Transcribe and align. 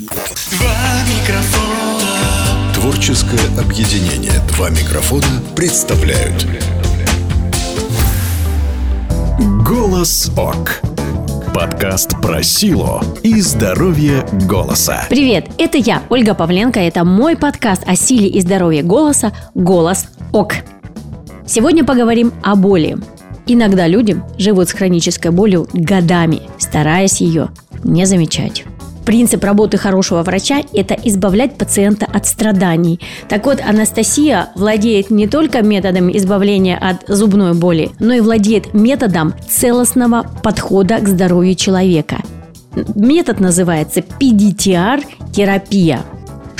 Два 0.00 1.02
микрофона. 1.04 2.72
Творческое 2.74 3.60
объединение 3.60 4.32
«Два 4.48 4.70
микрофона» 4.70 5.26
представляют 5.54 6.46
«Голос 9.62 10.30
ОК» 10.38 10.80
Подкаст 11.52 12.18
про 12.22 12.42
силу 12.42 13.02
и 13.22 13.42
здоровье 13.42 14.26
голоса 14.48 15.04
Привет, 15.10 15.50
это 15.58 15.76
я, 15.76 16.02
Ольга 16.08 16.34
Павленко. 16.34 16.80
Это 16.80 17.04
мой 17.04 17.36
подкаст 17.36 17.82
о 17.86 17.94
силе 17.94 18.26
и 18.26 18.40
здоровье 18.40 18.82
голоса 18.82 19.32
«Голос 19.54 20.06
ОК». 20.32 20.54
Сегодня 21.46 21.84
поговорим 21.84 22.32
о 22.42 22.56
боли. 22.56 22.96
Иногда 23.46 23.86
люди 23.86 24.18
живут 24.38 24.70
с 24.70 24.72
хронической 24.72 25.30
болью 25.30 25.68
годами, 25.74 26.40
стараясь 26.58 27.20
ее 27.20 27.50
не 27.84 28.06
замечать. 28.06 28.64
Принцип 29.10 29.42
работы 29.42 29.76
хорошего 29.76 30.22
врача– 30.22 30.62
это 30.72 30.94
избавлять 30.94 31.58
пациента 31.58 32.06
от 32.06 32.28
страданий. 32.28 33.00
Так 33.28 33.44
вот, 33.44 33.60
Анастасия 33.60 34.50
владеет 34.54 35.10
не 35.10 35.26
только 35.26 35.62
методом 35.62 36.16
избавления 36.16 36.78
от 36.78 37.08
зубной 37.08 37.54
боли, 37.54 37.90
но 37.98 38.12
и 38.12 38.20
владеет 38.20 38.72
методом 38.72 39.34
целостного 39.48 40.30
подхода 40.44 41.00
к 41.00 41.08
здоровью 41.08 41.56
человека. 41.56 42.18
Метод 42.94 43.40
называется 43.40 43.98
PDTR-терапия. 43.98 46.04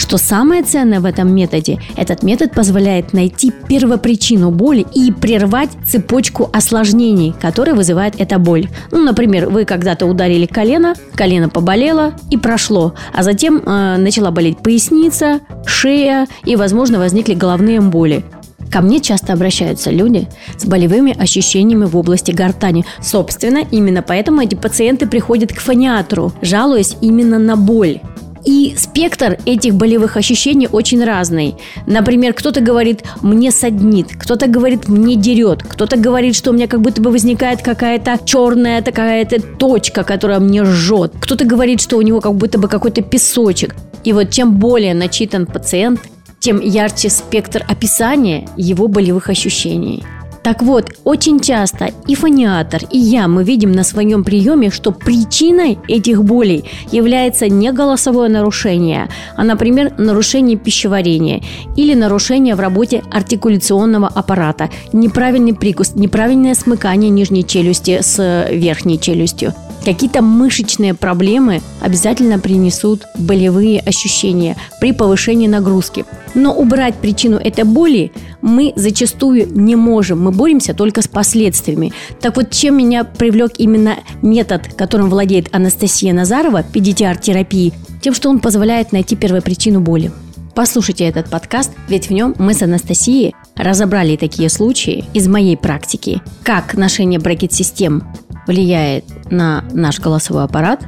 Что 0.01 0.17
самое 0.17 0.63
ценное 0.63 0.99
в 0.99 1.05
этом 1.05 1.33
методе, 1.33 1.79
этот 1.95 2.23
метод 2.23 2.53
позволяет 2.53 3.13
найти 3.13 3.53
первопричину 3.69 4.51
боли 4.51 4.87
и 4.95 5.13
прервать 5.13 5.69
цепочку 5.87 6.49
осложнений, 6.55 7.35
которые 7.39 7.75
вызывает 7.75 8.19
эта 8.19 8.39
боль. 8.39 8.71
Ну, 8.91 9.05
например, 9.05 9.51
вы 9.51 9.67
когда-то 9.67 10.07
ударили 10.07 10.47
колено, 10.47 10.95
колено 11.15 11.51
поболело 11.51 12.15
и 12.31 12.39
прошло, 12.39 12.95
а 13.15 13.23
затем 13.23 13.59
э, 13.59 13.99
начала 13.99 14.31
болеть 14.31 14.57
поясница, 14.61 15.41
шея 15.67 16.27
и, 16.47 16.57
возможно, 16.57 16.99
возникли 16.99 17.35
головные 17.35 17.83
боли. 17.83 18.25
Ко 18.73 18.81
мне 18.81 19.01
часто 19.01 19.35
обращаются 19.35 19.91
люди 19.91 20.29
с 20.57 20.65
болевыми 20.65 21.15
ощущениями 21.21 21.85
в 21.85 21.95
области 21.95 22.31
гортани. 22.31 22.87
Собственно, 23.03 23.59
именно 23.71 24.01
поэтому 24.01 24.41
эти 24.41 24.55
пациенты 24.55 25.07
приходят 25.07 25.53
к 25.53 25.61
фониатру, 25.61 26.33
жалуясь 26.41 26.97
именно 27.03 27.39
на 27.39 27.57
боль. 27.57 28.01
И 28.45 28.75
спектр 28.77 29.39
этих 29.45 29.75
болевых 29.75 30.17
ощущений 30.17 30.69
очень 30.71 31.05
разный. 31.05 31.57
Например, 31.87 32.33
кто-то 32.33 32.61
говорит 32.61 33.03
«мне 33.23 33.51
саднит», 33.51 34.09
кто-то 34.19 34.47
говорит 34.47 34.89
«мне 34.89 35.17
дерет», 35.17 35.63
кто-то 35.63 35.97
говорит, 35.97 36.35
что 36.37 36.51
у 36.51 36.55
меня 36.55 36.67
как 36.67 36.81
будто 36.81 37.03
бы 37.03 37.11
возникает 37.11 37.63
какая-то 37.63 38.19
черная 38.25 38.83
такая-то 38.83 39.41
точка, 39.41 40.05
которая 40.05 40.41
мне 40.41 40.65
жжет. 40.65 41.13
Кто-то 41.21 41.45
говорит, 41.45 41.81
что 41.81 41.97
у 41.99 42.03
него 42.03 42.21
как 42.21 42.35
будто 42.35 42.59
бы 42.59 42.69
какой-то 42.69 43.03
песочек. 43.03 43.75
И 44.05 44.13
вот 44.13 44.31
чем 44.31 44.57
более 44.57 44.95
начитан 44.95 45.47
пациент, 45.47 46.01
тем 46.39 46.61
ярче 46.61 47.11
спектр 47.11 47.65
описания 47.69 48.49
его 48.57 48.89
болевых 48.89 49.29
ощущений. 49.29 50.03
Так 50.43 50.63
вот, 50.63 50.93
очень 51.05 51.39
часто 51.39 51.91
и 52.07 52.15
фониатор, 52.15 52.83
и 52.91 52.99
я 52.99 53.29
мы 53.29 53.45
видим 53.45 53.73
на 53.73 53.85
своем 53.85 54.25
приеме, 54.25 54.71
что 54.71 54.91
причиной 54.91 55.79
этих 55.87 56.25
болей 56.25 56.65
является 56.91 57.49
не 57.49 57.73
голосовое 57.73 58.31
нарушение, 58.31 59.11
а, 59.37 59.45
например, 59.45 59.93
нарушение 59.99 60.57
пищеварения 60.57 61.43
или 61.77 61.95
нарушение 61.95 62.55
в 62.55 62.61
работе 62.61 63.03
артикуляционного 63.11 64.09
аппарата, 64.09 64.71
неправильный 64.95 65.55
прикус, 65.55 65.95
неправильное 65.95 66.55
смыкание 66.55 67.11
нижней 67.11 67.47
челюсти 67.47 68.01
с 68.01 68.49
верхней 68.51 68.99
челюстью. 68.99 69.53
Какие-то 69.85 70.21
мышечные 70.21 70.93
проблемы 70.93 71.63
обязательно 71.81 72.39
принесут 72.39 73.07
болевые 73.19 73.81
ощущения 73.81 74.57
при 74.79 74.93
повышении 74.93 75.49
нагрузки. 75.49 76.05
Но 76.35 76.55
убрать 76.55 76.97
причину 76.97 77.39
этой 77.39 77.65
боли 77.65 78.13
мы 78.43 78.73
зачастую 78.77 79.49
не 79.51 79.77
можем. 79.77 80.23
Мы 80.23 80.30
боремся 80.31 80.75
только 80.75 81.03
с 81.03 81.09
последствиями. 81.09 81.93
Так 82.21 82.37
вот, 82.37 82.51
чем 82.51 82.77
меня 82.77 83.05
привлек 83.05 83.53
именно 83.59 83.97
метод, 84.23 84.75
которым 84.77 85.11
владеет 85.11 85.55
Анастасия 85.55 86.13
Назарова, 86.13 86.63
PDTR-терапии, 86.63 87.73
тем, 88.01 88.15
что 88.15 88.31
он 88.31 88.41
позволяет 88.41 88.93
найти 88.93 89.17
первопричину 89.17 89.81
боли. 89.81 90.11
Послушайте 90.55 91.05
этот 91.05 91.31
подкаст, 91.31 91.71
ведь 91.89 92.09
в 92.09 92.13
нем 92.13 92.35
мы 92.39 92.55
с 92.55 92.63
Анастасией 92.63 93.35
разобрали 93.57 94.17
такие 94.17 94.49
случаи 94.49 95.05
из 95.15 95.29
моей 95.29 95.57
практики, 95.57 96.21
как 96.43 96.75
ношение 96.75 97.21
брекет-систем 97.21 98.03
влияет 98.47 99.05
на 99.31 99.65
наш 99.73 100.01
голосовой 100.01 100.45
аппарат, 100.45 100.85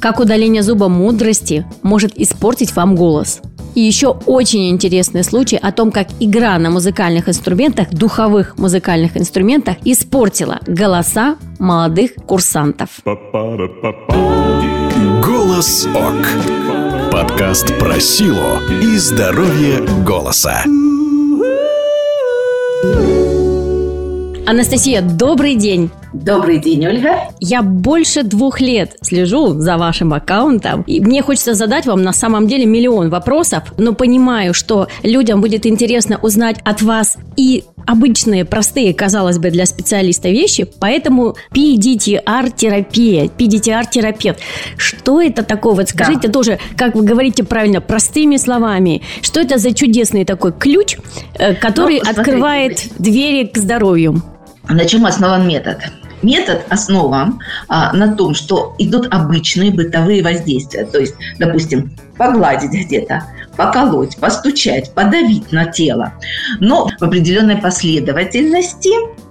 как 0.00 0.20
удаление 0.20 0.62
зуба 0.62 0.88
мудрости 0.88 1.64
может 1.82 2.18
испортить 2.18 2.74
вам 2.74 2.96
голос. 2.96 3.40
И 3.76 3.80
еще 3.82 4.16
очень 4.24 4.70
интересный 4.70 5.22
случай 5.22 5.56
о 5.56 5.70
том, 5.70 5.92
как 5.92 6.08
игра 6.18 6.58
на 6.58 6.70
музыкальных 6.70 7.28
инструментах, 7.28 7.90
духовых 7.90 8.56
музыкальных 8.56 9.18
инструментах 9.18 9.76
испортила 9.84 10.60
голоса 10.66 11.36
молодых 11.58 12.14
курсантов. 12.14 12.88
«Голос 15.22 15.86
ОК» 15.94 17.12
Подкаст 17.12 17.78
про 17.78 18.00
силу 18.00 18.60
и 18.82 18.96
здоровье 18.96 19.86
голоса 20.06 20.64
Анастасия, 24.46 25.02
добрый 25.02 25.56
день! 25.56 25.90
Добрый 26.12 26.58
день, 26.58 26.86
Ольга. 26.86 27.28
Я 27.40 27.62
больше 27.62 28.22
двух 28.22 28.60
лет 28.60 28.96
слежу 29.02 29.54
за 29.54 29.76
вашим 29.76 30.14
аккаунтом. 30.14 30.82
И 30.82 31.00
мне 31.00 31.20
хочется 31.20 31.54
задать 31.54 31.84
вам 31.84 32.02
на 32.02 32.12
самом 32.12 32.46
деле 32.46 32.64
миллион 32.64 33.10
вопросов, 33.10 33.74
но 33.76 33.92
понимаю, 33.92 34.54
что 34.54 34.86
людям 35.02 35.40
будет 35.40 35.66
интересно 35.66 36.18
узнать 36.22 36.58
от 36.64 36.80
вас 36.80 37.18
и 37.36 37.64
обычные, 37.86 38.44
простые, 38.44 38.94
казалось 38.94 39.38
бы, 39.38 39.50
для 39.50 39.66
специалиста 39.66 40.28
вещи, 40.28 40.66
поэтому 40.78 41.36
PDTR-терапия, 41.52 43.24
PDTR-терапевт. 43.26 44.38
Что 44.76 45.20
это 45.20 45.42
такое? 45.42 45.74
Вот 45.74 45.88
скажите 45.88 46.28
да. 46.28 46.32
тоже, 46.32 46.58
как 46.76 46.94
вы 46.94 47.04
говорите 47.04 47.42
правильно, 47.44 47.80
простыми 47.80 48.36
словами, 48.36 49.02
что 49.22 49.40
это 49.40 49.58
за 49.58 49.74
чудесный 49.74 50.24
такой 50.24 50.52
ключ, 50.52 50.96
э, 51.34 51.54
который 51.54 52.00
ну, 52.02 52.10
открывает 52.10 52.88
двери 52.98 53.46
к 53.46 53.58
здоровью? 53.58 54.22
На 54.68 54.84
чем 54.84 55.06
основан 55.06 55.46
метод? 55.46 55.78
Метод 56.22 56.64
основан 56.70 57.38
а, 57.68 57.92
на 57.92 58.16
том, 58.16 58.34
что 58.34 58.74
идут 58.78 59.12
обычные 59.12 59.70
бытовые 59.70 60.22
воздействия. 60.22 60.84
То 60.84 60.98
есть, 60.98 61.14
допустим, 61.38 61.92
погладить 62.16 62.86
где-то, 62.86 63.22
поколоть, 63.56 64.16
постучать, 64.16 64.92
подавить 64.94 65.52
на 65.52 65.66
тело. 65.66 66.14
Но 66.58 66.88
в 66.98 67.02
определенной 67.02 67.56
последовательности 67.56 68.90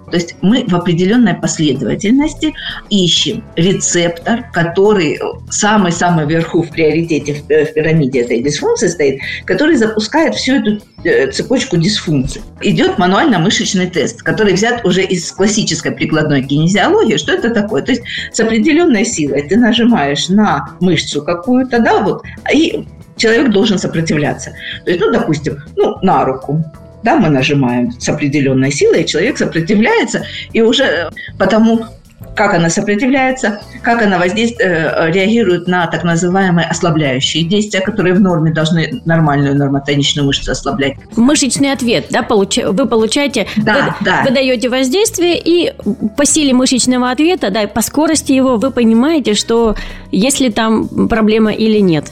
то 0.09 0.17
есть 0.17 0.35
мы 0.41 0.65
в 0.67 0.75
определенной 0.75 1.33
последовательности 1.33 2.53
ищем 2.89 3.43
рецептор, 3.55 4.45
который 4.53 5.19
самый-самый 5.49 6.25
вверху 6.25 6.61
в 6.61 6.69
приоритете 6.69 7.33
в 7.33 7.73
пирамиде 7.73 8.21
этой 8.21 8.41
дисфункции 8.41 8.87
стоит, 8.87 9.19
который 9.45 9.75
запускает 9.75 10.35
всю 10.35 10.55
эту 10.55 10.81
э, 11.03 11.31
цепочку 11.31 11.77
дисфункций. 11.77 12.41
Идет 12.61 12.97
мануально-мышечный 12.97 13.87
тест, 13.89 14.21
который 14.21 14.53
взят 14.53 14.85
уже 14.85 15.03
из 15.03 15.31
классической 15.31 15.91
прикладной 15.91 16.43
кинезиологии. 16.43 17.17
Что 17.17 17.33
это 17.33 17.49
такое? 17.49 17.81
То 17.81 17.91
есть 17.91 18.03
с 18.31 18.39
определенной 18.39 19.05
силой 19.05 19.43
ты 19.43 19.57
нажимаешь 19.57 20.29
на 20.29 20.75
мышцу 20.79 21.23
какую-то, 21.23 21.79
да, 21.79 22.01
вот, 22.01 22.23
и 22.53 22.85
человек 23.17 23.51
должен 23.51 23.77
сопротивляться. 23.77 24.51
То 24.83 24.91
есть, 24.91 25.03
ну, 25.03 25.11
допустим, 25.11 25.57
ну, 25.75 25.97
на 26.01 26.25
руку, 26.25 26.63
да, 27.05 27.15
мы 27.15 27.29
нажимаем 27.29 27.91
с 27.91 28.09
определенной 28.09 28.71
силой, 28.71 29.03
и 29.03 29.05
человек 29.05 29.37
сопротивляется, 29.37 30.25
и 30.51 30.61
уже 30.61 31.09
потому 31.37 31.85
как 32.35 32.53
она 32.53 32.69
сопротивляется, 32.69 33.61
как 33.81 34.01
она 34.01 34.17
воздействует, 34.17 34.69
э, 34.69 35.11
реагирует 35.11 35.67
на 35.67 35.87
так 35.87 36.03
называемые 36.03 36.67
ослабляющие 36.67 37.43
действия, 37.43 37.79
которые 37.79 38.13
в 38.13 38.19
норме 38.19 38.51
должны 38.51 39.01
нормальную 39.05 39.55
нормотоничную 39.55 40.25
мышцу 40.25 40.51
ослаблять. 40.51 40.95
Мышечный 41.15 41.71
ответ, 41.71 42.07
да, 42.09 42.23
получ... 42.23 42.57
вы 42.57 42.87
получаете, 42.87 43.47
да, 43.55 43.95
вы, 43.99 44.05
да. 44.05 44.23
вы 44.25 44.31
даете 44.31 44.69
воздействие, 44.69 45.39
и 45.43 45.73
по 46.17 46.25
силе 46.25 46.53
мышечного 46.53 47.11
ответа, 47.11 47.51
да, 47.51 47.67
по 47.67 47.81
скорости 47.81 48.33
его 48.33 48.57
вы 48.57 48.71
понимаете, 48.71 49.33
что 49.33 49.75
есть 50.11 50.39
ли 50.41 50.49
там 50.49 51.07
проблема 51.07 51.53
или 51.53 51.79
нет. 51.79 52.05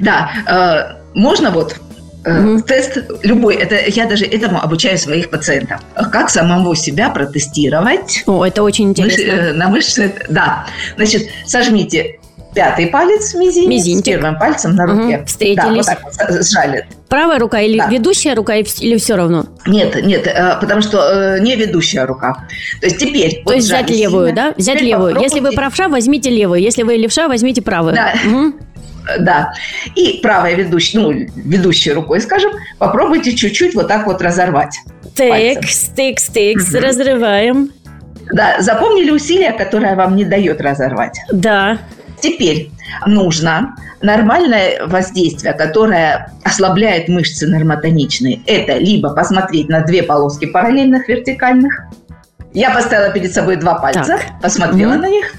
Да, 0.00 0.30
э, 0.46 0.98
можно 1.14 1.50
вот 1.50 1.76
Угу. 2.24 2.62
Тест 2.62 2.98
любой, 3.22 3.56
это 3.56 3.76
я 3.88 4.06
даже 4.06 4.24
этому 4.24 4.60
обучаю 4.60 4.98
своих 4.98 5.30
пациентов. 5.30 5.80
Как 6.12 6.30
самого 6.30 6.74
себя 6.74 7.10
протестировать? 7.10 8.22
О, 8.26 8.44
это 8.44 8.62
очень 8.62 8.90
интересно. 8.90 9.24
Мыш, 9.24 9.34
э, 9.34 9.52
на 9.52 9.68
мышцы, 9.68 10.14
да. 10.28 10.66
Значит, 10.96 11.28
сожмите 11.46 12.18
пятый 12.54 12.88
палец 12.88 13.34
мизинец, 13.34 13.68
мизинчик. 13.68 14.04
первым 14.04 14.38
пальцем 14.38 14.74
на 14.74 14.86
руке. 14.86 15.18
Угу. 15.18 15.26
Встретились. 15.26 15.86
Да, 15.86 15.98
вот 16.02 16.16
так 16.16 16.30
вот 16.30 16.44
сжали. 16.44 16.86
Правая 17.08 17.38
рука 17.38 17.60
или 17.60 17.78
да. 17.78 17.86
ведущая 17.88 18.34
рука, 18.34 18.56
или 18.56 18.96
все 18.98 19.14
равно? 19.14 19.46
Нет, 19.66 20.04
нет, 20.04 20.26
э, 20.26 20.56
потому 20.60 20.82
что 20.82 21.38
не 21.38 21.56
ведущая 21.56 22.04
рука. 22.04 22.48
То 22.80 22.86
есть 22.86 22.98
теперь... 22.98 23.36
То 23.36 23.42
вот 23.44 23.54
есть 23.54 23.68
взять 23.68 23.90
левую, 23.90 24.28
сильно. 24.28 24.42
да? 24.42 24.54
Взять 24.56 24.78
теперь 24.78 24.88
левую. 24.90 25.20
Если 25.20 25.40
вы 25.40 25.52
правша, 25.52 25.88
возьмите 25.88 26.30
левую. 26.30 26.60
Если 26.60 26.82
вы 26.82 26.96
левша, 26.96 27.28
возьмите 27.28 27.62
правую. 27.62 27.94
Да. 27.94 28.12
Угу. 28.26 28.54
Да. 29.20 29.52
И 29.94 30.20
правой 30.22 30.54
ведущей, 30.54 30.98
ну, 30.98 31.12
ведущей 31.12 31.92
рукой, 31.92 32.20
скажем, 32.20 32.52
попробуйте 32.78 33.34
чуть-чуть 33.34 33.74
вот 33.74 33.88
так 33.88 34.06
вот 34.06 34.22
разорвать. 34.22 34.78
Текс, 35.14 35.90
текс, 35.96 36.26
текс, 36.26 36.74
разрываем. 36.74 37.72
Да, 38.32 38.60
запомнили 38.60 39.10
усилие, 39.10 39.52
которое 39.52 39.96
вам 39.96 40.16
не 40.16 40.24
дает 40.24 40.60
разорвать? 40.60 41.18
Да. 41.32 41.78
Теперь 42.20 42.70
нужно 43.06 43.74
нормальное 44.02 44.86
воздействие, 44.86 45.54
которое 45.54 46.32
ослабляет 46.44 47.08
мышцы 47.08 47.46
нормотоничные. 47.46 48.40
Это 48.46 48.76
либо 48.78 49.14
посмотреть 49.14 49.68
на 49.68 49.80
две 49.80 50.02
полоски 50.02 50.46
параллельных 50.46 51.08
вертикальных. 51.08 51.72
Я 52.52 52.70
поставила 52.70 53.12
перед 53.12 53.32
собой 53.32 53.56
два 53.56 53.74
пальца, 53.74 54.04
так. 54.18 54.40
посмотрела 54.42 54.92
mm-hmm. 54.92 55.00
на 55.00 55.08
них. 55.08 55.34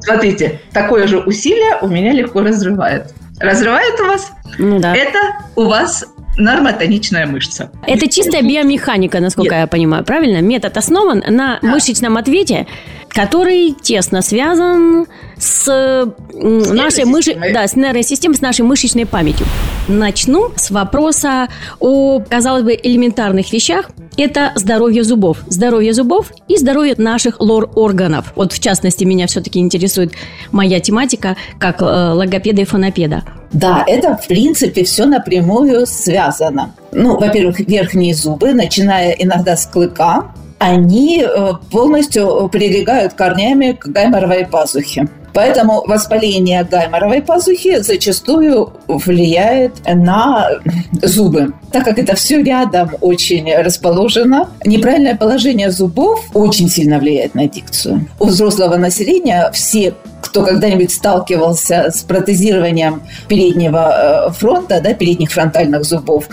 Смотрите, 0.00 0.60
такое 0.72 1.06
же 1.06 1.18
усилие 1.18 1.78
у 1.82 1.88
меня 1.88 2.12
легко 2.12 2.40
разрывает. 2.40 3.12
Разрывает 3.38 3.98
у 4.00 4.04
вас? 4.04 4.32
Ну, 4.58 4.80
да. 4.80 4.94
Это 4.94 5.18
у 5.56 5.64
вас 5.64 6.04
нормотоничная 6.36 7.26
мышца. 7.26 7.70
Это 7.86 8.08
чистая 8.08 8.42
биомеханика, 8.42 9.20
насколько 9.20 9.54
Нет. 9.54 9.62
я 9.62 9.66
понимаю, 9.66 10.04
правильно? 10.04 10.40
Метод 10.40 10.76
основан 10.76 11.22
на 11.26 11.58
да. 11.60 11.68
мышечном 11.68 12.16
ответе, 12.16 12.66
который 13.10 13.72
тесно 13.72 14.22
связан 14.22 15.06
с, 15.36 15.64
с 15.66 16.70
нашей 16.70 17.04
мышечной, 17.04 17.52
да, 17.52 17.66
с 17.66 17.74
нейросистемой, 17.74 18.36
с 18.36 18.40
нашей 18.40 18.62
мышечной 18.62 19.04
памятью. 19.04 19.46
Начну 19.88 20.52
с 20.56 20.70
вопроса 20.70 21.48
о, 21.80 22.20
казалось 22.20 22.62
бы, 22.62 22.78
элементарных 22.80 23.52
вещах. 23.52 23.90
Это 24.16 24.52
здоровье 24.54 25.02
зубов. 25.02 25.38
Здоровье 25.48 25.92
зубов 25.92 26.32
и 26.46 26.56
здоровье 26.56 26.94
наших 26.98 27.40
лор-органов. 27.40 28.32
Вот, 28.36 28.52
в 28.52 28.60
частности, 28.60 29.04
меня 29.04 29.26
все-таки 29.26 29.58
интересует 29.58 30.12
моя 30.52 30.78
тематика 30.78 31.36
как 31.58 31.82
э, 31.82 31.84
логопеда 31.84 32.62
и 32.62 32.64
фонопеда. 32.64 33.24
Да, 33.52 33.82
это, 33.86 34.16
в 34.16 34.28
принципе, 34.28 34.84
все 34.84 35.06
напрямую 35.06 35.86
связано. 35.86 36.74
Ну, 36.92 37.18
во-первых, 37.18 37.58
верхние 37.60 38.14
зубы, 38.14 38.52
начиная 38.52 39.10
иногда 39.12 39.56
с 39.56 39.66
клыка, 39.66 40.32
они 40.60 41.24
э, 41.24 41.52
полностью 41.70 42.48
прилегают 42.52 43.14
корнями 43.14 43.72
к 43.72 43.86
гайморовой 43.86 44.46
пазухе. 44.46 45.08
Поэтому 45.32 45.82
воспаление 45.86 46.64
гайморовой 46.64 47.22
пазухи 47.22 47.80
зачастую 47.80 48.72
влияет 48.86 49.72
на 49.86 50.50
зубы. 51.02 51.54
Так 51.72 51.84
как 51.84 51.98
это 51.98 52.14
все 52.14 52.42
рядом 52.42 52.90
очень 53.00 53.54
расположено, 53.54 54.50
неправильное 54.66 55.16
положение 55.16 55.70
зубов 55.70 56.20
очень 56.34 56.68
сильно 56.68 56.98
влияет 56.98 57.34
на 57.34 57.46
дикцию. 57.48 58.06
У 58.18 58.26
взрослого 58.26 58.76
населения 58.76 59.50
все 59.52 59.94
кто 60.20 60.44
когда-нибудь 60.44 60.92
сталкивался 60.92 61.90
с 61.90 62.02
протезированием 62.02 63.02
переднего 63.26 64.28
э, 64.28 64.32
фронта, 64.32 64.80
да, 64.80 64.92
передних 64.92 65.32
фронтальных 65.32 65.84
зубов, 65.84 66.28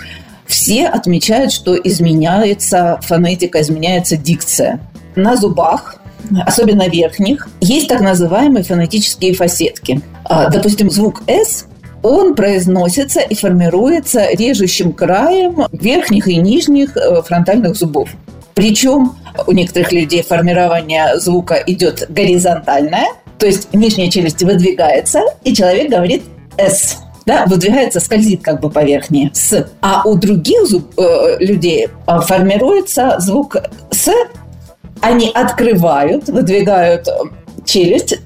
все 0.48 0.88
отмечают, 0.88 1.52
что 1.52 1.76
изменяется 1.76 2.98
фонетика, 3.02 3.60
изменяется 3.60 4.16
дикция. 4.16 4.80
На 5.14 5.36
зубах 5.36 5.98
особенно 6.46 6.88
верхних, 6.88 7.48
есть 7.60 7.88
так 7.88 8.00
называемые 8.00 8.64
фонетические 8.64 9.34
фасетки. 9.34 10.00
А, 10.24 10.50
допустим, 10.50 10.90
звук 10.90 11.22
«с» 11.26 11.66
он 12.02 12.34
произносится 12.34 13.20
и 13.20 13.34
формируется 13.34 14.30
режущим 14.32 14.92
краем 14.92 15.66
верхних 15.72 16.28
и 16.28 16.36
нижних 16.36 16.96
э, 16.96 17.22
фронтальных 17.22 17.74
зубов. 17.74 18.10
Причем 18.54 19.16
у 19.46 19.52
некоторых 19.52 19.92
людей 19.92 20.22
формирование 20.22 21.18
звука 21.18 21.54
идет 21.66 22.06
горизонтальное, 22.08 23.08
то 23.38 23.46
есть 23.46 23.72
нижняя 23.74 24.10
челюсть 24.10 24.42
выдвигается, 24.42 25.22
и 25.42 25.54
человек 25.54 25.90
говорит 25.90 26.22
«с» 26.56 26.98
да, 27.28 27.44
выдвигается, 27.44 28.00
скользит 28.00 28.42
как 28.42 28.60
бы 28.60 28.70
поверхнее 28.70 29.30
«с». 29.34 29.68
А 29.82 30.02
у 30.08 30.14
других 30.14 30.66
зуб, 30.66 30.98
э, 30.98 31.36
людей 31.40 31.88
э, 32.06 32.20
формируется 32.20 33.16
звук 33.18 33.56
«с» 33.90 34.10
они 35.02 35.30
открывают, 35.32 36.28
выдвигают 36.28 37.06
э, 37.06 37.12
челюсть, 37.66 38.18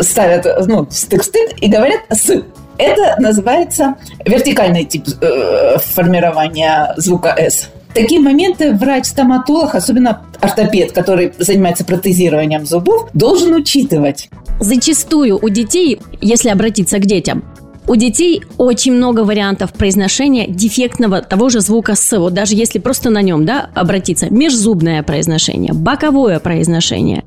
ставят 0.00 0.46
ну, 0.66 0.86
стык-стык 0.90 1.58
и 1.60 1.68
говорят 1.68 2.00
«с». 2.10 2.42
Это 2.78 3.16
называется 3.20 3.96
вертикальный 4.24 4.84
тип 4.84 5.04
э, 5.20 5.76
формирования 5.94 6.94
звука 6.96 7.36
«с». 7.38 7.68
Такие 7.92 8.20
моменты 8.20 8.72
врач-стоматолог, 8.72 9.74
особенно 9.74 10.22
ортопед, 10.40 10.92
который 10.92 11.34
занимается 11.38 11.84
протезированием 11.84 12.64
зубов, 12.64 13.10
должен 13.12 13.54
учитывать. 13.54 14.30
Зачастую 14.58 15.38
у 15.38 15.48
детей, 15.50 16.00
если 16.22 16.48
обратиться 16.48 16.98
к 16.98 17.04
детям, 17.04 17.44
у 17.86 17.96
детей 17.96 18.42
очень 18.58 18.92
много 18.92 19.20
вариантов 19.20 19.72
произношения 19.72 20.46
дефектного 20.46 21.20
того 21.20 21.48
же 21.48 21.60
звука 21.60 21.94
«с». 21.94 22.18
Вот 22.18 22.34
даже 22.34 22.54
если 22.54 22.78
просто 22.78 23.10
на 23.10 23.22
нем 23.22 23.44
да, 23.44 23.70
обратиться. 23.74 24.28
Межзубное 24.30 25.02
произношение, 25.02 25.72
боковое 25.72 26.38
произношение. 26.38 27.24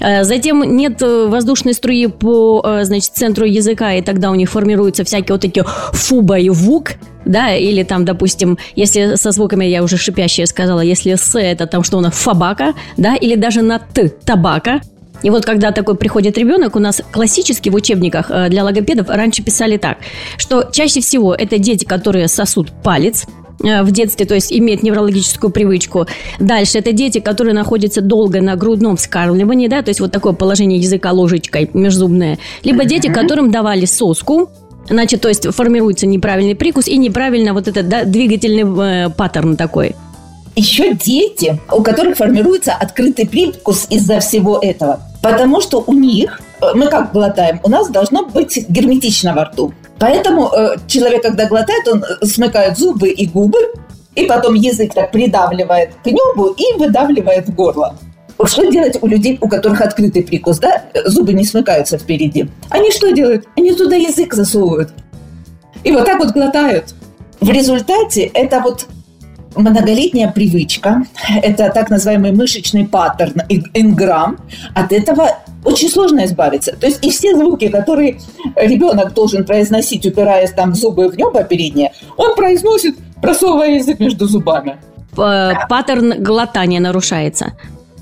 Э, 0.00 0.24
затем 0.24 0.62
нет 0.76 1.02
э, 1.02 1.26
воздушной 1.26 1.74
струи 1.74 2.06
по 2.06 2.62
э, 2.64 2.84
значит, 2.84 3.12
центру 3.14 3.46
языка, 3.46 3.94
и 3.94 4.02
тогда 4.02 4.30
у 4.30 4.34
них 4.34 4.50
формируются 4.50 5.04
всякие 5.04 5.34
вот 5.34 5.40
такие 5.40 5.64
фуба 5.92 6.38
и 6.38 6.50
вук, 6.50 6.92
да, 7.24 7.54
или 7.54 7.82
там, 7.82 8.04
допустим, 8.04 8.58
если 8.74 9.16
со 9.16 9.30
звуками 9.32 9.64
я 9.64 9.82
уже 9.82 9.96
шипящие 9.96 10.46
сказала, 10.46 10.80
если 10.80 11.14
с 11.14 11.38
это 11.38 11.66
там 11.66 11.82
что 11.82 11.98
у 11.98 12.00
нас 12.00 12.14
фабака, 12.14 12.74
да, 12.96 13.16
или 13.16 13.36
даже 13.36 13.62
на 13.62 13.78
т 13.78 14.08
табака, 14.08 14.80
и 15.22 15.30
вот 15.30 15.44
когда 15.44 15.72
такой 15.72 15.96
приходит 15.96 16.38
ребенок, 16.38 16.76
у 16.76 16.78
нас 16.78 17.02
классически 17.12 17.68
в 17.68 17.74
учебниках 17.74 18.30
э, 18.30 18.48
для 18.48 18.64
логопедов 18.64 19.08
раньше 19.08 19.42
писали 19.42 19.76
так, 19.76 19.98
что 20.36 20.68
чаще 20.72 21.00
всего 21.00 21.34
это 21.34 21.58
дети, 21.58 21.84
которые 21.84 22.28
сосут 22.28 22.72
палец, 22.82 23.26
э, 23.62 23.82
в 23.82 23.90
детстве, 23.90 24.26
то 24.26 24.34
есть 24.34 24.52
имеют 24.52 24.82
неврологическую 24.82 25.50
привычку. 25.50 26.06
Дальше 26.38 26.78
это 26.78 26.92
дети, 26.92 27.20
которые 27.20 27.54
находятся 27.54 28.00
долго 28.00 28.40
на 28.40 28.56
грудном 28.56 28.96
вскармливании, 28.96 29.68
да, 29.68 29.82
то 29.82 29.90
есть 29.90 30.00
вот 30.00 30.12
такое 30.12 30.32
положение 30.32 30.78
языка 30.78 31.12
ложечкой 31.12 31.70
межзубное. 31.72 32.38
Либо 32.62 32.84
дети, 32.84 33.08
которым 33.08 33.50
давали 33.50 33.84
соску, 33.84 34.50
Значит, 34.88 35.20
то 35.22 35.28
есть 35.28 35.52
формируется 35.52 36.06
неправильный 36.06 36.54
прикус 36.54 36.86
и 36.86 36.96
неправильно 36.96 37.54
вот 37.54 37.66
этот 37.66 37.88
да, 37.88 38.04
двигательный 38.04 39.06
э, 39.06 39.10
паттерн 39.10 39.56
такой 39.56 39.96
еще 40.56 40.94
дети, 40.94 41.60
у 41.70 41.82
которых 41.82 42.16
формируется 42.16 42.72
открытый 42.72 43.28
привкус 43.28 43.86
из-за 43.90 44.20
всего 44.20 44.58
этого. 44.60 45.00
Потому 45.22 45.60
что 45.60 45.84
у 45.86 45.92
них, 45.92 46.40
э, 46.60 46.72
мы 46.74 46.88
как 46.88 47.12
глотаем, 47.12 47.60
у 47.62 47.68
нас 47.68 47.88
должно 47.90 48.24
быть 48.24 48.68
герметично 48.68 49.34
во 49.34 49.44
рту. 49.44 49.72
Поэтому 49.98 50.48
э, 50.48 50.76
человек, 50.86 51.22
когда 51.22 51.46
глотает, 51.46 51.86
он 51.88 52.02
э, 52.02 52.26
смыкает 52.26 52.78
зубы 52.78 53.10
и 53.10 53.26
губы, 53.26 53.58
и 54.14 54.24
потом 54.24 54.54
язык 54.54 54.94
так 54.94 55.12
придавливает 55.12 55.90
к 56.02 56.06
небу 56.06 56.54
и 56.56 56.78
выдавливает 56.78 57.48
в 57.48 57.54
горло. 57.54 57.96
Что 58.44 58.70
делать 58.70 58.98
у 59.02 59.06
людей, 59.06 59.38
у 59.40 59.48
которых 59.48 59.80
открытый 59.80 60.22
прикус, 60.22 60.58
да? 60.58 60.84
Зубы 61.06 61.32
не 61.32 61.44
смыкаются 61.44 61.98
впереди. 61.98 62.48
Они 62.70 62.90
что 62.90 63.10
делают? 63.10 63.46
Они 63.56 63.72
туда 63.72 63.96
язык 63.96 64.34
засовывают. 64.34 64.90
И 65.84 65.92
вот 65.92 66.04
так 66.04 66.18
вот 66.18 66.32
глотают. 66.32 66.94
В 67.40 67.50
результате 67.50 68.30
это 68.34 68.60
вот 68.60 68.86
многолетняя 69.56 70.30
привычка, 70.30 71.02
это 71.42 71.70
так 71.70 71.90
называемый 71.90 72.32
мышечный 72.32 72.86
паттерн, 72.86 73.42
инграмм, 73.74 74.38
от 74.74 74.92
этого 74.92 75.30
очень 75.64 75.88
сложно 75.88 76.24
избавиться. 76.24 76.76
То 76.76 76.86
есть 76.86 77.04
и 77.04 77.10
все 77.10 77.34
звуки, 77.34 77.68
которые 77.68 78.18
ребенок 78.54 79.14
должен 79.14 79.44
произносить, 79.44 80.06
упираясь 80.06 80.52
там 80.52 80.72
в 80.72 80.74
зубы 80.76 81.08
в 81.08 81.16
небо 81.16 81.42
переднее, 81.42 81.92
он 82.16 82.34
произносит, 82.36 82.96
просовывая 83.20 83.76
язык 83.76 83.98
между 83.98 84.26
зубами. 84.26 84.76
Паттерн 85.14 86.22
глотания 86.22 86.80
нарушается. 86.80 87.52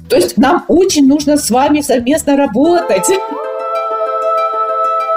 То 0.09 0.17
есть 0.17 0.37
нам 0.37 0.65
очень 0.69 1.07
нужно 1.07 1.39
с 1.39 1.51
вами 1.51 1.81
совместно 1.81 2.37
работать 2.37 3.09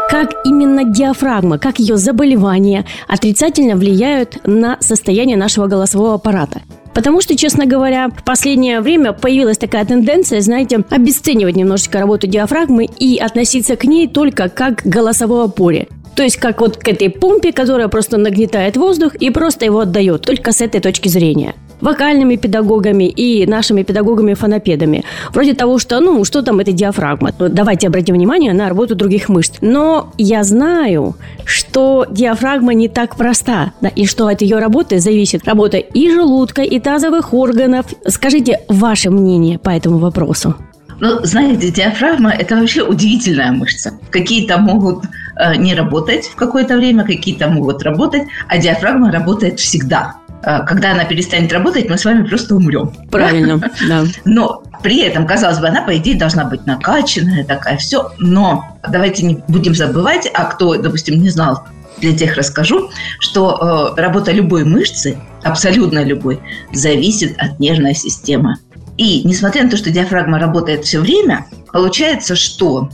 как 0.09 0.33
именно 0.45 0.83
диафрагма, 0.83 1.57
как 1.57 1.79
ее 1.79 1.97
заболевания 1.97 2.85
отрицательно 3.07 3.75
влияют 3.75 4.39
на 4.45 4.77
состояние 4.79 5.37
нашего 5.37 5.67
голосового 5.67 6.15
аппарата. 6.15 6.61
Потому 6.93 7.21
что, 7.21 7.37
честно 7.37 7.65
говоря, 7.65 8.09
в 8.09 8.23
последнее 8.23 8.81
время 8.81 9.13
появилась 9.13 9.57
такая 9.57 9.85
тенденция, 9.85 10.41
знаете, 10.41 10.83
обесценивать 10.89 11.55
немножечко 11.55 11.99
работу 11.99 12.25
диафрагмы 12.25 12.85
и 12.85 13.17
относиться 13.17 13.75
к 13.75 13.83
ней 13.83 14.07
только 14.07 14.49
как 14.49 14.81
к 14.81 14.85
голосового 14.85 15.47
поле. 15.47 15.87
То 16.15 16.23
есть 16.23 16.37
как 16.37 16.61
вот 16.61 16.77
к 16.77 16.87
этой 16.87 17.11
помпе, 17.11 17.51
которая 17.51 17.87
просто 17.89 18.17
нагнетает 18.17 18.77
воздух 18.77 19.13
и 19.13 19.29
просто 19.29 19.65
его 19.65 19.81
отдает, 19.81 20.23
только 20.23 20.51
с 20.51 20.61
этой 20.61 20.81
точки 20.81 21.09
зрения 21.09 21.53
вокальными 21.81 22.35
педагогами 22.35 23.05
и 23.05 23.45
нашими 23.45 23.83
педагогами-фонопедами. 23.83 25.03
Вроде 25.33 25.53
того, 25.53 25.79
что, 25.79 25.99
ну, 25.99 26.23
что 26.23 26.41
там 26.41 26.59
это 26.59 26.71
диафрагма. 26.71 27.31
Давайте 27.37 27.87
обратим 27.87 28.15
внимание 28.15 28.53
на 28.53 28.69
работу 28.69 28.95
других 28.95 29.29
мышц. 29.29 29.57
Но 29.61 30.13
я 30.17 30.43
знаю, 30.43 31.15
что 31.45 32.05
диафрагма 32.09 32.73
не 32.73 32.87
так 32.87 33.15
проста, 33.15 33.73
да, 33.81 33.89
и 33.89 34.05
что 34.05 34.27
от 34.27 34.41
ее 34.41 34.59
работы 34.59 34.99
зависит 34.99 35.45
работа 35.45 35.77
и 35.77 36.09
желудка, 36.09 36.61
и 36.61 36.79
тазовых 36.79 37.33
органов. 37.33 37.85
Скажите 38.07 38.61
ваше 38.67 39.09
мнение 39.09 39.59
по 39.59 39.69
этому 39.69 39.97
вопросу. 39.97 40.55
Ну, 40.99 41.19
знаете, 41.23 41.71
диафрагма– 41.71 42.31
это 42.39 42.55
вообще 42.55 42.81
удивительная 42.81 43.51
мышца. 43.51 43.91
Какие-то 44.09 44.57
могут 44.57 45.05
э, 45.39 45.55
не 45.57 45.75
работать 45.75 46.25
в 46.25 46.35
какое-то 46.35 46.75
время, 46.75 47.05
какие-то 47.05 47.47
могут 47.49 47.83
работать, 47.83 48.23
а 48.47 48.57
диафрагма 48.57 49.11
работает 49.11 49.59
всегда. 49.59 50.15
Э, 50.43 50.63
когда 50.65 50.91
она 50.91 51.05
перестанет 51.05 51.51
работать, 51.51 51.89
мы 51.89 51.97
с 51.97 52.05
вами 52.05 52.23
просто 52.23 52.55
умрем. 52.55 52.93
Правильно, 53.11 53.59
да. 53.87 54.05
Но 54.25 54.63
при 54.83 55.01
этом, 55.01 55.25
казалось 55.25 55.59
бы, 55.59 55.67
она, 55.67 55.81
по 55.81 55.97
идее, 55.97 56.17
должна 56.17 56.45
быть 56.45 56.65
накачанная 56.65 57.43
такая, 57.43 57.77
все. 57.77 58.11
Но 58.19 58.77
давайте 58.87 59.25
не 59.25 59.43
будем 59.47 59.75
забывать, 59.75 60.29
а 60.33 60.45
кто, 60.45 60.75
допустим, 60.75 61.21
не 61.21 61.29
знал, 61.29 61.63
для 61.99 62.15
тех 62.15 62.35
расскажу, 62.37 62.91
что 63.19 63.93
э, 63.97 64.01
работа 64.01 64.31
любой 64.31 64.63
мышцы, 64.63 65.17
абсолютно 65.43 66.03
любой, 66.03 66.39
зависит 66.71 67.35
от 67.39 67.59
нервной 67.59 67.95
системы. 67.95 68.57
И 68.97 69.23
несмотря 69.23 69.63
на 69.63 69.69
то, 69.69 69.77
что 69.77 69.91
диафрагма 69.91 70.39
работает 70.39 70.85
все 70.85 70.99
время, 70.99 71.45
получается, 71.71 72.35
что 72.35 72.89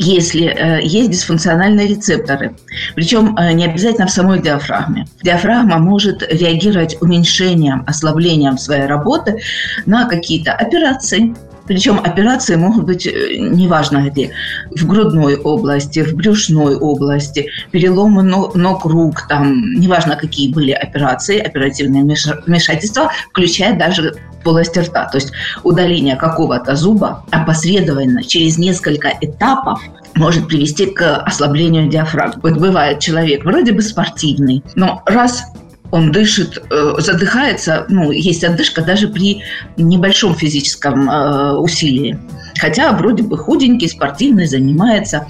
если 0.00 0.46
э, 0.46 0.80
есть 0.82 1.10
дисфункциональные 1.10 1.86
рецепторы, 1.88 2.56
причем 2.94 3.36
э, 3.36 3.52
не 3.52 3.66
обязательно 3.66 4.06
в 4.06 4.10
самой 4.10 4.40
диафрагме. 4.40 5.06
Диафрагма 5.22 5.78
может 5.78 6.22
реагировать 6.22 6.96
уменьшением, 7.02 7.84
ослаблением 7.86 8.56
своей 8.56 8.86
работы 8.86 9.40
на 9.84 10.08
какие-то 10.08 10.52
операции, 10.52 11.34
причем 11.66 12.00
операции 12.00 12.56
могут 12.56 12.84
быть 12.84 13.06
э, 13.06 13.36
неважно 13.36 14.08
где. 14.08 14.32
В 14.74 14.86
грудной 14.86 15.36
области, 15.36 16.02
в 16.02 16.14
брюшной 16.14 16.76
области, 16.76 17.50
переломы 17.70 18.22
ног, 18.22 18.86
рук, 18.86 19.28
там, 19.28 19.74
неважно 19.74 20.16
какие 20.16 20.50
были 20.50 20.72
операции, 20.72 21.38
оперативные 21.38 22.02
вмешательства, 22.02 23.12
включая 23.30 23.78
даже 23.78 24.14
полость 24.42 24.76
рта. 24.76 25.06
То 25.06 25.18
есть 25.18 25.32
удаление 25.62 26.16
какого-то 26.16 26.76
зуба 26.76 27.24
опосредованно 27.30 28.22
через 28.22 28.58
несколько 28.58 29.12
этапов 29.20 29.80
может 30.16 30.48
привести 30.48 30.86
к 30.86 31.16
ослаблению 31.18 31.88
диафрагмы. 31.88 32.40
Вот 32.42 32.58
бывает 32.58 33.00
человек 33.00 33.44
вроде 33.44 33.72
бы 33.72 33.82
спортивный, 33.82 34.62
но 34.74 35.02
раз 35.06 35.44
он 35.90 36.12
дышит, 36.12 36.62
э, 36.70 36.94
задыхается, 36.98 37.84
ну, 37.88 38.12
есть 38.12 38.44
отдышка 38.44 38.82
даже 38.82 39.08
при 39.08 39.42
небольшом 39.76 40.34
физическом 40.34 41.10
э, 41.10 41.52
усилии. 41.54 42.18
Хотя 42.58 42.92
вроде 42.92 43.22
бы 43.22 43.36
худенький, 43.36 43.88
спортивный, 43.88 44.46
занимается. 44.46 45.26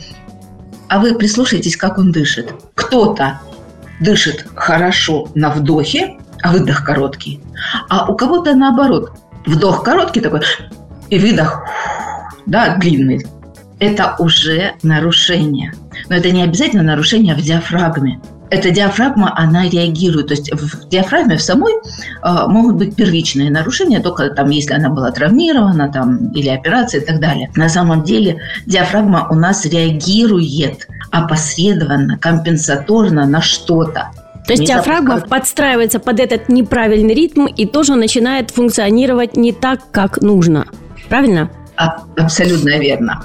А 0.88 0.98
вы 0.98 1.14
прислушайтесь, 1.14 1.76
как 1.76 1.98
он 1.98 2.12
дышит. 2.12 2.52
Кто-то 2.74 3.40
дышит 4.00 4.46
хорошо 4.54 5.28
на 5.34 5.50
вдохе, 5.50 6.18
а 6.42 6.52
выдох 6.52 6.84
короткий. 6.84 7.40
А 7.88 8.10
у 8.10 8.16
кого-то 8.16 8.54
наоборот. 8.54 9.12
Вдох 9.46 9.82
короткий 9.82 10.20
такой, 10.20 10.42
и 11.08 11.18
выдох, 11.18 11.62
да, 12.46 12.76
длинный. 12.76 13.26
Это 13.78 14.14
уже 14.18 14.74
нарушение. 14.82 15.72
Но 16.08 16.16
это 16.16 16.30
не 16.30 16.42
обязательно 16.42 16.82
нарушение 16.82 17.34
в 17.34 17.40
диафрагме 17.40 18.20
эта 18.50 18.70
диафрагма, 18.70 19.32
она 19.36 19.68
реагирует. 19.68 20.28
То 20.28 20.34
есть 20.34 20.52
в 20.52 20.88
диафрагме 20.88 21.36
в 21.36 21.42
самой 21.42 21.72
э, 21.72 22.46
могут 22.48 22.76
быть 22.76 22.96
первичные 22.96 23.50
нарушения, 23.50 24.00
только 24.00 24.28
там, 24.30 24.50
если 24.50 24.74
она 24.74 24.90
была 24.90 25.10
травмирована 25.12 25.90
там, 25.90 26.32
или 26.32 26.48
операция 26.48 27.00
и 27.00 27.04
так 27.04 27.20
далее. 27.20 27.50
На 27.54 27.68
самом 27.68 28.02
деле 28.02 28.40
диафрагма 28.66 29.28
у 29.30 29.34
нас 29.34 29.64
реагирует 29.64 30.88
опосредованно, 31.10 32.18
компенсаторно 32.18 33.26
на 33.26 33.40
что-то. 33.40 34.10
То 34.56 34.62
есть 34.62 34.72
диафрагма 34.72 35.16
запускать. 35.16 35.30
подстраивается 35.30 35.98
под 36.00 36.20
этот 36.20 36.48
неправильный 36.48 37.14
ритм 37.14 37.46
и 37.46 37.66
тоже 37.66 37.94
начинает 37.94 38.50
функционировать 38.50 39.36
не 39.36 39.52
так, 39.52 39.90
как 39.92 40.22
нужно. 40.22 40.66
Правильно? 41.08 41.50
Абсолютно 42.16 42.78
верно. 42.78 43.24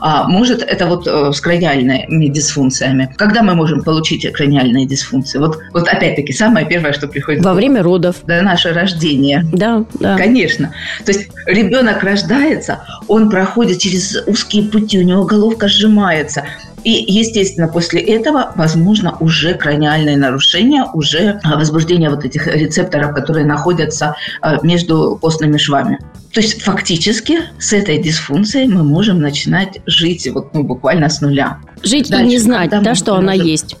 А, 0.00 0.26
может, 0.26 0.62
это 0.62 0.86
вот 0.86 1.06
э, 1.06 1.32
с 1.32 1.40
краниальными 1.40 2.26
дисфункциями. 2.28 3.12
Когда 3.16 3.42
мы 3.42 3.54
можем 3.54 3.82
получить 3.82 4.30
краниальные 4.32 4.86
дисфункции? 4.86 5.38
Вот, 5.38 5.58
вот 5.72 5.88
опять-таки, 5.88 6.32
самое 6.32 6.66
первое, 6.66 6.92
что 6.92 7.08
приходит... 7.08 7.44
Во 7.44 7.52
время 7.52 7.82
родов. 7.82 8.16
До 8.24 8.40
наше 8.40 8.72
рождение. 8.72 9.44
Да, 9.52 9.84
да. 9.94 10.16
Конечно. 10.16 10.72
То 11.04 11.12
есть 11.12 11.28
ребенок 11.46 12.02
рождается, 12.02 12.84
он 13.06 13.28
проходит 13.28 13.80
через 13.80 14.16
узкие 14.26 14.70
пути, 14.70 14.98
у 14.98 15.02
него 15.02 15.24
головка 15.24 15.68
сжимается. 15.68 16.44
И, 16.84 17.12
естественно, 17.12 17.68
после 17.68 18.00
этого, 18.00 18.52
возможно, 18.56 19.16
уже 19.20 19.54
краниальные 19.54 20.16
нарушения, 20.16 20.84
уже 20.92 21.40
а, 21.42 21.56
возбуждение 21.56 22.10
вот 22.10 22.24
этих 22.24 22.46
рецепторов, 22.46 23.14
которые 23.14 23.46
находятся 23.46 24.16
а, 24.40 24.58
между 24.62 25.18
костными 25.20 25.56
швами. 25.56 25.98
То 26.32 26.40
есть 26.40 26.62
фактически 26.62 27.38
с 27.58 27.72
этой 27.72 28.02
дисфункцией 28.02 28.68
мы 28.68 28.82
можем 28.82 29.20
начинать 29.20 29.80
жить 29.86 30.28
вот, 30.32 30.52
ну, 30.52 30.64
буквально 30.64 31.08
с 31.08 31.20
нуля. 31.20 31.58
Жить 31.82 32.10
Дальше, 32.10 32.24
и 32.24 32.28
не 32.28 32.38
знать, 32.38 32.70
да, 32.70 32.94
что 32.94 33.14
она 33.14 33.32
есть. 33.32 33.76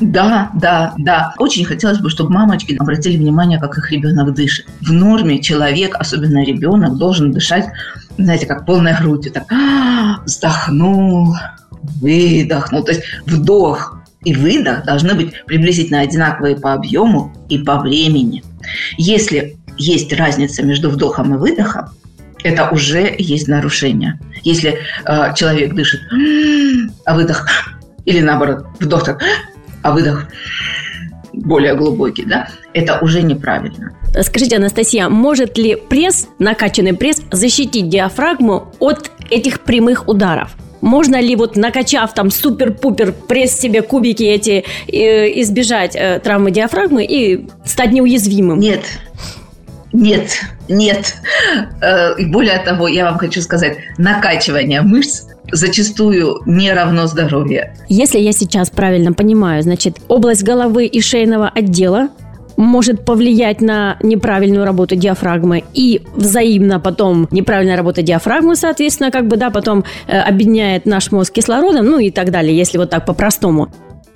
Да, 0.00 0.50
да, 0.54 0.94
да. 0.98 1.34
Очень 1.38 1.64
хотелось 1.64 1.98
бы, 1.98 2.10
чтобы 2.10 2.30
мамочки 2.30 2.76
обратили 2.78 3.16
внимание, 3.16 3.58
как 3.58 3.76
их 3.78 3.90
ребенок 3.90 4.34
дышит. 4.34 4.66
В 4.80 4.92
норме 4.92 5.40
человек, 5.40 5.96
особенно 5.98 6.44
ребенок, 6.44 6.96
должен 6.96 7.32
дышать, 7.32 7.66
знаете, 8.18 8.46
как 8.46 8.66
полной 8.66 8.94
грудью. 8.94 9.32
Так, 9.32 9.46
вздохнул, 10.24 11.34
выдохнул. 12.00 12.84
То 12.84 12.92
есть 12.92 13.04
вдох 13.26 13.98
и 14.24 14.34
выдох 14.34 14.84
должны 14.84 15.14
быть 15.14 15.32
приблизительно 15.46 16.00
одинаковые 16.00 16.56
по 16.56 16.72
объему 16.72 17.32
и 17.48 17.58
по 17.58 17.78
времени. 17.78 18.42
Если 18.98 19.56
есть 19.78 20.12
разница 20.12 20.62
между 20.62 20.90
вдохом 20.90 21.34
и 21.34 21.38
выдохом, 21.38 21.90
это 22.42 22.68
уже 22.70 23.14
есть 23.18 23.48
нарушение. 23.48 24.18
Если 24.42 24.78
э, 25.04 25.34
человек 25.34 25.74
дышит, 25.74 26.00
а 27.04 27.14
выдох, 27.14 27.46
или 28.04 28.20
наоборот, 28.20 28.66
вдох 28.80 29.04
так, 29.04 29.22
а 29.82 29.92
выдох 29.92 30.26
более 31.32 31.74
глубокий, 31.74 32.24
да, 32.24 32.48
это 32.72 32.98
уже 33.00 33.22
неправильно. 33.22 33.92
Скажите, 34.22 34.56
Анастасия, 34.56 35.08
может 35.08 35.58
ли 35.58 35.76
пресс, 35.76 36.28
накачанный 36.38 36.94
пресс, 36.94 37.20
защитить 37.30 37.88
диафрагму 37.88 38.72
от 38.78 39.10
этих 39.30 39.60
прямых 39.60 40.08
ударов? 40.08 40.56
Можно 40.80 41.20
ли 41.20 41.36
вот 41.36 41.56
накачав 41.56 42.14
там 42.14 42.30
супер-пупер 42.30 43.12
пресс 43.12 43.58
себе 43.58 43.82
кубики 43.82 44.22
эти, 44.22 44.64
э, 44.88 45.40
избежать 45.40 45.96
э, 45.96 46.20
травмы 46.22 46.50
диафрагмы 46.50 47.04
и 47.04 47.46
стать 47.64 47.92
неуязвимым? 47.92 48.60
Нет, 48.60 48.82
нет, 49.92 50.42
нет. 50.68 51.16
Э, 51.80 52.14
и 52.18 52.26
более 52.26 52.58
того, 52.58 52.88
я 52.88 53.04
вам 53.04 53.18
хочу 53.18 53.40
сказать, 53.40 53.78
накачивание 53.98 54.82
мышц 54.82 55.24
зачастую 55.52 56.42
не 56.46 56.72
равно 56.72 57.06
здоровье. 57.06 57.74
Если 57.88 58.18
я 58.18 58.32
сейчас 58.32 58.70
правильно 58.70 59.12
понимаю, 59.12 59.62
значит, 59.62 59.98
область 60.08 60.42
головы 60.42 60.86
и 60.86 61.00
шейного 61.00 61.48
отдела 61.48 62.08
может 62.56 63.04
повлиять 63.04 63.60
на 63.60 63.96
неправильную 64.02 64.64
работу 64.64 64.96
диафрагмы 64.96 65.64
и 65.74 66.02
взаимно 66.14 66.80
потом 66.80 67.28
неправильная 67.30 67.76
работа 67.76 68.02
диафрагмы, 68.02 68.56
соответственно, 68.56 69.10
как 69.10 69.26
бы, 69.28 69.36
да, 69.36 69.50
потом 69.50 69.84
э, 70.06 70.18
объединяет 70.18 70.86
наш 70.86 71.12
мозг 71.12 71.32
кислородом, 71.32 71.86
ну 71.86 71.98
и 71.98 72.10
так 72.10 72.30
далее, 72.30 72.56
если 72.56 72.78
вот 72.78 72.90
так 72.90 73.04
по-простому. 73.06 73.68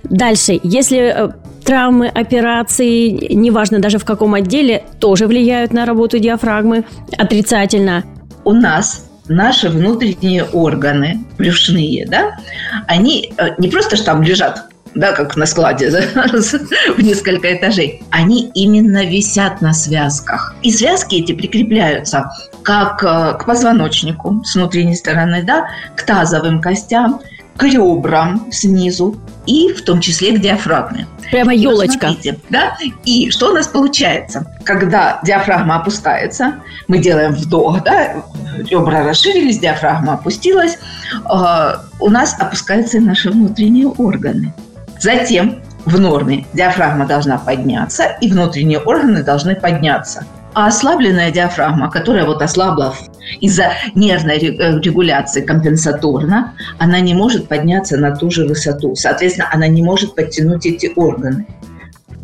Дальше, 0.04 0.58
если 0.62 0.98
э, 0.98 1.28
травмы, 1.64 2.08
операции, 2.08 3.32
неважно 3.34 3.78
даже 3.80 3.98
в 3.98 4.04
каком 4.04 4.34
отделе, 4.34 4.84
тоже 4.98 5.26
влияют 5.26 5.72
на 5.72 5.84
работу 5.84 6.18
диафрагмы 6.18 6.84
отрицательно. 7.18 8.04
У 8.44 8.52
нас 8.52 9.06
наши 9.28 9.68
внутренние 9.68 10.44
органы 10.44 11.20
брюшные, 11.38 12.06
да, 12.06 12.38
они 12.86 13.32
э, 13.36 13.50
не 13.58 13.68
просто 13.68 13.96
что 13.96 14.06
там 14.06 14.22
лежат 14.22 14.69
да, 14.94 15.12
как 15.12 15.36
на 15.36 15.46
складе 15.46 15.90
в 15.90 17.02
несколько 17.02 17.54
этажей, 17.54 18.02
они 18.10 18.50
именно 18.54 19.04
висят 19.04 19.60
на 19.60 19.72
связках. 19.72 20.54
И 20.62 20.72
связки 20.72 21.16
эти 21.16 21.32
прикрепляются 21.32 22.30
как 22.62 23.02
э, 23.02 23.38
к 23.38 23.44
позвоночнику 23.46 24.42
с 24.44 24.54
внутренней 24.54 24.96
стороны, 24.96 25.42
да, 25.42 25.66
к 25.96 26.02
тазовым 26.02 26.60
костям, 26.60 27.20
к 27.56 27.64
ребрам 27.64 28.50
снизу 28.50 29.16
и 29.46 29.72
в 29.72 29.82
том 29.84 30.00
числе 30.00 30.32
к 30.32 30.40
диафрагме. 30.40 31.06
Прямо 31.30 31.54
елочка. 31.54 32.08
И, 32.22 32.32
да? 32.48 32.76
И 33.04 33.30
что 33.30 33.50
у 33.50 33.54
нас 33.54 33.68
получается? 33.68 34.46
Когда 34.64 35.20
диафрагма 35.24 35.76
опускается, 35.76 36.54
мы 36.88 36.98
делаем 36.98 37.34
вдох, 37.34 37.82
да, 37.84 38.16
ребра 38.56 39.04
расширились, 39.04 39.58
диафрагма 39.58 40.14
опустилась, 40.14 40.78
э, 41.12 41.74
у 42.00 42.10
нас 42.10 42.34
опускаются 42.38 42.96
и 42.96 43.00
наши 43.00 43.30
внутренние 43.30 43.88
органы. 43.88 44.52
Затем 45.00 45.62
в 45.86 45.98
норме 45.98 46.46
диафрагма 46.52 47.06
должна 47.06 47.38
подняться, 47.38 48.16
и 48.20 48.30
внутренние 48.30 48.78
органы 48.78 49.22
должны 49.22 49.54
подняться. 49.54 50.26
А 50.52 50.66
ослабленная 50.66 51.30
диафрагма, 51.30 51.90
которая 51.90 52.26
вот 52.26 52.42
ослабла 52.42 52.94
из-за 53.40 53.72
нервной 53.94 54.36
э, 54.38 54.80
регуляции 54.80 55.40
компенсаторно, 55.40 56.52
она 56.78 57.00
не 57.00 57.14
может 57.14 57.48
подняться 57.48 57.96
на 57.96 58.14
ту 58.14 58.30
же 58.30 58.46
высоту. 58.46 58.94
Соответственно, 58.94 59.48
она 59.52 59.68
не 59.68 59.82
может 59.82 60.14
подтянуть 60.14 60.66
эти 60.66 60.92
органы. 60.96 61.46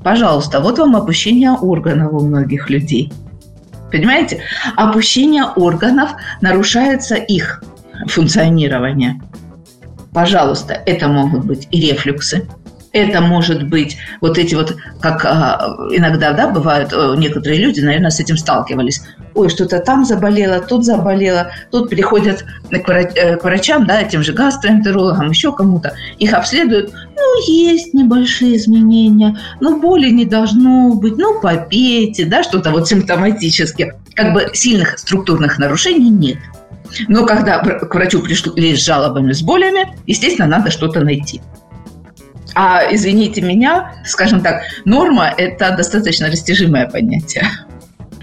Пожалуйста, 0.03 0.61
вот 0.61 0.79
вам 0.79 0.97
опущение 0.97 1.53
органов 1.53 2.13
у 2.13 2.21
многих 2.21 2.69
людей. 2.69 3.13
Понимаете? 3.91 4.41
Опущение 4.77 5.45
органов 5.45 6.11
нарушается 6.41 7.15
их 7.15 7.63
функционирование. 8.09 9.21
Пожалуйста, 10.13 10.83
это 10.87 11.09
могут 11.09 11.45
быть 11.45 11.69
и 11.71 11.81
рефлюксы, 11.81 12.47
это 12.97 13.21
может 13.21 13.69
быть 13.69 13.99
вот 14.21 14.39
эти 14.39 14.55
вот, 14.55 14.77
как 15.01 15.25
а, 15.25 15.77
иногда, 15.91 16.33
да, 16.33 16.49
бывают 16.49 16.93
э, 16.93 17.15
некоторые 17.19 17.61
люди, 17.61 17.81
наверное, 17.81 18.11
с 18.11 18.21
этим 18.21 18.37
сталкивались. 18.39 19.03
Ой, 19.35 19.51
что-то 19.51 19.81
там 19.81 20.05
заболело, 20.05 20.61
тут 20.61 20.85
заболело, 20.85 21.51
тут 21.71 21.91
приходят 21.91 22.45
к, 22.71 22.91
э, 22.91 23.39
врачам, 23.43 23.87
да, 23.87 24.03
тем 24.05 24.23
же 24.23 24.33
гастроэнтерологам, 24.33 25.29
еще 25.29 25.53
кому-то, 25.53 25.95
их 26.19 26.33
обследуют, 26.33 26.93
ну, 26.93 27.43
есть 27.47 27.93
небольшие 27.93 28.57
изменения, 28.57 29.39
но 29.61 29.79
боли 29.79 30.09
не 30.09 30.25
должно 30.25 30.95
быть, 30.95 31.19
ну, 31.19 31.41
попейте, 31.41 32.25
да, 32.25 32.43
что-то 32.43 32.71
вот 32.71 32.89
симптоматически. 32.89 33.93
Как 34.15 34.33
бы 34.33 34.49
сильных 34.55 34.99
структурных 34.99 35.59
нарушений 35.59 36.09
нет. 36.09 36.39
Но 37.09 37.27
когда 37.27 37.59
к 37.59 37.95
врачу 37.95 38.23
пришли 38.23 38.75
с 38.75 38.85
жалобами, 38.85 39.33
с 39.33 39.43
болями, 39.43 39.95
естественно, 40.07 40.49
надо 40.49 40.71
что-то 40.71 41.01
найти. 41.01 41.43
А, 42.59 42.83
извините 42.91 43.43
меня, 43.43 43.93
скажем 44.07 44.41
так, 44.41 44.63
норма– 44.87 45.35
это 45.37 45.77
достаточно 45.77 46.29
растяжимое 46.29 46.89
понятие. 46.89 47.45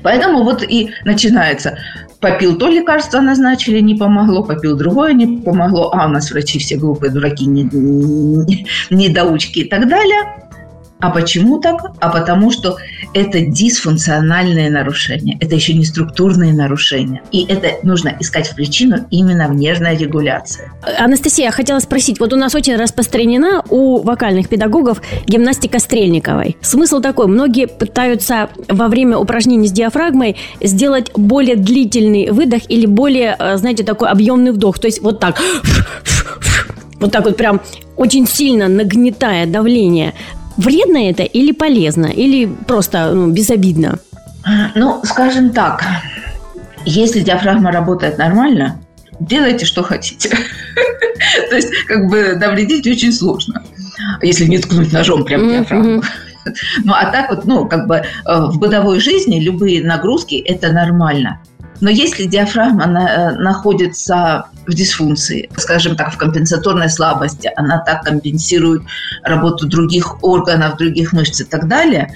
Поэтому 0.02 0.44
вот 0.44 0.64
и 0.64 0.90
начинается. 1.06 1.78
Попил 2.20 2.58
то 2.58 2.68
лекарство 2.68 3.22
назначили, 3.22 3.80
не 3.80 3.94
помогло, 3.94 4.44
попил 4.44 4.76
другое, 4.76 5.14
не 5.14 5.44
помогло. 5.44 5.92
А 5.94 6.08
у 6.08 6.10
нас 6.10 6.32
врачи 6.32 6.58
все 6.58 6.78
глупые, 6.78 7.12
дураки, 7.12 7.46
недоучки 8.90 9.60
и 9.60 9.70
так 9.70 9.88
далее. 9.88 10.43
А 11.04 11.10
почему 11.10 11.60
так? 11.60 11.82
А 12.00 12.08
потому 12.08 12.50
что 12.50 12.78
это 13.14 13.42
дисфункциональные 13.42 14.70
нарушения. 14.70 15.38
Это 15.42 15.54
еще 15.54 15.74
не 15.74 15.84
структурные 15.84 16.54
нарушения. 16.54 17.22
И 17.34 17.44
это 17.44 17.86
нужно 17.86 18.16
искать 18.22 18.50
причину 18.56 19.06
именно 19.12 19.50
в 19.50 19.54
нервной 19.54 19.98
регуляции. 19.98 20.72
Анастасия, 20.98 21.48
я 21.48 21.52
хотела 21.52 21.80
спросить. 21.80 22.22
Вот 22.22 22.32
у 22.32 22.38
нас 22.38 22.56
очень 22.56 22.78
распространена 22.78 23.66
у 23.70 23.98
вокальных 24.02 24.48
педагогов 24.48 25.02
гимнастика 25.28 25.80
Стрельниковой. 25.80 26.56
Смысл 26.62 27.02
такой. 27.02 27.28
Многие 27.28 27.68
пытаются 27.68 28.48
во 28.70 28.88
время 28.88 29.18
упражнений 29.18 29.68
с 29.68 29.74
диафрагмой 29.74 30.38
сделать 30.62 31.12
более 31.18 31.58
длительный 31.58 32.32
выдох 32.32 32.62
или 32.70 32.86
более, 32.86 33.36
э, 33.38 33.58
знаете, 33.58 33.84
такой 33.84 34.08
объемный 34.08 34.54
вдох. 34.54 34.80
То 34.80 34.88
есть 34.88 35.02
вот 35.02 35.20
так. 35.20 35.38
Вот 37.02 37.12
так 37.12 37.26
вот 37.26 37.36
прям 37.36 37.60
очень 37.98 38.26
сильно 38.26 38.70
нагнетая 38.70 39.46
давление. 39.46 40.14
Вредно 40.58 41.10
это 41.10 41.24
или 41.24 41.52
полезно, 41.52 42.06
или 42.06 42.46
просто 42.46 43.12
ну, 43.14 43.32
безобидно? 43.32 44.00
Ну, 44.76 45.02
скажем 45.04 45.52
так, 45.52 45.84
если 46.86 47.22
диафрагма 47.22 47.72
работает 47.72 48.18
нормально, 48.18 48.80
делайте, 49.20 49.66
что 49.66 49.84
хотите. 49.84 50.30
То 51.50 51.56
есть, 51.56 51.70
как 51.88 52.08
бы 52.10 52.36
навредить 52.36 52.86
очень 52.88 53.14
сложно, 53.14 53.64
если 54.22 54.46
не 54.46 54.60
ткнуть 54.60 54.92
ножом 54.92 55.24
прям 55.24 55.48
в 55.48 55.52
диафрагму. 55.52 56.04
Ну, 56.84 56.92
а 56.92 57.10
так 57.10 57.30
вот, 57.30 57.46
ну, 57.46 57.70
как 57.70 57.88
бы 57.88 57.96
э, 57.96 58.04
в 58.26 58.60
бытовой 58.60 59.00
жизни 59.00 59.40
любые 59.40 59.82
нагрузки– 59.82 60.36
это 60.46 60.74
нормально. 60.74 61.40
Но 61.82 61.90
если 61.90 62.26
диафрагма 62.26 62.86
на, 62.86 63.10
э, 63.10 63.32
находится 63.36 64.46
в 64.68 64.74
дисфункции, 64.74 65.50
скажем 65.58 65.96
так, 65.96 66.14
в 66.14 66.18
компенсаторной 66.18 66.90
слабости, 66.90 67.52
она 67.56 67.80
так 67.80 68.04
компенсирует 68.04 68.84
работу 69.24 69.68
других 69.68 70.24
органов, 70.24 70.78
других 70.78 71.14
мышц 71.14 71.42
и 71.42 71.44
так 71.44 71.68
далее, 71.68 72.14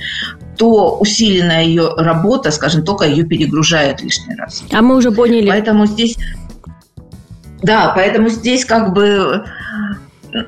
то 0.58 0.98
усиленная 0.98 1.66
ее 1.66 1.94
работа, 1.98 2.52
скажем, 2.52 2.84
только 2.84 3.06
ее 3.06 3.24
перегружает 3.24 4.02
лишний 4.02 4.36
раз. 4.36 4.64
А 4.72 4.82
мы 4.82 4.96
уже 4.96 5.12
поняли. 5.12 5.50
Поэтому 5.50 5.86
здесь... 5.86 6.18
Да, 7.64 7.92
поэтому 7.96 8.30
здесь 8.30 8.66
как 8.66 8.94
бы 8.94 9.44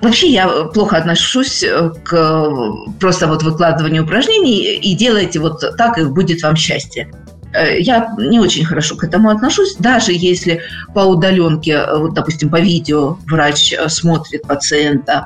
Вообще 0.02 0.28
я 0.28 0.48
плохо 0.74 0.98
отношусь 0.98 1.64
к 2.04 2.52
просто 3.00 3.28
вот 3.28 3.44
выкладыванию 3.44 4.04
упражнений 4.04 4.76
и 4.76 4.94
делайте 4.94 5.40
вот 5.40 5.64
так, 5.78 5.98
и 5.98 6.04
будет 6.04 6.44
вам 6.44 6.56
счастье. 6.56 7.12
Э, 7.54 7.80
я 7.80 8.14
не 8.18 8.40
очень 8.40 8.66
хорошо 8.66 8.96
к 8.96 9.04
этому 9.04 9.30
отношусь, 9.30 9.76
даже 9.76 10.12
если 10.14 10.62
по 10.94 11.00
удаленке, 11.00 11.72
э, 11.72 11.98
вот, 11.98 12.14
допустим, 12.14 12.50
по 12.50 12.60
видео 12.60 13.18
врач 13.28 13.74
э, 13.74 13.90
смотрит 13.90 14.44
пациента 14.44 15.26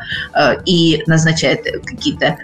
и 0.65 1.03
назначает 1.07 1.65
какие-то 1.85 2.37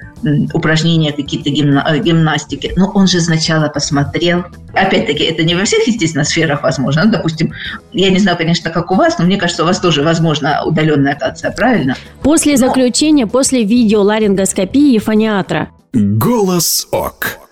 упражнения, 0.53 1.13
какие-то 1.13 1.49
гимна- 1.49 1.97
гимнастики. 1.99 2.73
Но 2.75 2.91
он 2.93 3.07
же 3.07 3.21
сначала 3.21 3.69
посмотрел. 3.69 4.43
Опять-таки, 4.73 5.23
это 5.23 5.43
не 5.43 5.55
во 5.55 5.63
всех, 5.63 5.87
естественно, 5.87 6.25
сферах 6.25 6.63
возможно. 6.63 7.05
Ну, 7.05 7.11
допустим, 7.11 7.53
я 7.93 8.09
не 8.09 8.19
знаю, 8.19 8.37
конечно, 8.37 8.69
как 8.69 8.91
у 8.91 8.95
вас, 8.95 9.17
но 9.17 9.25
мне 9.25 9.37
кажется, 9.37 9.63
у 9.63 9.65
вас 9.65 9.79
тоже 9.79 10.03
возможна 10.03 10.61
удаленная 10.65 11.15
кация, 11.15 11.51
правильно? 11.51 11.95
После 12.21 12.53
но... 12.53 12.67
заключения, 12.67 13.27
после 13.27 13.63
видеоларингоскопии 13.63 14.95
и 14.95 14.99
фониатра. 14.99 15.69
Голос 15.93 16.87
ОК. 16.91 17.48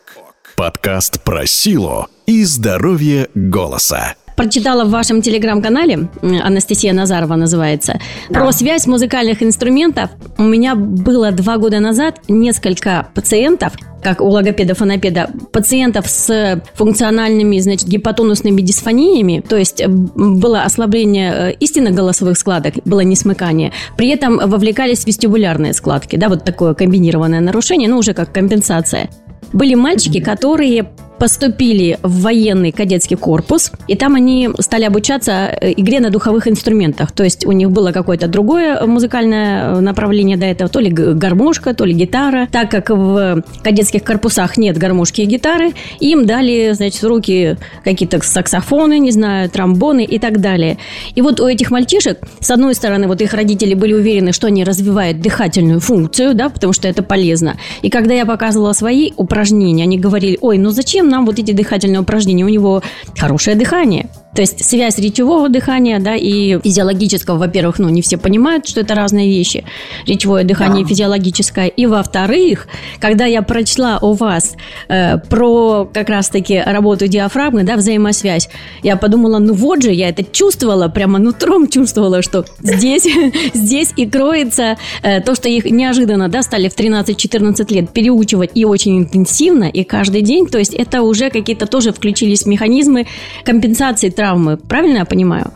Подкаст 0.57 1.21
про 1.21 1.45
силу 1.45 2.07
и 2.25 2.43
здоровье 2.43 3.29
голоса 3.35 4.15
прочитала 4.35 4.85
в 4.85 4.91
вашем 4.91 5.21
телеграм-канале, 5.23 6.09
Анастасия 6.21 6.93
Назарова 6.93 7.35
называется, 7.35 7.99
да. 8.29 8.39
про 8.39 8.51
связь 8.51 8.85
музыкальных 8.85 9.41
инструментов. 9.41 10.11
У 10.37 10.43
меня 10.43 10.75
было 10.75 11.31
два 11.31 11.57
года 11.57 11.79
назад 11.79 12.19
несколько 12.27 13.07
пациентов, 13.15 13.73
как 14.03 14.21
у 14.21 14.27
логопеда-фонопеда, 14.27 15.31
пациентов 15.51 16.07
с 16.07 16.61
функциональными, 16.75 17.57
значит, 17.59 17.87
гипотонусными 17.87 18.61
дисфониями, 18.61 19.43
то 19.47 19.57
есть 19.57 19.85
было 19.87 20.61
ослабление 20.61 21.33
э, 21.33 21.53
истинно 21.53 21.89
голосовых 21.89 22.37
складок, 22.37 22.75
было 22.85 22.99
несмыкание. 23.01 23.73
При 23.97 24.09
этом 24.09 24.37
вовлекались 24.37 25.05
вестибулярные 25.05 25.73
складки, 25.73 26.15
да, 26.15 26.29
вот 26.29 26.43
такое 26.43 26.75
комбинированное 26.75 27.41
нарушение, 27.41 27.89
ну, 27.89 27.97
уже 27.97 28.13
как 28.13 28.31
компенсация. 28.31 29.09
Были 29.53 29.75
мальчики, 29.75 30.19
которые 30.19 30.89
поступили 31.17 31.99
в 32.03 32.21
военный 32.21 32.71
кадетский 32.71 33.17
корпус, 33.17 33.71
и 33.88 33.95
там 33.95 34.15
они 34.15 34.49
стали 34.60 34.84
обучаться 34.84 35.32
э, 35.32 35.73
игре 35.75 35.99
на 35.99 36.10
духовых 36.10 36.47
инструментах. 36.47 37.12
То 37.12 37.23
есть 37.23 37.45
у 37.45 37.51
них 37.51 37.71
было 37.71 37.91
какое-то 37.91 38.27
другое 38.27 38.86
музыкальное 38.86 39.75
э, 39.75 39.80
направление 39.80 40.38
до 40.38 40.45
этого, 40.45 40.69
то 40.69 40.80
ли 40.80 40.89
гармошка, 40.89 41.73
то 41.73 41.86
ли 41.86 41.93
гитара. 41.93 42.47
Так 42.51 42.71
как 42.71 42.89
в 42.89 43.43
кадетских 43.63 44.03
корпусах 44.03 44.58
нет 44.58 44.77
гармошки 44.77 45.21
и 45.21 45.25
гитары, 45.25 45.73
им 45.99 46.25
дали, 46.25 46.71
значит, 46.73 47.01
в 47.01 47.08
руки 47.08 47.58
какие-то 47.84 48.21
саксофоны, 48.21 48.99
не 48.99 49.12
знаю, 49.12 49.49
тромбоны 49.49 50.03
и 50.03 50.19
так 50.19 50.39
далее. 50.39 50.77
И 51.15 51.21
вот 51.21 51.39
у 51.39 51.47
этих 51.47 51.71
мальчишек, 51.71 52.19
с 52.39 52.51
одной 52.51 52.75
стороны, 52.75 53.08
вот 53.08 53.21
их 53.21 53.34
родители 53.34 53.73
были 53.73 53.93
уверены, 53.93 54.32
что 54.32 54.47
они 54.47 54.63
развивают 54.63 55.21
дыхательную 55.21 55.80
функцию, 55.80 56.36
да, 56.36 56.49
потому 56.49 56.73
что 56.73 56.88
это 56.88 57.03
полезно. 57.03 57.58
И 57.82 57.89
когда 57.89 58.13
я 58.13 58.25
показывала 58.25 58.73
свои 58.73 59.12
упражнения, 59.17 59.84
они 59.84 59.97
говорили, 59.97 60.38
ой, 60.41 60.58
ну 60.58 60.69
зачем 60.69 61.06
нам 61.07 61.25
вот 61.25 61.39
эти 61.39 61.51
дыхательные 61.51 62.01
упражнения? 62.01 62.45
У 62.45 62.49
него 62.49 62.81
хорошее 63.17 63.55
дыхание. 63.55 64.07
То 64.38 64.41
есть 64.41 64.63
связь 64.63 65.00
речевого 65.00 65.50
дыхания 65.50 66.00
да, 66.00 66.15
и 66.15 66.60
физиологического, 66.62 67.39
во-первых, 67.39 67.80
ну, 67.80 67.89
не 67.89 68.04
все 68.04 68.19
понимают, 68.19 68.67
что 68.67 68.82
это 68.82 68.93
разные 68.93 69.28
вещи. 69.28 69.63
Речевое 70.06 70.43
дыхание 70.43 70.84
да. 70.84 70.89
физиологическое. 70.89 71.65
И 71.65 71.88
во-вторых, 71.88 72.67
когда 73.00 73.26
я 73.26 73.41
прочла 73.41 73.97
у 74.00 74.13
вас 74.13 74.54
э, 74.89 75.17
про 75.17 75.89
как 75.91 76.10
раз-таки 76.10 76.60
работу 76.60 77.08
диафрагмы, 77.08 77.63
да, 77.63 77.78
взаимосвязь, 77.78 78.47
я 78.84 78.95
подумала, 78.95 79.39
ну 79.39 79.56
вот 79.56 79.82
же, 79.82 79.91
я 79.91 80.10
это 80.10 80.23
чувствовала, 80.23 80.88
прямо 80.88 81.17
нутром 81.17 81.67
чувствовала, 81.67 82.21
что 82.21 82.45
здесь, 82.62 83.08
здесь 83.56 83.91
и 83.95 84.06
кроется 84.06 84.78
э, 85.02 85.19
то, 85.19 85.34
что 85.34 85.50
их 85.50 85.65
неожиданно 85.65 86.30
да, 86.30 86.43
стали 86.43 86.69
в 86.69 86.78
13-14 86.78 87.73
лет 87.73 87.89
переучивать 87.89 88.52
и 88.54 88.65
очень 88.65 89.00
интенсивно, 89.00 89.63
и 89.63 89.84
каждый 89.84 90.21
день. 90.21 90.45
То 90.45 90.60
есть 90.60 90.76
это 90.76 91.02
уже 91.02 91.32
какие-то 91.32 91.65
тоже 91.65 91.91
включились 91.91 92.45
механизмы 92.45 93.08
компенсации 93.43 94.12
травм 94.12 94.26
травмы. 94.27 94.57
Правильно 94.57 94.99
я 94.99 95.05
понимаю? 95.05 95.51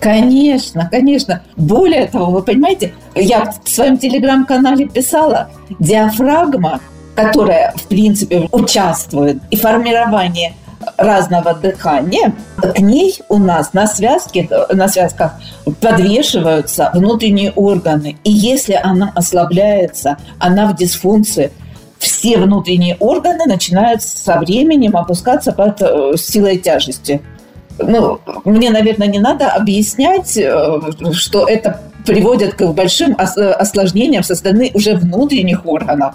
Конечно, 0.00 0.88
конечно. 0.90 1.42
Более 1.56 2.06
того, 2.06 2.26
вы 2.26 2.42
понимаете, 2.42 2.92
я 3.14 3.52
в 3.64 3.68
своем 3.68 3.96
телеграм-канале 3.96 4.86
писала, 4.86 5.48
диафрагма, 5.78 6.80
которая, 7.14 7.72
в 7.76 7.84
принципе, 7.84 8.48
участвует 8.52 9.38
и 9.50 9.56
формировании 9.56 10.54
разного 10.98 11.54
дыхания, 11.54 12.34
к 12.60 12.78
ней 12.78 13.18
у 13.30 13.38
нас 13.38 13.72
на 13.72 13.86
связке, 13.86 14.46
на 14.70 14.88
связках 14.88 15.32
подвешиваются 15.80 16.90
внутренние 16.92 17.52
органы. 17.52 18.18
И 18.24 18.30
если 18.30 18.74
она 18.74 19.10
ослабляется, 19.14 20.18
она 20.38 20.66
в 20.66 20.76
дисфункции, 20.76 21.50
все 21.98 22.36
внутренние 22.36 22.96
органы 23.00 23.46
начинают 23.46 24.02
со 24.02 24.38
временем 24.38 24.94
опускаться 24.94 25.52
под 25.52 25.80
э, 25.80 26.12
силой 26.18 26.58
тяжести 26.58 27.22
ну, 27.78 28.20
мне, 28.44 28.70
наверное, 28.70 29.08
не 29.08 29.18
надо 29.18 29.48
объяснять, 29.48 30.36
э, 30.36 30.80
что 31.12 31.46
это 31.46 31.80
приводит 32.06 32.54
к 32.54 32.66
большим 32.72 33.16
осложнениям 33.18 34.22
со 34.22 34.34
стороны 34.34 34.70
уже 34.74 34.94
внутренних 34.94 35.66
органов. 35.66 36.14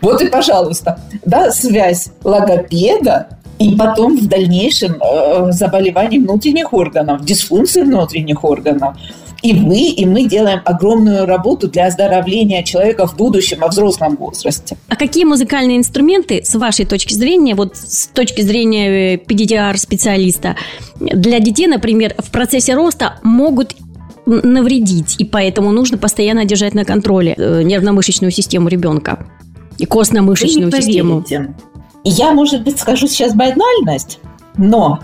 Вот 0.00 0.20
и, 0.20 0.28
пожалуйста, 0.28 0.98
да, 1.24 1.50
связь 1.50 2.10
логопеда 2.24 3.28
и 3.58 3.76
потом 3.76 4.18
в 4.18 4.26
дальнейшем 4.26 5.00
э, 5.00 5.52
заболеваний 5.52 6.18
внутренних 6.18 6.72
органов, 6.72 7.24
дисфункции 7.24 7.82
внутренних 7.82 8.42
органов. 8.44 8.96
И 9.42 9.54
вы, 9.54 9.88
и 9.88 10.06
мы 10.06 10.24
делаем 10.28 10.60
огромную 10.64 11.26
работу 11.26 11.68
для 11.68 11.86
оздоровления 11.86 12.62
человека 12.62 13.06
в 13.06 13.16
будущем, 13.16 13.58
во 13.58 13.68
взрослом 13.68 14.16
возрасте. 14.16 14.76
А 14.88 14.94
какие 14.94 15.24
музыкальные 15.24 15.78
инструменты, 15.78 16.42
с 16.44 16.54
вашей 16.54 16.86
точки 16.86 17.12
зрения, 17.12 17.56
вот 17.56 17.76
с 17.76 18.06
точки 18.06 18.42
зрения 18.42 19.16
PDR-специалиста, 19.16 20.56
для 21.00 21.40
детей, 21.40 21.66
например, 21.66 22.14
в 22.18 22.30
процессе 22.30 22.74
роста 22.74 23.18
могут 23.24 23.74
навредить, 24.26 25.16
и 25.18 25.24
поэтому 25.24 25.72
нужно 25.72 25.98
постоянно 25.98 26.44
держать 26.44 26.74
на 26.74 26.84
контроле 26.84 27.34
э, 27.36 27.62
нервно-мышечную 27.62 28.30
систему 28.30 28.68
ребенка 28.68 29.26
и 29.78 29.86
костно-мышечную 29.86 30.70
систему. 30.70 31.24
Я, 32.04 32.32
может 32.32 32.62
быть, 32.62 32.78
скажу 32.78 33.08
сейчас 33.08 33.34
банальность, 33.34 34.20
но 34.56 35.00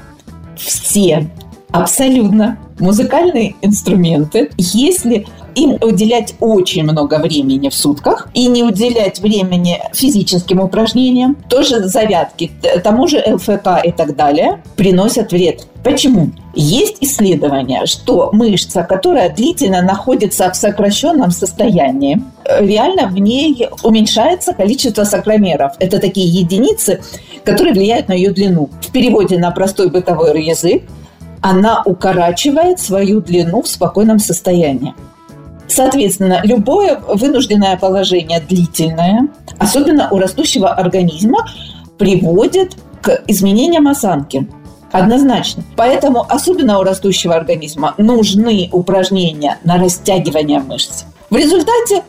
все 0.57 1.29
абсолютно 1.71 2.59
музыкальные 2.79 3.57
инструменты, 3.63 4.51
если 4.57 5.27
им 5.55 5.77
уделять 5.83 6.35
очень 6.41 6.85
много 6.85 7.19
времени 7.19 7.69
в 7.69 7.75
сутках 7.75 8.29
и 8.33 8.47
не 8.47 8.63
уделять 8.63 9.21
времени 9.21 9.81
физическим 9.93 10.61
упражнениям, 10.61 11.37
тоже 11.49 11.89
зарядки, 11.89 12.53
тому 12.85 13.09
же 13.09 13.23
ЛФК 13.27 13.85
и 13.85 13.91
так 13.91 14.15
далее, 14.15 14.63
приносят 14.77 15.33
вред. 15.33 15.67
Почему? 15.83 16.31
Есть 16.55 16.99
исследование, 17.01 17.87
что 17.87 18.31
мышца, 18.33 18.83
которая 18.83 19.35
длительно 19.35 19.83
находится 19.83 20.51
в 20.51 20.57
сокращенном 20.57 21.31
состоянии, 21.31 22.23
реально 22.61 23.09
в 23.09 23.19
ней 23.19 23.69
уменьшается 23.83 24.55
количество 24.55 25.05
сакромеров. 25.05 25.73
Это 25.81 25.99
такие 25.99 26.29
единицы, 26.29 27.01
которые 27.45 27.75
влияют 27.75 28.09
на 28.09 28.13
ее 28.13 28.31
длину. 28.31 28.71
В 28.81 28.93
переводе 28.93 29.39
на 29.39 29.51
простой 29.51 29.91
бытовой 29.91 30.43
язык 30.43 30.83
она 31.41 31.83
укорачивает 31.85 32.81
свою 32.81 33.21
длину 33.21 33.63
в 33.63 33.69
спокойном 33.69 34.19
состоянии. 34.19 34.95
Соответственно, 35.67 36.41
любое 36.45 36.99
вынужденное 36.99 37.77
положение 37.77 38.41
длительное, 38.41 39.29
особенно 39.59 40.09
у 40.11 40.19
растущего 40.19 40.71
организма, 40.73 41.47
приводит 41.99 42.77
к 43.03 43.23
изменениям 43.27 43.87
осанки. 43.87 44.49
Однозначно. 44.91 45.63
Поэтому, 45.77 46.25
особенно 46.27 46.79
у 46.79 46.83
растущего 46.83 47.35
организма, 47.35 47.95
нужны 47.99 48.71
упражнения 48.73 49.59
на 49.63 49.77
растягивание 49.77 50.61
мышц. 50.61 51.05
В 51.29 51.37
результате 51.37 52.03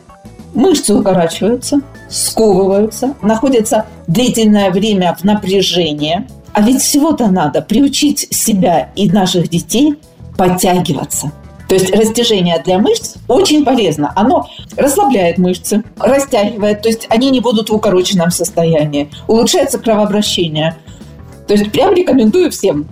мышцы 0.53 0.93
укорачиваются, 0.93 1.81
сковываются, 2.09 3.15
находятся 3.21 3.85
длительное 4.07 4.71
время 4.71 5.15
в 5.19 5.25
напряжении. 5.25 6.25
А 6.59 6.61
ведь 6.61 6.81
всего-то 6.81 7.27
надо 7.31 7.61
приучить 7.61 8.27
себя 8.31 8.91
и 8.93 9.09
наших 9.09 9.47
детей 9.47 9.95
подтягиваться. 10.37 11.31
То 11.69 11.75
есть 11.75 11.89
растяжение 11.95 12.61
для 12.65 12.79
мышц 12.79 13.15
очень 13.29 13.63
полезно. 13.63 14.11
Оно 14.13 14.49
расслабляет 14.75 15.37
мышцы, 15.37 15.85
растягивает, 15.97 16.81
то 16.81 16.89
есть 16.89 17.07
они 17.09 17.29
не 17.29 17.39
будут 17.39 17.69
в 17.69 17.73
укороченном 17.73 18.29
состоянии. 18.29 19.09
Улучшается 19.29 19.79
кровообращение. 19.79 20.75
То 21.47 21.53
есть 21.53 21.71
прям 21.71 21.93
рекомендую 21.93 22.51
всем. 22.51 22.89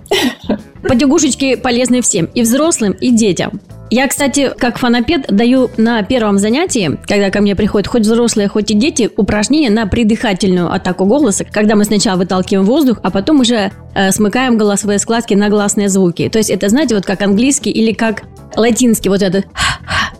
Потягушечки 0.82 1.56
полезны 1.56 2.00
всем, 2.00 2.24
и 2.34 2.40
взрослым, 2.40 2.92
и 2.92 3.10
детям. 3.10 3.60
Я, 3.90 4.06
кстати, 4.06 4.52
как 4.58 4.78
фанапед 4.78 5.26
даю 5.28 5.70
на 5.76 6.02
первом 6.02 6.38
занятии, 6.38 6.98
когда 7.06 7.30
ко 7.30 7.40
мне 7.40 7.56
приходят 7.56 7.86
хоть 7.86 8.02
взрослые, 8.02 8.48
хоть 8.48 8.70
и 8.70 8.74
дети, 8.74 9.10
упражнения 9.16 9.70
на 9.70 9.86
придыхательную 9.86 10.72
атаку 10.72 11.06
голоса, 11.06 11.44
когда 11.44 11.74
мы 11.74 11.84
сначала 11.84 12.18
выталкиваем 12.18 12.66
воздух, 12.66 12.98
а 13.02 13.10
потом 13.10 13.40
уже 13.40 13.72
э, 13.94 14.10
смыкаем 14.12 14.58
голосовые 14.58 14.98
складки 14.98 15.34
на 15.34 15.48
гласные 15.48 15.88
звуки. 15.88 16.28
То 16.28 16.38
есть 16.38 16.50
это, 16.50 16.68
знаете, 16.68 16.94
вот 16.94 17.06
как 17.06 17.22
английский 17.22 17.70
или 17.70 17.92
как 17.92 18.24
латинский 18.56 19.10
вот 19.10 19.22
этот 19.22 19.46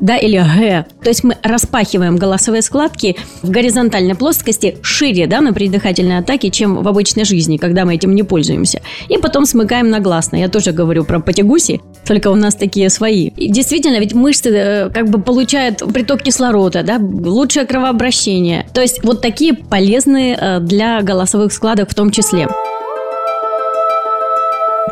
да, 0.00 0.16
или 0.16 0.38
г. 0.38 0.86
То 1.02 1.08
есть 1.08 1.24
мы 1.24 1.36
распахиваем 1.42 2.16
голосовые 2.16 2.62
складки 2.62 3.16
в 3.42 3.50
горизонтальной 3.50 4.14
плоскости 4.14 4.78
шире, 4.82 5.26
да, 5.26 5.40
на 5.40 5.52
придыхательной 5.52 6.18
атаке, 6.18 6.50
чем 6.50 6.82
в 6.82 6.88
обычной 6.88 7.24
жизни, 7.24 7.56
когда 7.56 7.84
мы 7.84 7.94
этим 7.94 8.14
не 8.14 8.22
пользуемся. 8.22 8.80
И 9.08 9.18
потом 9.18 9.44
смыкаем 9.44 9.90
на 9.90 10.00
гласное. 10.00 10.40
Я 10.40 10.48
тоже 10.48 10.72
говорю 10.72 11.04
про 11.04 11.20
потягуси, 11.20 11.80
только 12.06 12.28
у 12.28 12.36
нас 12.36 12.54
такие 12.54 12.90
свои. 12.90 13.28
И 13.28 13.50
действительно, 13.50 13.98
ведь 13.98 14.14
мышцы 14.14 14.50
э, 14.50 14.90
как 14.90 15.10
бы 15.10 15.20
получают 15.20 15.78
приток 15.92 16.22
кислорода, 16.22 16.82
да, 16.82 16.98
лучшее 16.98 17.66
кровообращение. 17.66 18.66
То 18.72 18.80
есть 18.80 19.02
вот 19.02 19.20
такие 19.20 19.54
полезные 19.54 20.36
э, 20.40 20.60
для 20.60 21.02
голосовых 21.02 21.52
складок 21.52 21.90
в 21.90 21.94
том 21.94 22.10
числе. 22.10 22.48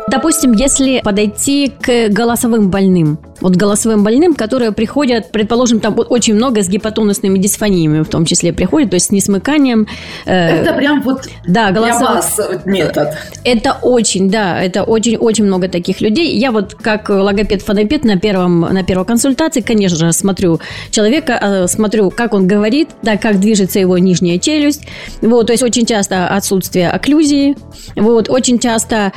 Допустим, 0.07 0.53
если 0.53 1.01
подойти 1.03 1.71
к 1.81 2.09
голосовым 2.09 2.69
больным, 2.69 3.19
вот 3.41 3.55
голосовым 3.55 4.03
больным, 4.03 4.33
которые 4.33 4.71
приходят, 4.71 5.31
предположим, 5.31 5.79
там 5.79 5.95
очень 6.09 6.33
много 6.33 6.63
с 6.63 6.69
гипотонусными 6.69 7.37
дисфониями 7.37 8.01
в 8.01 8.07
том 8.07 8.25
числе 8.25 8.53
приходят, 8.53 8.89
то 8.89 8.95
есть 8.95 9.07
с 9.07 9.11
несмыканием. 9.11 9.87
Э, 10.25 10.61
это 10.61 10.73
прям 10.73 11.01
вот 11.01 11.27
да, 11.47 11.71
голосов... 11.71 11.99
для 11.99 12.09
вас 12.09 12.65
метод. 12.65 13.17
Это 13.43 13.77
очень, 13.81 14.29
да, 14.29 14.61
это 14.61 14.83
очень-очень 14.83 15.45
много 15.45 15.67
таких 15.67 16.01
людей. 16.01 16.37
Я 16.37 16.51
вот 16.51 16.73
как 16.75 17.09
логопед-фонопед 17.09 18.03
на, 18.03 18.17
первом, 18.17 18.61
на 18.61 18.83
первой 18.83 19.05
консультации, 19.05 19.61
конечно 19.61 19.97
же, 19.97 20.11
смотрю 20.13 20.59
человека, 20.89 21.39
э, 21.41 21.67
смотрю, 21.67 22.09
как 22.09 22.33
он 22.33 22.47
говорит, 22.47 22.89
да, 23.03 23.17
как 23.17 23.39
движется 23.39 23.79
его 23.79 23.97
нижняя 23.97 24.39
челюсть. 24.39 24.87
Вот, 25.21 25.47
то 25.47 25.53
есть 25.53 25.63
очень 25.63 25.85
часто 25.85 26.27
отсутствие 26.27 26.89
окклюзии. 26.89 27.55
Вот, 27.95 28.29
очень 28.29 28.59
часто 28.59 29.13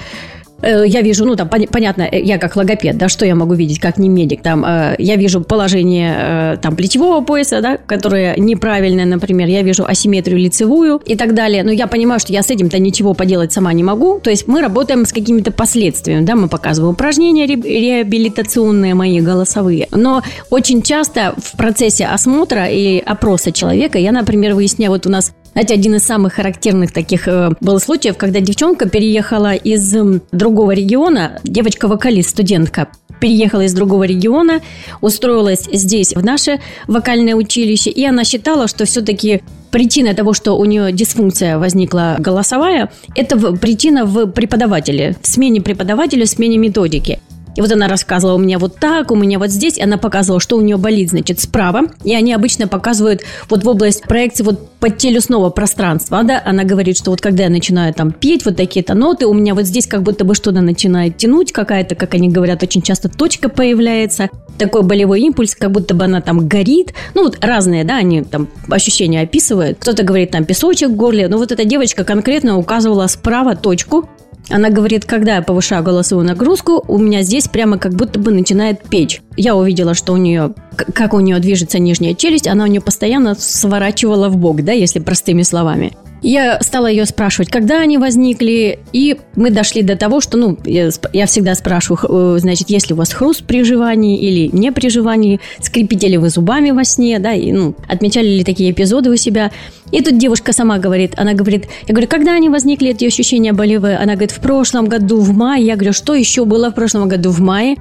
я 0.63 1.03
вижу, 1.03 1.25
ну, 1.25 1.37
там, 1.37 1.49
понятно, 1.49 2.03
э, 2.03 2.21
я 2.21 2.39
как 2.39 2.57
логопед, 2.57 2.97
да, 2.99 3.09
что 3.09 3.25
я 3.25 3.35
могу 3.35 3.55
видеть, 3.55 3.81
как 3.81 3.99
не 3.99 4.09
медик, 4.09 4.43
там, 4.43 4.65
э, 4.65 4.97
я 4.99 5.17
вижу 5.17 5.41
положение, 5.41 6.59
там, 6.63 6.77
плечевого 6.77 7.25
пояса, 7.25 7.61
да, 7.61 7.77
которое 7.77 8.37
неправильное, 8.37 9.05
например, 9.05 9.49
я 9.49 9.63
вижу 9.63 9.85
асимметрию 9.87 10.39
лицевую 10.39 11.01
и 11.05 11.17
так 11.17 11.35
далее, 11.35 11.63
но 11.65 11.73
я 11.73 11.87
понимаю, 11.87 12.21
что 12.21 12.33
я 12.33 12.43
с 12.43 12.51
этим-то 12.51 12.79
ничего 12.79 13.15
поделать 13.15 13.53
сама 13.53 13.73
не 13.73 13.83
могу, 13.83 14.21
то 14.21 14.31
есть 14.31 14.47
мы 14.49 14.61
работаем 14.61 15.07
с 15.07 15.13
какими-то 15.13 15.53
последствиями, 15.53 16.25
да, 16.25 16.37
мы 16.37 16.49
показываем 16.49 16.95
упражнения 16.95 17.47
реабилитационные 17.47 18.95
мои 18.95 19.21
голосовые, 19.21 19.89
но 19.93 20.23
очень 20.51 20.83
часто 20.83 21.35
в 21.39 21.57
процессе 21.57 22.07
осмотра 22.07 22.67
и 22.69 22.99
опроса 22.99 23.53
человека 23.53 23.99
я, 23.99 24.13
например, 24.13 24.55
выясняю, 24.55 24.93
вот 24.93 25.07
у 25.07 25.11
нас 25.11 25.33
знаете, 25.53 25.75
один 25.75 25.97
из 25.97 26.05
самых 26.05 26.35
характерных 26.35 26.93
таких 26.93 27.27
э, 27.27 27.51
был 27.61 27.81
случаев, 27.81 28.17
когда 28.17 28.41
девчонка 28.41 28.89
переехала 28.89 29.55
из 29.55 29.95
другого 30.33 30.73
региона, 30.73 31.41
девочка-вокалист, 31.43 32.31
студентка, 32.31 32.89
переехала 33.21 33.63
из 33.63 33.75
другого 33.75 34.05
региона, 34.05 34.61
устроилась 35.01 35.69
здесь, 35.73 36.15
в 36.15 36.25
наше 36.25 36.61
вокальное 36.87 37.35
училище, 37.35 37.91
и 37.91 38.05
она 38.05 38.25
считала, 38.25 38.69
что 38.69 38.85
все-таки 38.85 39.43
причина 39.71 40.15
того, 40.15 40.33
что 40.33 40.57
у 40.57 40.65
нее 40.65 40.93
дисфункция 40.93 41.59
возникла 41.59 42.17
голосовая, 42.19 42.91
это 43.15 43.37
причина 43.57 44.05
в 44.05 44.27
преподавателе, 44.27 45.17
в 45.21 45.27
смене 45.27 45.61
преподавателя, 45.61 46.25
в 46.25 46.29
смене 46.29 46.59
методики. 46.59 47.21
И 47.57 47.61
вот 47.61 47.71
она 47.73 47.89
рассказывала, 47.89 48.37
у 48.37 48.39
меня 48.39 48.59
вот 48.59 48.77
так, 48.77 49.11
у 49.11 49.17
меня 49.17 49.39
вот 49.39 49.51
здесь. 49.51 49.79
И 49.79 49.83
она 49.83 49.99
показывала, 49.99 50.41
что 50.41 50.57
у 50.57 50.61
нее 50.61 50.77
болит, 50.77 51.11
значит, 51.11 51.41
справа. 51.41 51.83
И 52.05 52.15
они 52.15 52.33
обычно 52.33 52.69
показывают 52.69 53.23
вот 53.49 53.65
в 53.65 53.69
область 53.69 54.03
проекции 54.03 54.45
вот 54.45 54.71
подтелюсного 54.81 55.51
пространства, 55.51 56.23
да. 56.23 56.43
Она 56.45 56.65
говорит, 56.65 56.97
что 56.97 57.11
вот 57.11 57.21
когда 57.21 57.45
я 57.45 57.51
начинаю 57.51 57.93
там 57.93 58.13
петь 58.13 58.45
вот 58.45 58.57
такие-то 58.57 58.95
ноты, 58.95 59.27
у 59.27 59.35
меня 59.35 59.55
вот 59.55 59.65
здесь 59.65 59.87
как 59.87 60.03
будто 60.03 60.25
бы 60.25 60.35
что-то 60.35 60.61
начинает 60.61 61.17
тянуть 61.17 61.53
какая-то, 61.53 61.95
как 61.95 62.15
они 62.15 62.29
говорят, 62.29 62.63
очень 62.63 62.83
часто 62.83 63.09
точка 63.09 63.49
появляется 63.49 64.31
такой 64.59 64.83
болевой 64.83 65.21
импульс, 65.23 65.55
как 65.55 65.71
будто 65.71 65.95
бы 65.95 66.05
она 66.05 66.21
там 66.21 66.47
горит. 66.47 66.95
Ну, 67.15 67.25
вот 67.25 67.45
разные, 67.45 67.85
да, 67.85 67.97
они 67.97 68.23
там 68.23 68.49
ощущения 68.69 69.23
описывают. 69.23 69.79
Кто-то 69.81 70.03
говорит 70.03 70.31
там 70.31 70.45
песочек 70.45 70.91
в 70.91 70.97
горле. 70.97 71.29
Но 71.29 71.39
вот 71.39 71.53
эта 71.53 71.65
девочка 71.65 72.05
конкретно 72.05 72.59
указывала 72.59 73.07
справа 73.07 73.57
точку, 73.57 74.09
она 74.49 74.71
говорит, 74.71 75.05
когда 75.05 75.37
я 75.37 75.43
повышаю 75.43 75.83
голосовую 75.83 76.27
нагрузку, 76.27 76.85
у 76.89 76.99
меня 76.99 77.23
здесь 77.23 77.49
прямо 77.49 77.79
как 77.79 77.95
будто 77.95 78.19
бы 78.19 78.33
начинает 78.33 78.83
печь. 78.89 79.23
Я 79.37 79.57
увидела, 79.57 79.95
что 79.95 80.13
у 80.13 80.17
нее, 80.17 80.55
как 80.77 81.15
у 81.15 81.21
нее 81.21 81.39
движется 81.39 81.79
нижняя 81.79 82.15
челюсть, 82.15 82.49
она 82.49 82.65
у 82.65 82.67
нее 82.67 82.81
постоянно 82.81 83.35
сворачивала 83.35 84.29
в 84.29 84.37
бок, 84.37 84.63
да, 84.63 84.73
если 84.73 84.99
простыми 84.99 85.43
словами. 85.43 85.93
Я 86.23 86.61
стала 86.61 86.87
ее 86.87 87.07
спрашивать, 87.07 87.49
когда 87.49 87.81
они 87.81 87.97
возникли, 87.97 88.79
и 88.93 89.19
мы 89.37 89.51
дошли 89.51 89.83
до 89.83 89.97
того, 89.97 90.21
что, 90.21 90.37
ну, 90.37 90.59
я, 90.65 90.91
я 91.15 91.27
всегда 91.27 91.55
спрашиваю, 91.55 92.37
э, 92.37 92.39
значит, 92.41 92.69
есть 92.69 92.91
ли 92.91 92.95
у 92.95 92.99
вас 92.99 93.13
хруст 93.13 93.45
при 93.45 93.65
жевании 93.65 94.21
или 94.21 94.55
не 94.55 94.71
при 94.71 94.89
жевании, 94.91 95.41
скрипите 95.63 96.09
ли 96.09 96.19
вы 96.19 96.29
зубами 96.29 96.73
во 96.73 96.85
сне, 96.85 97.19
да, 97.19 97.33
и, 97.33 97.53
ну, 97.53 97.75
отмечали 97.89 98.29
ли 98.29 98.45
такие 98.45 98.71
эпизоды 98.71 99.09
у 99.11 99.17
себя. 99.17 99.51
И 99.93 100.03
тут 100.03 100.19
девушка 100.19 100.53
сама 100.53 100.79
говорит, 100.79 101.15
она 101.17 101.33
говорит, 101.33 101.69
я 101.89 101.95
говорю, 101.95 102.09
когда 102.09 102.35
они 102.35 102.51
возникли, 102.51 102.91
эти 102.91 103.07
ощущения 103.07 103.55
болевые? 103.55 103.97
Она 103.97 104.13
говорит, 104.13 104.33
в 104.33 104.41
прошлом 104.41 104.87
году 104.87 105.21
в 105.21 105.33
мае. 105.33 105.65
Я 105.65 105.77
говорю, 105.77 105.95
что 105.95 106.15
еще 106.15 106.45
было 106.45 106.71
в 106.71 106.75
прошлом 106.75 107.09
году 107.09 107.31
в 107.31 107.41
мае? 107.41 107.77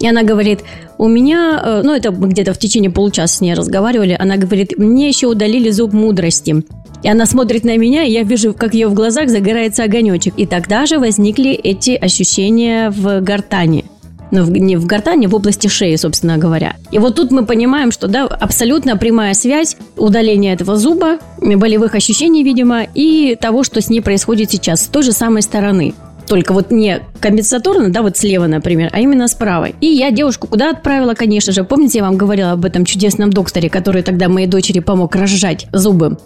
И 0.00 0.08
она 0.08 0.22
говорит, 0.22 0.60
у 0.98 1.08
меня, 1.08 1.60
э, 1.64 1.82
ну 1.84 1.92
это 1.94 2.10
мы 2.12 2.28
где-то 2.28 2.52
в 2.52 2.58
течение 2.58 2.90
получаса 2.90 3.36
с 3.36 3.40
ней 3.40 3.54
разговаривали, 3.54 4.16
она 4.18 4.36
говорит, 4.36 4.78
мне 4.78 5.08
еще 5.08 5.26
удалили 5.28 5.70
зуб 5.70 5.92
мудрости. 5.92 6.64
И 7.02 7.08
она 7.08 7.26
смотрит 7.26 7.64
на 7.64 7.76
меня, 7.76 8.04
и 8.04 8.12
я 8.12 8.22
вижу, 8.22 8.54
как 8.54 8.72
ее 8.74 8.88
в 8.88 8.94
глазах 8.94 9.28
загорается 9.28 9.84
огонечек. 9.84 10.34
И 10.38 10.46
тогда 10.46 10.86
же 10.86 10.98
возникли 10.98 11.50
эти 11.52 11.90
ощущения 11.92 12.90
в 12.90 13.20
гортани. 13.20 13.84
ну, 14.30 14.42
в- 14.42 14.50
не 14.50 14.76
в 14.76 14.86
гортани, 14.86 15.26
в 15.26 15.34
области 15.34 15.68
шеи, 15.68 15.94
собственно 15.96 16.38
говоря. 16.38 16.74
И 16.90 16.98
вот 16.98 17.14
тут 17.14 17.30
мы 17.30 17.44
понимаем, 17.44 17.92
что, 17.92 18.08
да, 18.08 18.24
абсолютно 18.24 18.96
прямая 18.96 19.32
связь 19.34 19.76
удаления 19.96 20.54
этого 20.54 20.76
зуба, 20.76 21.18
болевых 21.40 21.94
ощущений, 21.94 22.42
видимо, 22.42 22.82
и 22.94 23.36
того, 23.40 23.62
что 23.62 23.80
с 23.80 23.90
ней 23.90 24.00
происходит 24.00 24.50
сейчас, 24.50 24.82
с 24.82 24.86
той 24.86 25.04
же 25.04 25.12
самой 25.12 25.42
стороны. 25.42 25.94
Только 26.26 26.52
вот 26.52 26.70
не 26.70 27.00
компенсаторно, 27.20 27.90
да, 27.90 28.02
вот 28.02 28.16
слева, 28.16 28.46
например, 28.46 28.90
а 28.92 29.00
именно 29.00 29.28
с 29.28 29.34
правой. 29.34 29.74
И 29.80 29.86
я 29.86 30.10
девушку 30.10 30.46
куда 30.46 30.70
отправила, 30.70 31.14
конечно 31.14 31.52
же. 31.52 31.64
Помните, 31.64 31.98
я 31.98 32.04
вам 32.04 32.16
говорила 32.16 32.52
об 32.52 32.64
этом 32.64 32.84
чудесном 32.84 33.30
докторе, 33.30 33.68
который 33.68 34.02
тогда 34.02 34.28
моей 34.28 34.46
дочери 34.46 34.80
помог 34.80 35.14
разжать 35.16 35.66
зубы? 35.72 36.18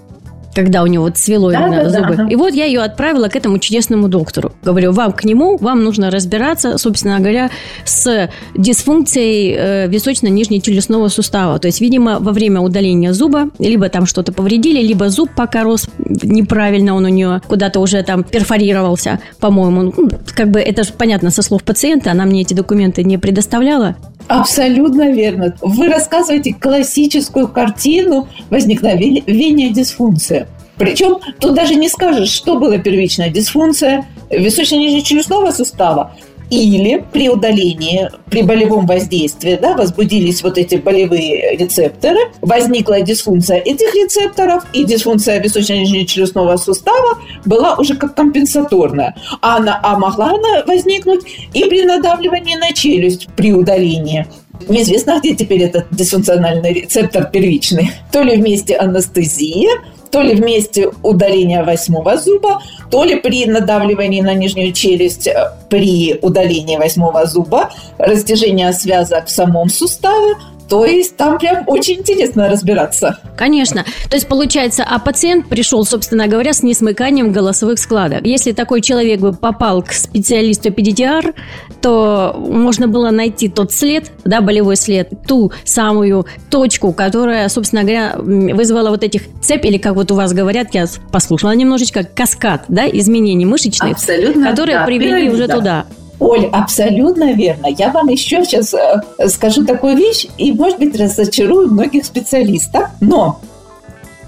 Когда 0.55 0.83
у 0.83 0.87
него 0.87 1.05
вот 1.05 1.19
свело 1.19 1.51
Да, 1.51 1.59
именно 1.61 1.85
да, 1.85 1.85
да, 1.85 1.91
зубы. 1.91 2.15
ага. 2.15 2.27
И 2.31 2.37
вот 2.37 2.55
я 2.55 2.65
ее 2.65 2.81
отправила 2.81 3.29
к 3.29 3.37
этому 3.37 3.59
чудесному 3.59 4.09
доктору. 4.09 4.53
Говорю, 4.63 4.93
вам 4.93 5.13
к 5.13 5.25
нему, 5.25 5.57
вам 5.59 5.85
нужно 5.85 6.11
разбираться, 6.11 6.79
собственно 6.79 7.19
говоря, 7.19 7.51
с 7.85 8.29
дисфункцией 8.57 9.55
э, 9.57 9.89
височно-нижнечелюстного 9.89 11.09
сустава. 11.09 11.59
То 11.59 11.69
есть, 11.69 11.81
видимо, 11.81 12.19
во 12.19 12.33
время 12.33 12.61
удаления 12.61 13.13
зуба 13.13 13.51
либо 13.59 13.89
там 13.89 14.07
что-то 14.07 14.33
повредили, 14.33 14.81
либо 14.81 15.11
зуб 15.11 15.31
пока 15.37 15.63
рос 15.63 15.89
неправильно, 15.99 16.95
он 16.95 17.05
у 17.05 17.09
нее 17.09 17.41
куда-то 17.47 17.81
уже 17.81 18.03
там 18.03 18.25
перфорировался, 18.25 19.21
по-моему. 19.41 19.83
Ну, 19.97 20.11
как 20.35 20.51
бы 20.51 20.61
это 20.61 20.85
же 20.85 20.93
понятно 20.93 21.31
со 21.31 21.43
слов 21.43 21.63
пациента, 21.63 22.11
она 22.11 22.25
мне 22.25 22.43
эти 22.43 22.55
документы 22.55 23.05
не 23.05 23.19
предоставляла. 23.19 23.97
Абсолютно 24.29 25.11
верно. 25.11 25.57
Вы 25.63 25.89
рассказываете 25.89 26.55
классическую 26.55 27.49
картину 27.49 28.29
возникновения 28.51 29.71
дисфункции. 29.71 30.47
Причем 30.77 31.19
тут 31.41 31.55
даже 31.55 31.75
не 31.75 31.89
скажешь, 31.89 32.31
что 32.31 32.59
была 32.59 32.79
первичная 32.79 33.31
дисфункция 33.31 34.07
височно-нижнечелюстного 34.31 35.51
сустава 35.51 36.15
или 36.51 37.05
при 37.13 37.29
удалении, 37.29 38.11
при 38.31 38.43
болевом 38.43 38.87
воздействии, 38.87 39.59
да, 39.61 39.75
возбудились 39.75 40.43
вот 40.43 40.59
эти 40.59 40.77
болевые 40.77 41.57
рецепторы, 41.57 42.19
возникла 42.41 43.01
дисфункция 43.01 43.59
этих 43.59 43.95
рецепторов, 43.95 44.65
и 44.73 44.85
дисфункция 44.85 45.41
височно-нижнечелюстного 45.41 46.57
сустава 46.57 47.19
была 47.45 47.75
уже 47.75 47.97
как 47.97 48.15
компенсаторная. 48.15 49.15
А, 49.41 49.57
она, 49.57 49.81
а 49.83 49.99
могла 49.99 50.31
она 50.31 50.65
возникнуть 50.67 51.21
и 51.53 51.65
при 51.65 51.85
надавливании 51.85 52.57
на 52.57 52.73
челюсть 52.73 53.29
при 53.37 53.53
удалении. 53.53 54.27
Неизвестно, 54.69 55.21
где 55.21 55.35
теперь 55.35 55.63
этот 55.63 55.87
дисфункциональный 55.91 56.73
рецептор 56.73 57.31
первичный. 57.31 57.91
То 58.11 58.23
ли 58.23 58.37
вместе 58.37 58.77
анестезии, 58.77 59.69
то 60.11 60.23
ли 60.23 60.35
вместе 60.35 60.91
удаления 61.03 61.65
восьмого 61.65 62.17
зуба, 62.17 62.61
то 62.91 63.05
ли 63.05 63.17
при 63.17 63.47
надавливании 63.47 64.21
на 64.21 64.35
нижнюю 64.35 64.73
челюсть 64.73 65.27
э, 65.27 65.53
при 65.69 66.19
удалении 66.21 66.77
восьмого 66.77 67.27
зуба, 67.27 67.71
растяжение 67.99 68.73
связок 68.73 69.27
в 69.27 69.31
самом 69.31 69.69
суставе. 69.69 70.35
То 70.69 70.85
есть 70.85 71.17
там 71.17 71.39
прям 71.39 71.65
очень 71.67 72.01
интересно 72.01 72.49
разбираться. 72.49 73.19
Конечно. 73.37 73.85
То 74.11 74.17
есть, 74.17 74.29
получается, 74.29 74.85
а 74.89 74.99
пациент 74.99 75.49
пришел, 75.49 75.85
собственно 75.85 76.27
говоря, 76.27 76.53
с 76.53 76.63
несмыканием 76.63 77.33
голосовых 77.33 77.79
складок. 77.79 78.27
Если 78.27 78.53
такой 78.53 78.81
человек 78.81 79.21
бы 79.21 79.33
попал 79.33 79.83
к 79.83 79.93
специалисту 79.93 80.71
педиатр, 80.71 81.35
то 81.81 82.35
можно 82.39 82.87
было 82.87 83.11
найти 83.11 83.49
тот 83.49 83.73
след, 83.73 84.11
да, 84.25 84.41
болевой 84.41 84.77
след, 84.77 85.11
ту 85.27 85.53
самую 85.65 86.27
точку, 86.51 86.93
которая, 86.93 87.49
собственно 87.49 87.83
говоря, 87.83 88.15
вызвала 88.19 88.91
вот 88.91 89.05
этих 89.05 89.23
цепь, 89.41 89.65
или 89.65 89.79
как 89.79 89.95
вот 89.95 90.11
у 90.11 90.15
вас 90.15 90.33
говорят, 90.33 90.75
я 90.75 90.87
послушала 91.11 91.53
немножечко, 91.53 92.05
каскад, 92.05 92.65
да, 92.69 92.87
изменений 92.89 93.47
мышечных, 93.47 93.93
Абсолютно, 93.93 94.51
которые 94.51 94.79
да, 94.79 94.85
привели 94.85 95.31
уже 95.31 95.49
туда. 95.49 95.87
Оль, 96.21 96.47
абсолютно 96.47 97.33
верно. 97.33 97.67
Я 97.67 97.91
вам 97.91 98.09
еще 98.09 98.45
сейчас 98.45 98.75
э, 98.75 99.03
скажу 99.29 99.65
такую 99.65 99.97
вещь, 99.97 100.27
и, 100.37 100.53
может 100.53 100.79
быть, 100.79 100.99
разочарую 100.99 101.71
многих 101.71 102.05
специалистов, 102.05 102.89
но 103.01 103.41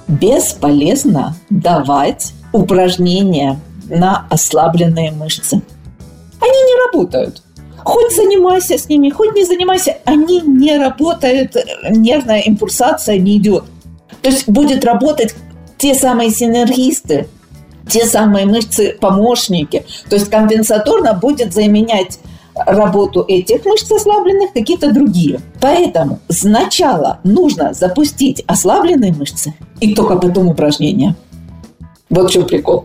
бесполезно 0.07 1.35
давать 1.51 2.33
упражнения 2.53 3.59
на 3.89 4.27
ослабленные 4.31 5.11
мышцы. 5.11 5.63
Они 6.41 6.63
не 6.63 6.87
работают. 6.87 7.43
Хоть 7.83 8.15
занимайся 8.15 8.79
с 8.79 8.89
ними, 8.89 9.11
хоть 9.11 9.35
не 9.35 9.45
занимайся, 9.45 9.97
они 10.05 10.41
не 10.41 10.79
работают, 10.79 11.57
нервная 11.89 12.41
импульсация 12.41 13.19
не 13.19 13.39
идет. 13.39 13.65
То 14.23 14.31
есть 14.31 14.49
будет 14.49 14.85
работать 14.85 15.35
те 15.79 15.95
самые 15.95 16.31
синергисты, 16.31 17.27
те 17.89 18.05
самые 18.07 18.47
мышцы-помощники. 18.47 19.85
То 20.09 20.17
есть 20.17 20.31
компенсаторно 20.31 21.15
будет 21.15 21.53
заменять 21.53 22.19
работу 22.55 23.25
этих 23.27 23.65
мышц 23.65 23.91
ослабленных 23.91 24.53
какие-то 24.53 24.93
другие. 24.93 25.41
Поэтому 25.61 26.21
сначала 26.29 27.21
нужно 27.25 27.73
запустить 27.73 28.43
ослабленные 28.47 29.13
мышцы 29.13 29.55
и 29.81 29.95
только 29.95 30.17
потом 30.17 30.49
упражнения. 30.49 31.15
Вот 32.09 32.31
в 32.31 32.33
чем 32.33 32.47
прикол. 32.47 32.85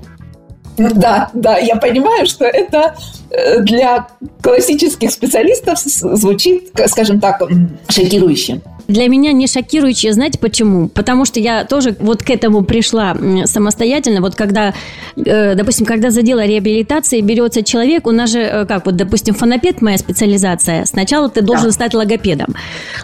Да, 0.78 1.30
да, 1.34 1.58
я 1.58 1.78
понимаю, 1.78 2.28
что 2.28 2.46
это 2.46 2.96
э, 3.30 3.62
для 3.62 4.08
классических 4.42 5.10
специалистов 5.10 5.80
звучит, 5.80 6.72
скажем 6.88 7.22
так, 7.22 7.42
шокирующе. 7.88 8.62
Для 8.88 9.08
меня 9.08 9.32
не 9.32 9.48
шокирующее, 9.48 10.14
знаете 10.14 10.38
почему? 10.38 10.90
Потому 10.90 11.26
что 11.26 11.40
я 11.40 11.66
тоже 11.66 11.96
вот 12.00 12.22
к 12.22 12.30
этому 12.30 12.64
пришла 12.64 13.18
самостоятельно. 13.46 14.22
Вот 14.22 14.36
когда, 14.36 14.74
э, 15.16 15.56
допустим, 15.56 15.86
когда 15.86 16.12
за 16.12 16.22
дело 16.22 16.46
реабилитации 16.46 17.22
берется 17.22 17.64
человек, 17.64 18.06
у 18.06 18.12
нас 18.12 18.32
же, 18.32 18.40
э, 18.40 18.66
как 18.66 18.86
вот, 18.86 18.96
допустим, 18.96 19.34
фонопед 19.34 19.82
моя 19.82 19.98
специализация, 19.98 20.86
сначала 20.86 21.30
ты 21.30 21.42
должен 21.42 21.68
Да. 21.68 21.72
стать 21.72 21.94
логопедом. 21.96 22.54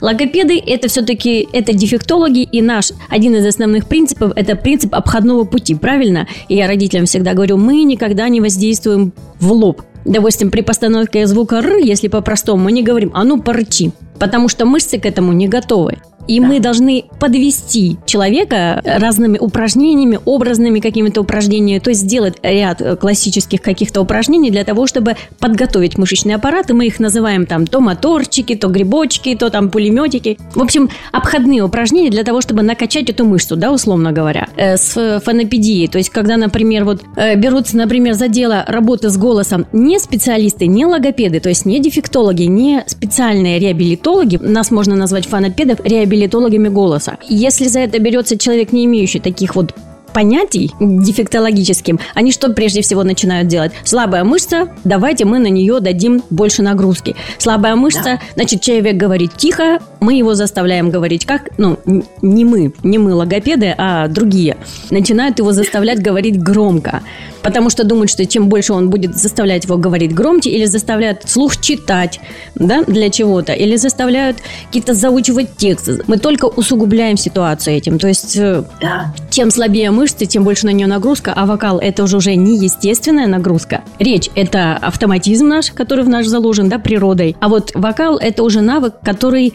Логопеды 0.01 0.59
это 0.59 0.87
все-таки 0.87 1.47
это 1.51 1.73
дефектологи, 1.73 2.43
и 2.43 2.61
наш 2.61 2.91
один 3.09 3.35
из 3.35 3.45
основных 3.45 3.87
принципов 3.87 4.33
это 4.35 4.55
принцип 4.55 4.93
обходного 4.93 5.45
пути, 5.45 5.73
правильно? 5.75 6.27
И 6.47 6.55
я 6.55 6.67
родителям 6.67 7.05
всегда 7.05 7.33
говорю, 7.33 7.57
мы 7.57 7.83
никогда 7.83 8.29
не 8.29 8.39
воздействуем 8.39 9.13
в 9.39 9.51
лоб. 9.51 9.81
Допустим, 10.05 10.51
при 10.51 10.61
постановке 10.61 11.27
звука 11.27 11.57
«р», 11.57 11.77
если 11.77 12.07
по-простому, 12.07 12.63
мы 12.63 12.71
не 12.71 12.83
говорим 12.83 13.11
«а 13.13 13.23
ну 13.23 13.41
порычи», 13.41 13.91
потому 14.21 14.49
что 14.49 14.65
мышцы 14.67 14.99
к 14.99 15.07
этому 15.07 15.33
не 15.33 15.47
готовы. 15.47 15.97
И 16.27 16.39
Да. 16.39 16.47
мы 16.47 16.59
должны 16.59 17.05
подвести 17.19 17.97
человека 18.05 18.81
разными 18.83 19.37
упражнениями, 19.37 20.19
образными 20.25 20.79
какими-то 20.79 21.21
упражнениями, 21.21 21.79
то 21.79 21.89
есть 21.89 22.01
сделать 22.01 22.35
ряд 22.43 22.81
э, 22.81 22.95
классических 22.95 23.61
каких-то 23.61 24.01
упражнений 24.01 24.51
для 24.51 24.63
того, 24.63 24.87
чтобы 24.87 25.15
подготовить 25.39 25.97
мышечный 25.97 26.35
аппарат, 26.35 26.69
и 26.69 26.73
мы 26.73 26.87
их 26.87 26.99
называем 26.99 27.45
там 27.45 27.67
то 27.67 27.79
моторчики, 27.79 28.55
то 28.55 28.67
грибочки, 28.67 29.35
то 29.35 29.49
там 29.49 29.69
пулеметики. 29.69 30.37
В 30.55 30.61
общем, 30.61 30.89
обходные 31.11 31.63
упражнения 31.63 32.09
для 32.09 32.23
того, 32.23 32.41
чтобы 32.41 32.61
накачать 32.63 33.09
эту 33.09 33.25
мышцу, 33.25 33.55
да, 33.55 33.71
условно 33.71 34.11
говоря, 34.11 34.47
э, 34.55 34.77
с 34.77 35.19
фонопедией. 35.23 35.87
То 35.87 35.97
есть, 35.97 36.09
когда, 36.09 36.37
например, 36.37 36.85
вот 36.85 37.03
э, 37.15 37.35
берутся, 37.35 37.77
например, 37.77 38.13
за 38.13 38.27
дело 38.27 38.63
работы 38.67 39.09
с 39.09 39.17
голосом 39.17 39.65
не 39.71 39.99
специалисты, 39.99 40.67
не 40.67 40.85
логопеды, 40.85 41.39
то 41.39 41.49
есть 41.49 41.65
не 41.65 41.79
дефектологи, 41.79 42.43
не 42.43 42.83
специальные 42.87 43.59
реабилитологи, 43.59 44.37
нас 44.37 44.71
можно 44.71 44.95
назвать 44.95 45.27
фонопедов 45.27 45.79
реабилитологами 46.11 46.69
голоса. 46.69 47.17
Если 47.27 47.67
за 47.67 47.79
это 47.79 47.99
берется 47.99 48.37
человек, 48.37 48.71
не 48.71 48.85
имеющий 48.85 49.19
таких 49.19 49.55
вот 49.55 49.73
понятий 50.13 50.71
дефектологическим, 50.79 51.99
они 52.13 52.31
что 52.31 52.51
прежде 52.53 52.81
всего 52.81 53.03
начинают 53.03 53.47
делать? 53.47 53.71
Слабая 53.83 54.23
мышца, 54.23 54.69
давайте 54.83 55.25
мы 55.25 55.39
на 55.39 55.47
нее 55.47 55.79
дадим 55.79 56.23
больше 56.29 56.61
нагрузки. 56.61 57.15
Слабая 57.37 57.75
мышца, 57.75 58.19
значит, 58.35 58.61
человек 58.61 58.97
говорит 58.97 59.31
тихо, 59.37 59.79
мы 59.99 60.15
его 60.15 60.33
заставляем 60.33 60.89
говорить 60.89 61.25
как? 61.25 61.49
Ну, 61.57 61.77
не 62.21 62.45
мы, 62.45 62.73
не 62.83 62.97
мы 62.97 63.13
логопеды, 63.13 63.73
а 63.77 64.07
другие. 64.07 64.57
Начинают 64.89 65.39
его 65.39 65.51
заставлять 65.51 66.01
говорить 66.01 66.41
громко. 66.41 67.01
Потому 67.41 67.69
что 67.69 67.83
думают, 67.83 68.11
что 68.11 68.25
чем 68.25 68.49
больше 68.49 68.73
он 68.73 68.89
будет 68.89 69.17
заставлять 69.17 69.65
его 69.65 69.77
говорить 69.77 70.13
громче, 70.13 70.51
или 70.51 70.65
заставляют 70.65 71.23
слух 71.27 71.57
читать, 71.59 72.19
да, 72.55 72.83
для 72.83 73.09
чего-то, 73.09 73.53
или 73.53 73.75
заставляют 73.77 74.37
какие-то 74.67 74.93
заучивать 74.93 75.55
тексты. 75.57 76.03
Мы 76.07 76.17
только 76.17 76.45
усугубляем 76.45 77.17
ситуацию 77.17 77.75
этим. 77.77 77.97
То 77.97 78.07
есть 78.07 78.35
э, 78.37 78.63
Да. 78.79 79.13
чем 79.31 79.49
слабее 79.49 79.89
мышцы, 80.01 80.25
тем 80.25 80.43
больше 80.43 80.65
на 80.65 80.71
нее 80.71 80.87
нагрузка, 80.87 81.31
а 81.35 81.45
вокал 81.45 81.77
это 81.77 82.03
уже 82.03 82.17
уже 82.17 82.33
не 82.35 82.57
естественная 82.57 83.27
нагрузка. 83.27 83.83
Речь 83.99 84.29
это 84.33 84.77
автоматизм 84.77 85.47
наш, 85.47 85.71
который 85.71 86.03
в 86.03 86.09
наш 86.09 86.25
заложен, 86.25 86.69
да, 86.69 86.79
природой. 86.79 87.35
А 87.39 87.49
вот 87.49 87.71
вокал 87.75 88.17
это 88.17 88.41
уже 88.41 88.61
навык, 88.61 88.95
который 89.03 89.53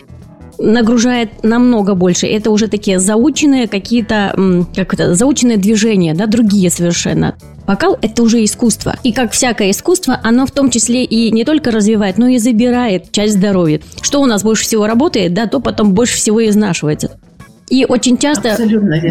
нагружает 0.58 1.42
намного 1.42 1.94
больше. 1.94 2.28
Это 2.28 2.52
уже 2.52 2.68
такие 2.68 3.00
заученные 3.00 3.66
какие-то, 3.66 4.64
как 4.74 4.94
это, 4.94 5.14
заученные 5.14 5.56
движения, 5.56 6.14
да, 6.14 6.26
другие 6.26 6.70
совершенно. 6.70 7.36
Вокал– 7.66 7.98
это 8.00 8.22
уже 8.22 8.44
искусство. 8.44 8.94
И 9.02 9.12
как 9.12 9.32
всякое 9.32 9.72
искусство, 9.72 10.20
оно 10.22 10.46
в 10.46 10.52
том 10.52 10.70
числе 10.70 11.04
и 11.04 11.32
не 11.32 11.44
только 11.44 11.72
развивает, 11.72 12.18
но 12.18 12.28
и 12.28 12.38
забирает 12.38 13.10
часть 13.10 13.34
здоровья. 13.34 13.80
Что 14.00 14.22
у 14.22 14.26
нас 14.26 14.44
больше 14.44 14.62
всего 14.62 14.86
работает, 14.86 15.34
да, 15.34 15.46
то 15.46 15.58
потом 15.58 15.92
больше 15.92 16.16
всего 16.16 16.38
и 16.38 16.48
изнашивается. 16.48 17.18
И 17.68 17.84
очень 17.84 18.16
часто 18.16 18.56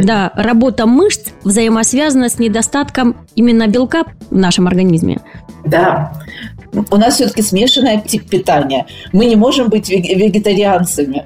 да, 0.04 0.32
работа 0.36 0.86
мышц 0.86 1.30
взаимосвязана 1.44 2.30
с 2.30 2.40
недостатком 2.40 3.18
именно 3.36 3.68
белка 3.68 4.06
в 4.30 4.36
нашем 4.36 4.68
организме. 4.68 5.20
Да. 5.66 6.14
У 6.72 6.98
нас 6.98 7.16
все-таки 7.16 7.42
смешанный 7.42 8.02
тип 8.02 8.30
питания. 8.30 8.86
Мы 9.12 9.26
не 9.26 9.36
можем 9.36 9.70
быть 9.70 9.90
вег- 9.90 10.08
вегетарианцами. 10.08 11.26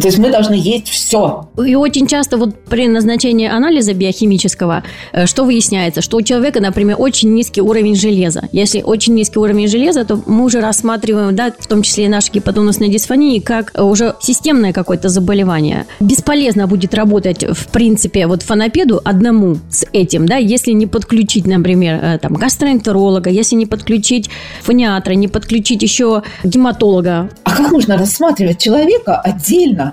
То 0.00 0.08
есть 0.08 0.18
мы 0.18 0.30
должны 0.30 0.54
есть 0.54 0.88
все. 0.88 1.48
И 1.64 1.74
очень 1.74 2.06
часто 2.06 2.36
вот 2.36 2.54
при 2.64 2.86
назначении 2.88 3.48
анализа 3.48 3.94
биохимического, 3.94 4.82
э, 5.12 5.26
что 5.26 5.44
выясняется, 5.44 6.02
что 6.02 6.18
у 6.18 6.22
человека, 6.22 6.60
например, 6.60 6.96
очень 6.98 7.32
низкий 7.34 7.62
уровень 7.62 7.96
железа. 7.96 8.48
Если 8.52 8.82
очень 8.82 9.14
низкий 9.14 9.38
уровень 9.38 9.68
железа, 9.68 10.04
то 10.04 10.20
мы 10.26 10.44
уже 10.44 10.60
рассматриваем, 10.60 11.34
да, 11.34 11.52
в 11.58 11.66
том 11.66 11.82
числе 11.82 12.04
и 12.04 12.08
наши 12.08 12.30
гипотонусные 12.32 12.90
дисфонии, 12.90 13.38
как 13.40 13.72
уже 13.78 14.14
системное 14.20 14.72
какое-то 14.72 15.08
заболевание. 15.08 15.86
Бесполезно 16.00 16.66
будет 16.66 16.94
работать, 16.94 17.44
в 17.44 17.68
принципе, 17.68 18.26
вот 18.26 18.42
фонопеду 18.42 19.00
одному 19.04 19.56
с 19.70 19.86
этим, 19.92 20.26
да, 20.26 20.36
если 20.36 20.72
не 20.72 20.86
подключить, 20.86 21.46
например, 21.46 22.00
э, 22.02 22.18
там, 22.18 22.34
гастроэнтеролога, 22.34 23.30
если 23.30 23.56
не 23.56 23.66
подключить 23.66 24.28
фониатра, 24.62 25.14
не 25.14 25.28
подключить 25.28 25.82
еще 25.82 26.22
гематолога, 26.44 27.30
А 27.44 27.56
как 27.56 27.70
можно 27.70 27.96
рассматривать 27.96 28.58
человека 28.58 29.20
отдельно? 29.20 29.85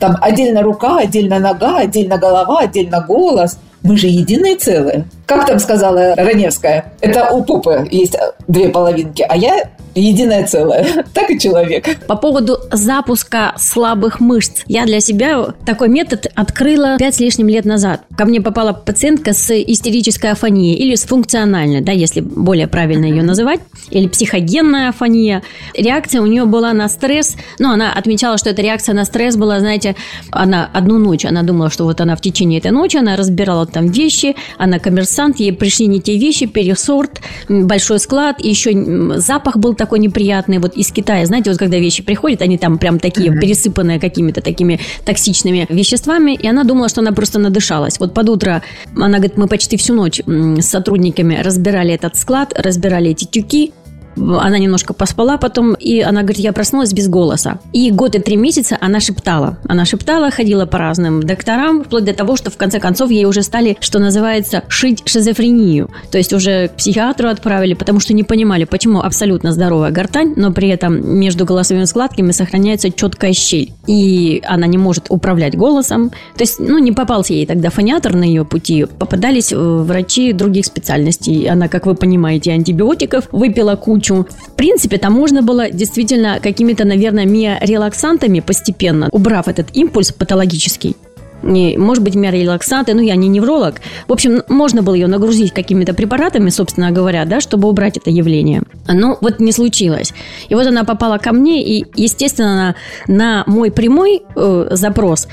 Там 0.00 0.16
отдельно 0.20 0.62
рука, 0.62 0.96
отдельно 0.98 1.38
нога, 1.38 1.76
отдельно 1.76 2.16
голова, 2.16 2.60
отдельно 2.60 3.04
голос. 3.06 3.58
Мы 3.82 3.96
же 3.96 4.06
единое 4.06 4.56
целое. 4.56 5.06
Как 5.26 5.46
там 5.46 5.58
сказала 5.58 6.14
Раневская? 6.16 6.92
Это 7.00 7.30
у 7.30 7.44
попы 7.44 7.86
есть 7.90 8.16
две 8.48 8.68
половинки, 8.68 9.24
а 9.28 9.36
я 9.36 9.70
единое 9.94 10.46
целое. 10.46 10.86
Так 11.14 11.30
и 11.30 11.38
человек. 11.38 12.06
По 12.06 12.16
поводу 12.16 12.58
запуска 12.72 13.54
слабых 13.58 14.20
мышц. 14.20 14.62
Я 14.66 14.86
для 14.86 15.00
себя 15.00 15.54
такой 15.66 15.88
метод 15.88 16.26
открыла 16.34 16.96
5 16.98 17.14
с 17.14 17.20
лишним 17.20 17.48
лет 17.48 17.64
назад. 17.64 18.02
Ко 18.16 18.24
мне 18.24 18.40
попала 18.40 18.72
пациентка 18.72 19.32
с 19.32 19.50
истерической 19.50 20.30
афонией 20.30 20.76
или 20.76 20.94
с 20.94 21.04
функциональной, 21.04 21.80
да, 21.80 21.92
если 21.92 22.20
более 22.20 22.68
правильно 22.68 23.06
ее 23.06 23.22
называть, 23.22 23.60
или 23.90 24.08
психогенная 24.08 24.90
афония. 24.90 25.42
Реакция 25.74 26.20
у 26.20 26.26
нее 26.26 26.44
была 26.44 26.72
на 26.72 26.88
стресс. 26.88 27.36
Ну, 27.58 27.70
она 27.70 27.92
отмечала, 27.92 28.38
что 28.38 28.50
эта 28.50 28.62
реакция 28.62 28.94
на 28.94 29.04
стресс 29.04 29.36
была, 29.36 29.58
знаете, 29.60 29.96
она 30.30 30.70
одну 30.72 30.98
ночь, 30.98 31.24
она 31.24 31.42
думала, 31.42 31.70
что 31.70 31.84
вот 31.84 32.00
она 32.00 32.16
в 32.16 32.20
течение 32.20 32.60
этой 32.60 32.70
ночи, 32.70 32.96
она 32.96 33.16
разбирала 33.16 33.66
там 33.70 33.86
вещи, 33.86 34.36
она 34.58 34.78
коммерсант, 34.78 35.40
ей 35.40 35.52
пришли 35.52 35.86
не 35.86 36.00
те 36.00 36.18
вещи, 36.18 36.46
пересорт, 36.46 37.20
большой 37.48 37.98
склад, 37.98 38.36
и 38.42 38.48
еще 38.48 38.72
запах 39.16 39.56
был 39.56 39.74
такой 39.74 39.98
неприятный 39.98 40.58
вот 40.58 40.76
из 40.76 40.92
Китая. 40.92 41.26
Знаете, 41.26 41.50
вот 41.50 41.58
когда 41.58 41.78
вещи 41.78 42.02
приходят, 42.02 42.42
они 42.42 42.58
там 42.58 42.78
прям 42.78 42.98
такие 42.98 43.38
пересыпанные 43.38 44.00
какими-то 44.00 44.40
такими 44.40 44.80
токсичными 45.04 45.66
веществами, 45.68 46.34
и 46.34 46.46
она 46.46 46.64
думала, 46.64 46.88
что 46.88 47.00
она 47.00 47.12
просто 47.12 47.38
надышалась. 47.38 47.98
Вот 47.98 48.14
под 48.14 48.28
утро 48.28 48.62
она 48.96 49.18
говорит, 49.18 49.36
мы 49.36 49.46
почти 49.48 49.76
всю 49.76 49.94
ночь 49.94 50.20
с 50.26 50.66
сотрудниками 50.66 51.36
разбирали 51.36 51.94
этот 51.94 52.16
склад, 52.16 52.52
разбирали 52.56 53.10
эти 53.10 53.24
тюки, 53.24 53.72
она 54.16 54.58
немножко 54.58 54.92
поспала 54.92 55.36
потом, 55.36 55.74
и 55.74 56.00
она 56.00 56.22
говорит, 56.22 56.38
я 56.38 56.52
проснулась 56.52 56.92
без 56.92 57.08
голоса. 57.08 57.58
И 57.72 57.90
год 57.90 58.14
и 58.14 58.18
три 58.18 58.36
месяца 58.36 58.76
она 58.80 59.00
шептала. 59.00 59.58
Она 59.68 59.84
шептала, 59.84 60.30
ходила 60.30 60.66
по 60.66 60.78
разным 60.78 61.22
докторам, 61.22 61.84
вплоть 61.84 62.04
до 62.04 62.12
того, 62.12 62.36
что 62.36 62.50
в 62.50 62.56
конце 62.56 62.80
концов 62.80 63.10
ей 63.10 63.24
уже 63.24 63.42
стали, 63.42 63.76
что 63.80 63.98
называется, 63.98 64.64
шить 64.68 65.02
шизофрению. 65.06 65.90
То 66.10 66.18
есть 66.18 66.32
уже 66.32 66.68
к 66.68 66.76
психиатру 66.76 67.28
отправили, 67.28 67.74
потому 67.74 68.00
что 68.00 68.12
не 68.12 68.24
понимали, 68.24 68.64
почему 68.64 69.00
абсолютно 69.00 69.52
здоровая 69.52 69.90
гортань, 69.90 70.34
но 70.36 70.52
при 70.52 70.68
этом 70.68 71.18
между 71.18 71.44
голосовыми 71.44 71.84
складками 71.84 72.32
сохраняется 72.32 72.90
четкая 72.90 73.32
щель. 73.32 73.72
И 73.86 74.42
она 74.46 74.66
не 74.66 74.78
может 74.78 75.06
управлять 75.08 75.56
голосом. 75.56 76.10
То 76.10 76.42
есть, 76.42 76.58
ну, 76.58 76.78
не 76.78 76.92
попался 76.92 77.32
ей 77.32 77.46
тогда 77.46 77.70
фониатор 77.70 78.14
на 78.14 78.24
ее 78.24 78.44
пути. 78.44 78.86
Попадались 78.98 79.52
э, 79.52 79.56
врачи 79.56 80.32
других 80.32 80.66
специальностей. 80.66 81.48
Она, 81.48 81.68
как 81.68 81.86
вы 81.86 81.94
понимаете, 81.94 82.52
антибиотиков 82.52 83.28
выпила 83.32 83.76
кучу. 83.76 83.99
В 84.08 84.52
принципе, 84.56 84.98
там 84.98 85.12
можно 85.12 85.42
было 85.42 85.70
действительно 85.70 86.38
какими-то, 86.42 86.84
наверное, 86.84 87.26
миорелаксантами 87.26 88.40
постепенно, 88.40 89.08
убрав 89.12 89.48
этот 89.48 89.68
импульс 89.74 90.12
патологический, 90.12 90.96
и, 91.42 91.78
может 91.78 92.04
быть, 92.04 92.14
миорелаксанты, 92.14 92.94
ну, 92.94 93.00
я 93.00 93.16
не 93.16 93.28
невролог. 93.28 93.80
В 94.06 94.12
общем, 94.12 94.42
можно 94.48 94.82
было 94.82 94.94
ее 94.94 95.06
нагрузить 95.06 95.52
какими-то 95.52 95.94
препаратами, 95.94 96.50
собственно 96.50 96.90
говоря, 96.90 97.24
да, 97.24 97.40
чтобы 97.40 97.68
убрать 97.68 97.96
это 97.96 98.10
явление. 98.10 98.62
Но 98.86 99.18
вот 99.20 99.40
не 99.40 99.52
случилось. 99.52 100.12
И 100.48 100.54
вот 100.54 100.66
она 100.66 100.84
попала 100.84 101.18
ко 101.18 101.32
мне, 101.32 101.62
и, 101.62 101.86
естественно, 101.96 102.74
на, 103.06 103.14
на 103.14 103.44
мой 103.46 103.70
прямой 103.70 104.22
э, 104.36 104.68
запрос 104.72 105.28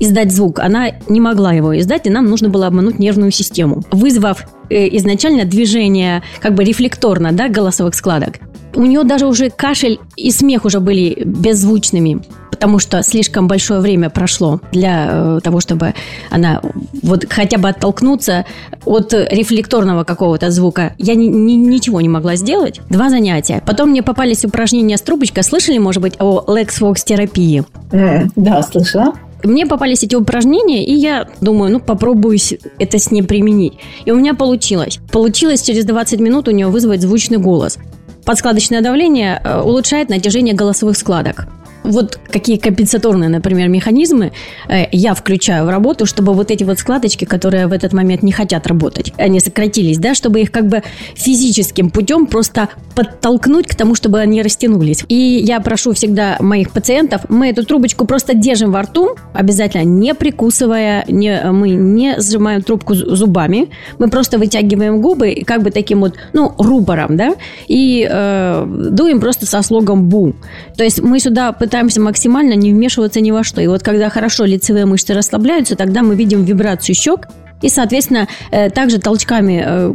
издать 0.00 0.32
звук, 0.32 0.58
она 0.60 0.90
не 1.08 1.20
могла 1.20 1.52
его 1.52 1.78
издать, 1.78 2.06
и 2.06 2.10
нам 2.10 2.26
нужно 2.26 2.48
было 2.48 2.66
обмануть 2.66 2.98
нервную 2.98 3.30
систему, 3.30 3.82
вызвав 3.90 4.46
э, 4.70 4.88
изначально 4.96 5.44
движение 5.44 6.22
как 6.40 6.54
бы 6.54 6.64
рефлекторно, 6.64 7.32
да, 7.32 7.48
голосовых 7.48 7.94
складок. 7.94 8.34
У 8.74 8.82
нее 8.82 9.04
даже 9.04 9.26
уже 9.26 9.48
кашель 9.50 9.98
и 10.16 10.30
смех 10.30 10.64
уже 10.64 10.80
были 10.80 11.22
беззвучными 11.24 12.22
потому 12.50 12.78
что 12.78 13.02
слишком 13.02 13.48
большое 13.48 13.80
время 13.80 14.08
прошло 14.08 14.60
для 14.72 15.08
э, 15.10 15.40
того, 15.44 15.60
чтобы 15.60 15.92
она 16.30 16.62
вот 17.02 17.26
хотя 17.28 17.58
бы 17.58 17.68
оттолкнуться 17.68 18.46
от 18.86 19.12
рефлекторного 19.12 20.04
какого-то 20.04 20.50
звука. 20.50 20.94
Я 20.96 21.16
ни, 21.16 21.26
ни- 21.26 21.52
ничего 21.52 22.00
не 22.00 22.08
могла 22.08 22.36
сделать. 22.36 22.80
Два 22.88 23.10
занятия. 23.10 23.62
Потом 23.66 23.90
мне 23.90 24.02
попались 24.02 24.42
упражнения 24.42 24.96
с 24.96 25.02
трубочкой. 25.02 25.42
Слышали, 25.42 25.76
может 25.76 26.00
быть, 26.00 26.14
о 26.18 26.42
Lexvox 26.46 26.94
терапии? 27.04 27.62
М, 27.92 28.32
Да, 28.36 28.62
слышала. 28.62 29.12
Мне 29.46 29.64
попались 29.66 30.02
эти 30.02 30.14
упражнения, 30.16 30.84
и 30.84 30.92
я 30.92 31.28
думаю, 31.40 31.72
ну, 31.72 31.80
попробую 31.80 32.36
это 32.78 32.98
с 32.98 33.10
ней 33.12 33.22
применить. 33.22 33.74
И 34.04 34.10
у 34.10 34.16
меня 34.16 34.34
получилось. 34.34 34.98
Получилось 35.12 35.62
через 35.62 35.84
20 35.84 36.20
минут 36.20 36.48
у 36.48 36.50
нее 36.50 36.66
вызвать 36.66 37.00
звучный 37.00 37.38
голос. 37.38 37.78
Подскладочное 38.24 38.82
давление 38.82 39.40
э, 39.42 39.60
улучшает 39.60 40.08
натяжение 40.08 40.52
голосовых 40.52 40.96
складок. 40.96 41.46
Вот 41.86 42.18
какие 42.30 42.56
компенсаторные, 42.56 43.28
например, 43.28 43.68
механизмы 43.68 44.32
э, 44.68 44.86
я 44.92 45.14
включаю 45.14 45.64
в 45.66 45.68
работу, 45.68 46.06
чтобы 46.06 46.34
вот 46.34 46.50
эти 46.50 46.64
вот 46.64 46.78
складочки, 46.78 47.24
которые 47.24 47.66
в 47.66 47.72
этот 47.72 47.92
момент 47.92 48.22
не 48.22 48.32
хотят 48.32 48.66
работать, 48.66 49.12
они 49.16 49.40
сократились, 49.40 49.98
да, 49.98 50.14
чтобы 50.14 50.40
их 50.40 50.50
как 50.50 50.68
бы 50.68 50.82
физическим 51.14 51.90
путем 51.90 52.26
просто 52.26 52.68
подтолкнуть 52.94 53.66
к 53.66 53.74
тому, 53.74 53.94
чтобы 53.94 54.18
они 54.20 54.42
растянулись. 54.42 55.04
И 55.08 55.14
я 55.14 55.60
прошу 55.60 55.92
всегда 55.92 56.36
моих 56.40 56.72
пациентов, 56.72 57.22
мы 57.28 57.50
эту 57.50 57.64
трубочку 57.64 58.06
просто 58.06 58.34
держим 58.34 58.72
во 58.72 58.82
рту, 58.82 59.16
обязательно 59.32 59.84
не 59.84 60.14
прикусывая, 60.14 61.04
не, 61.08 61.40
мы 61.52 61.70
не 61.70 62.20
сжимаем 62.20 62.62
трубку 62.62 62.94
зубами, 62.94 63.68
мы 63.98 64.08
просто 64.08 64.38
вытягиваем 64.38 65.00
губы 65.00 65.42
как 65.46 65.62
бы 65.62 65.70
таким 65.70 66.00
вот, 66.00 66.14
ну, 66.32 66.52
рупором, 66.58 67.16
да, 67.16 67.34
и 67.68 68.06
э, 68.10 68.64
дуем 68.90 69.20
просто 69.20 69.46
со 69.46 69.62
слогом 69.62 70.08
«бу». 70.08 70.34
То 70.76 70.84
есть 70.84 71.00
мы 71.00 71.20
сюда 71.20 71.52
пытаемся 71.52 71.75
максимально 71.82 72.54
не 72.54 72.72
вмешиваться 72.72 73.20
ни 73.20 73.30
во 73.30 73.44
что. 73.44 73.60
И 73.60 73.66
вот 73.66 73.82
когда 73.82 74.08
хорошо 74.08 74.44
лицевые 74.44 74.86
мышцы 74.86 75.14
расслабляются, 75.14 75.76
тогда 75.76 76.02
мы 76.02 76.14
видим 76.14 76.44
вибрацию 76.44 76.94
щек, 76.94 77.28
и, 77.62 77.68
соответственно, 77.68 78.28
э, 78.50 78.70
также 78.70 78.98
толчками 78.98 79.62
э, 79.64 79.92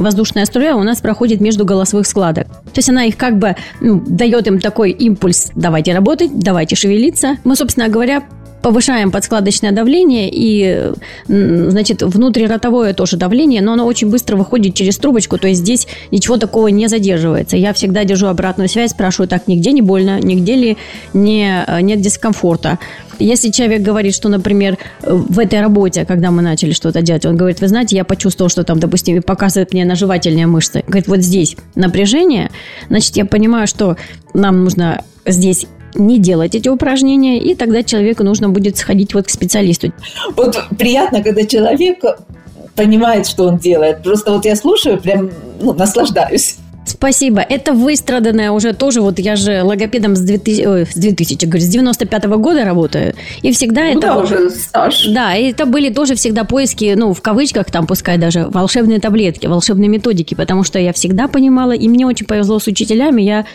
воздушная 0.00 0.44
струя 0.46 0.74
у 0.76 0.82
нас 0.82 1.00
проходит 1.00 1.40
между 1.40 1.64
голосовых 1.64 2.06
складок. 2.06 2.48
То 2.48 2.78
есть 2.78 2.88
она 2.88 3.04
их 3.04 3.16
как 3.16 3.38
бы 3.38 3.54
ну, 3.80 4.02
дает 4.04 4.46
им 4.48 4.58
такой 4.58 4.90
импульс 4.90 5.50
«давайте 5.54 5.94
работать, 5.94 6.36
давайте 6.36 6.74
шевелиться». 6.74 7.36
Мы, 7.44 7.54
собственно 7.54 7.88
говоря, 7.88 8.24
повышаем 8.64 9.10
подскладочное 9.10 9.72
давление 9.72 10.30
и, 10.32 10.92
значит, 11.28 12.02
внутриротовое 12.02 12.94
тоже 12.94 13.18
давление, 13.18 13.60
но 13.60 13.74
оно 13.74 13.84
очень 13.84 14.08
быстро 14.08 14.38
выходит 14.38 14.74
через 14.74 14.96
трубочку, 14.96 15.36
то 15.36 15.46
есть 15.46 15.60
здесь 15.60 15.86
ничего 16.10 16.38
такого 16.38 16.68
не 16.68 16.88
задерживается. 16.88 17.58
Я 17.58 17.74
всегда 17.74 18.04
держу 18.04 18.26
обратную 18.26 18.70
связь, 18.70 18.92
спрашиваю, 18.92 19.28
так, 19.28 19.48
нигде 19.48 19.72
не 19.72 19.82
больно, 19.82 20.18
нигде 20.18 20.54
ли 20.54 20.76
не, 21.12 21.62
э, 21.66 21.82
нет 21.82 22.00
дискомфорта. 22.00 22.78
Если 23.18 23.50
человек 23.50 23.82
говорит, 23.82 24.14
что, 24.14 24.30
например, 24.30 24.78
в 25.02 25.38
этой 25.38 25.60
работе, 25.60 26.06
когда 26.06 26.30
мы 26.30 26.40
начали 26.40 26.72
что-то 26.72 27.02
делать, 27.02 27.26
он 27.26 27.36
говорит, 27.36 27.60
вы 27.60 27.68
знаете, 27.68 27.96
я 27.96 28.04
почувствовал, 28.04 28.48
что 28.48 28.64
там, 28.64 28.80
допустим, 28.80 29.22
показывает 29.22 29.74
мне 29.74 29.84
наживательные 29.84 30.46
мышцы. 30.46 30.82
Говорит, 30.86 31.06
вот 31.06 31.20
здесь 31.20 31.54
напряжение, 31.74 32.50
значит, 32.88 33.14
я 33.16 33.26
понимаю, 33.26 33.66
что 33.66 33.98
нам 34.32 34.64
нужно 34.64 35.04
здесь 35.26 35.66
не 35.94 36.18
делать 36.18 36.54
эти 36.54 36.68
упражнения, 36.68 37.38
и 37.38 37.54
тогда 37.54 37.82
человеку 37.82 38.22
нужно 38.24 38.48
будет 38.48 38.76
сходить 38.76 39.14
вот 39.14 39.26
к 39.26 39.30
специалисту. 39.30 39.92
Вот 40.36 40.56
приятно, 40.78 41.22
когда 41.22 41.44
человек 41.44 42.04
понимает, 42.74 43.26
что 43.26 43.44
он 43.44 43.58
делает. 43.58 44.02
Просто 44.02 44.32
вот 44.32 44.44
я 44.44 44.56
слушаю, 44.56 45.00
прям 45.00 45.30
ну, 45.60 45.72
наслаждаюсь. 45.74 46.56
Спасибо. 46.86 47.40
Это 47.40 47.72
выстраданное 47.72 48.50
уже 48.50 48.74
тоже, 48.74 49.00
вот 49.00 49.18
я 49.18 49.36
же 49.36 49.62
логопедом 49.62 50.16
с 50.16 50.20
2000, 50.20 50.66
ой, 50.66 50.86
с 50.86 50.94
2000, 50.94 51.46
говорю, 51.46 51.64
с 51.64 51.68
95 51.68 52.24
года 52.24 52.64
работаю, 52.64 53.14
и 53.42 53.52
всегда 53.52 53.84
Ну 53.84 53.90
это... 53.90 54.00
да, 54.00 54.16
уже 54.18 54.50
стаж. 54.50 55.06
Да, 55.08 55.34
и 55.34 55.50
это 55.50 55.64
были 55.64 55.90
тоже 55.90 56.14
всегда 56.14 56.44
поиски, 56.44 56.92
ну, 56.94 57.14
в 57.14 57.22
кавычках, 57.22 57.70
там, 57.70 57.86
пускай 57.86 58.18
даже 58.18 58.46
волшебные 58.48 59.00
таблетки, 59.00 59.46
волшебные 59.46 59.88
методики, 59.88 60.34
потому 60.34 60.62
что 60.62 60.78
я 60.78 60.92
всегда 60.92 61.26
понимала, 61.26 61.72
и 61.72 61.88
мне 61.88 62.06
очень 62.06 62.26
повезло 62.26 62.58
с 62.58 62.66
учителями, 62.66 63.22
я 63.22 63.46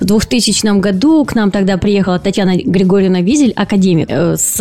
В 0.00 0.04
2000 0.04 0.78
году 0.80 1.24
к 1.24 1.34
нам 1.34 1.50
тогда 1.50 1.76
приехала 1.76 2.18
Татьяна 2.18 2.56
Григорьевна 2.56 3.20
Визель, 3.20 3.52
академик, 3.56 4.06
э, 4.08 4.36
с 4.36 4.60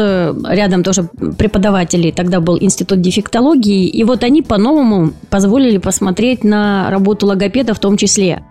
рядом 0.50 0.84
тоже 0.84 1.10
преподавателей. 1.38 2.12
Тогда 2.12 2.40
был 2.40 2.58
институт 2.60 3.02
дефектологии. 3.02 3.88
И 3.88 4.04
вот 4.04 4.24
они 4.24 4.42
по-новому 4.42 5.14
позволили 5.30 5.78
посмотреть 5.78 6.44
на 6.44 6.90
работу 6.90 7.28
логопеда 7.28 7.74
в 7.74 7.80
том 7.80 7.98
числе. 7.98 8.44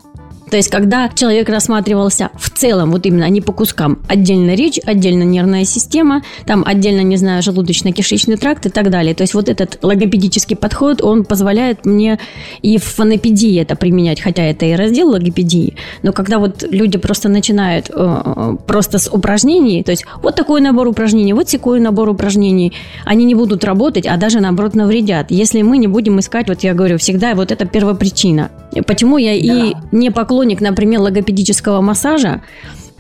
То 0.51 0.57
есть, 0.57 0.71
когда 0.71 1.09
человек 1.09 1.49
рассматривался 1.49 2.31
в 2.37 2.51
целом, 2.51 2.93
вот 2.93 3.05
именно, 3.05 3.27
а 3.27 3.29
не 3.29 3.41
по 3.41 3.53
кускам, 3.53 3.99
отдельно 4.09 4.55
речь, 4.55 4.79
отдельно 4.85 5.25
нервная 5.25 5.65
система, 5.65 6.23
там 6.47 6.63
отдельно, 6.65 7.01
не 7.01 7.17
знаю, 7.17 7.43
желудочно-кишечный 7.43 8.37
тракт 8.37 8.67
и 8.67 8.69
так 8.69 8.91
далее. 8.91 9.15
То 9.15 9.23
есть, 9.23 9.35
вот 9.35 9.49
этот 9.49 9.79
логопедический 9.83 10.57
подход, 10.57 11.03
он 11.03 11.25
позволяет 11.25 11.85
мне 11.85 12.19
и 12.63 12.79
в 12.79 12.85
фонопедии 12.85 13.61
это 13.61 13.75
применять, 13.75 14.21
хотя 14.21 14.45
это 14.45 14.67
и 14.67 14.75
раздел 14.75 15.11
логопедии, 15.11 15.77
но 16.03 16.13
когда 16.13 16.39
вот 16.39 16.65
люди 16.71 16.99
просто 16.99 17.29
начинают 17.29 17.91
э, 17.93 18.57
просто 18.67 18.99
с 18.99 19.11
упражнений, 19.11 19.83
то 19.83 19.91
есть, 19.91 20.05
вот 20.23 20.37
такой 20.37 20.61
набор 20.61 20.87
упражнений, 20.87 21.33
вот 21.33 21.51
такой 21.51 21.81
набор 21.81 22.09
упражнений, 22.09 22.73
они 23.05 23.25
не 23.25 23.35
будут 23.35 23.65
работать, 23.65 24.07
а 24.07 24.17
даже, 24.17 24.41
наоборот, 24.41 24.75
навредят. 24.75 25.31
Если 25.31 25.63
мы 25.63 25.79
не 25.79 25.89
будем 25.89 26.21
искать, 26.21 26.49
вот 26.49 26.63
я 26.63 26.75
говорю, 26.75 26.99
всегда 26.99 27.35
вот 27.35 27.51
это 27.51 27.65
первопричина. 27.67 28.51
Почему 28.83 29.19
я 29.19 29.31
да. 29.31 29.37
и 29.37 29.75
не 29.93 30.11
поклонник, 30.11 30.61
например, 30.61 31.01
логопедического 31.01 31.81
массажа, 31.81 32.43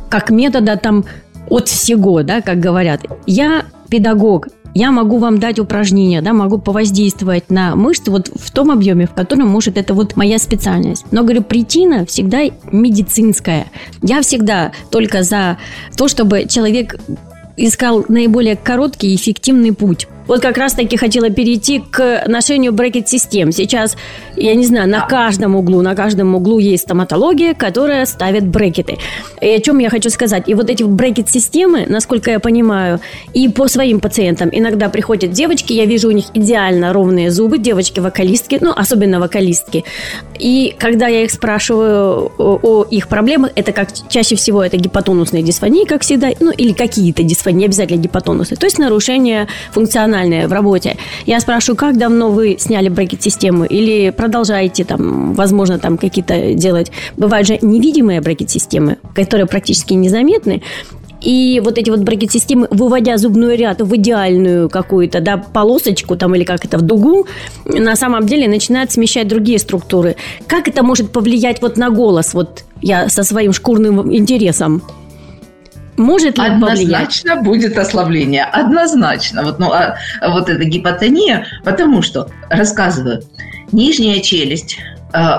как 0.08 0.30
метода 0.30 0.76
там 0.76 1.04
от 1.48 1.68
всего, 1.68 2.22
да, 2.22 2.40
как 2.40 2.60
говорят. 2.60 3.02
Я 3.26 3.64
педагог, 3.88 4.48
я 4.74 4.90
могу 4.90 5.16
вам 5.16 5.38
дать 5.38 5.58
упражнения, 5.58 6.20
да, 6.20 6.34
могу 6.34 6.58
повоздействовать 6.58 7.50
на 7.50 7.74
мышцы 7.76 8.10
вот 8.10 8.28
в 8.28 8.50
том 8.50 8.70
объеме, 8.70 9.06
в 9.06 9.14
котором 9.14 9.48
может 9.48 9.78
это 9.78 9.94
вот 9.94 10.16
моя 10.16 10.38
специальность. 10.38 11.06
Но, 11.12 11.22
говорю, 11.22 11.42
причина 11.42 12.04
всегда 12.04 12.40
медицинская. 12.70 13.68
Я 14.02 14.20
всегда 14.20 14.72
только 14.90 15.22
за 15.22 15.56
то, 15.96 16.08
чтобы 16.08 16.44
человек 16.46 16.96
искал 17.56 18.04
наиболее 18.08 18.56
короткий 18.56 19.12
и 19.12 19.16
эффективный 19.16 19.72
путь. 19.72 20.08
Вот 20.26 20.40
как 20.40 20.58
раз-таки 20.58 20.96
хотела 20.96 21.30
перейти 21.30 21.80
к 21.80 22.24
ношению 22.26 22.72
брекет-систем. 22.72 23.52
Сейчас, 23.52 23.96
я 24.36 24.54
не 24.54 24.66
знаю, 24.66 24.88
на 24.88 25.06
каждом 25.06 25.54
углу, 25.54 25.82
на 25.82 25.94
каждом 25.94 26.34
углу 26.34 26.58
есть 26.58 26.84
стоматология, 26.84 27.54
которая 27.54 28.06
ставит 28.06 28.46
брекеты. 28.46 28.98
И 29.40 29.48
о 29.48 29.60
чем 29.60 29.78
я 29.78 29.90
хочу 29.90 30.10
сказать? 30.10 30.44
И 30.48 30.54
вот 30.54 30.68
эти 30.70 30.82
брекет-системы, 30.82 31.86
насколько 31.88 32.30
я 32.30 32.40
понимаю, 32.40 33.00
и 33.34 33.48
по 33.48 33.68
своим 33.68 34.00
пациентам 34.00 34.48
иногда 34.52 34.88
приходят 34.88 35.30
девочки, 35.30 35.72
я 35.72 35.84
вижу 35.84 36.08
у 36.08 36.12
них 36.12 36.26
идеально 36.34 36.92
ровные 36.92 37.30
зубы, 37.30 37.58
девочки-вокалистки, 37.58 38.58
ну, 38.60 38.72
особенно 38.74 39.20
вокалистки. 39.20 39.84
И 40.38 40.74
когда 40.78 41.06
я 41.06 41.22
их 41.22 41.30
спрашиваю 41.30 42.32
о, 42.38 42.58
о 42.62 42.86
их 42.90 43.08
проблемах, 43.08 43.52
это 43.54 43.72
как 43.72 43.88
чаще 44.08 44.34
всего 44.36 44.64
это 44.64 44.76
гипотонусные 44.76 45.42
дисфонии, 45.42 45.84
как 45.84 46.02
всегда, 46.02 46.30
ну, 46.40 46.50
или 46.50 46.72
какие-то 46.72 47.22
дисфонии, 47.22 47.60
не 47.60 47.64
обязательно 47.66 48.00
гипотонусы, 48.00 48.56
то 48.56 48.66
есть 48.66 48.78
нарушение 48.78 49.46
функциональности 49.70 50.15
профессиональные 50.16 50.48
в 50.48 50.52
работе. 50.52 50.96
Я 51.26 51.40
спрашиваю, 51.40 51.76
как 51.76 51.98
давно 51.98 52.30
вы 52.30 52.56
сняли 52.58 52.88
брекет-систему 52.88 53.64
или 53.64 54.10
продолжаете 54.10 54.84
там, 54.84 55.34
возможно, 55.34 55.78
там 55.78 55.98
какие-то 55.98 56.54
делать... 56.54 56.90
Бывают 57.16 57.46
же 57.46 57.58
невидимые 57.62 58.20
брекет-системы, 58.20 58.98
которые 59.14 59.46
практически 59.46 59.94
незаметны, 59.94 60.62
и 61.22 61.60
вот 61.64 61.78
эти 61.78 61.90
вот 61.90 62.00
брекет-системы, 62.00 62.68
выводя 62.70 63.16
зубной 63.16 63.56
ряд 63.56 63.80
в 63.80 63.96
идеальную 63.96 64.68
какую-то 64.68 65.20
да, 65.20 65.38
полосочку 65.38 66.16
там 66.16 66.34
или 66.34 66.44
как 66.44 66.64
это, 66.64 66.78
в 66.78 66.82
дугу, 66.82 67.26
на 67.64 67.96
самом 67.96 68.26
деле 68.26 68.48
начинают 68.48 68.92
смещать 68.92 69.26
другие 69.26 69.58
структуры. 69.58 70.16
Как 70.46 70.68
это 70.68 70.82
может 70.82 71.10
повлиять 71.10 71.62
вот 71.62 71.78
на 71.78 71.90
голос? 71.90 72.34
Вот 72.34 72.64
я 72.82 73.08
со 73.08 73.22
своим 73.22 73.52
шкурным 73.52 74.14
интересом. 74.14 74.82
Может 75.96 76.38
ли 76.38 76.44
Однозначно 76.46 77.36
повлиять? 77.36 77.44
будет 77.44 77.78
ослабление. 77.78 78.44
Однозначно. 78.44 79.42
Вот, 79.42 79.58
ну, 79.58 79.72
а, 79.72 79.96
а 80.20 80.30
вот 80.30 80.48
эта 80.48 80.64
гипотония, 80.64 81.46
потому 81.64 82.02
что, 82.02 82.28
рассказываю, 82.50 83.22
нижняя 83.72 84.20
челюсть 84.20 84.78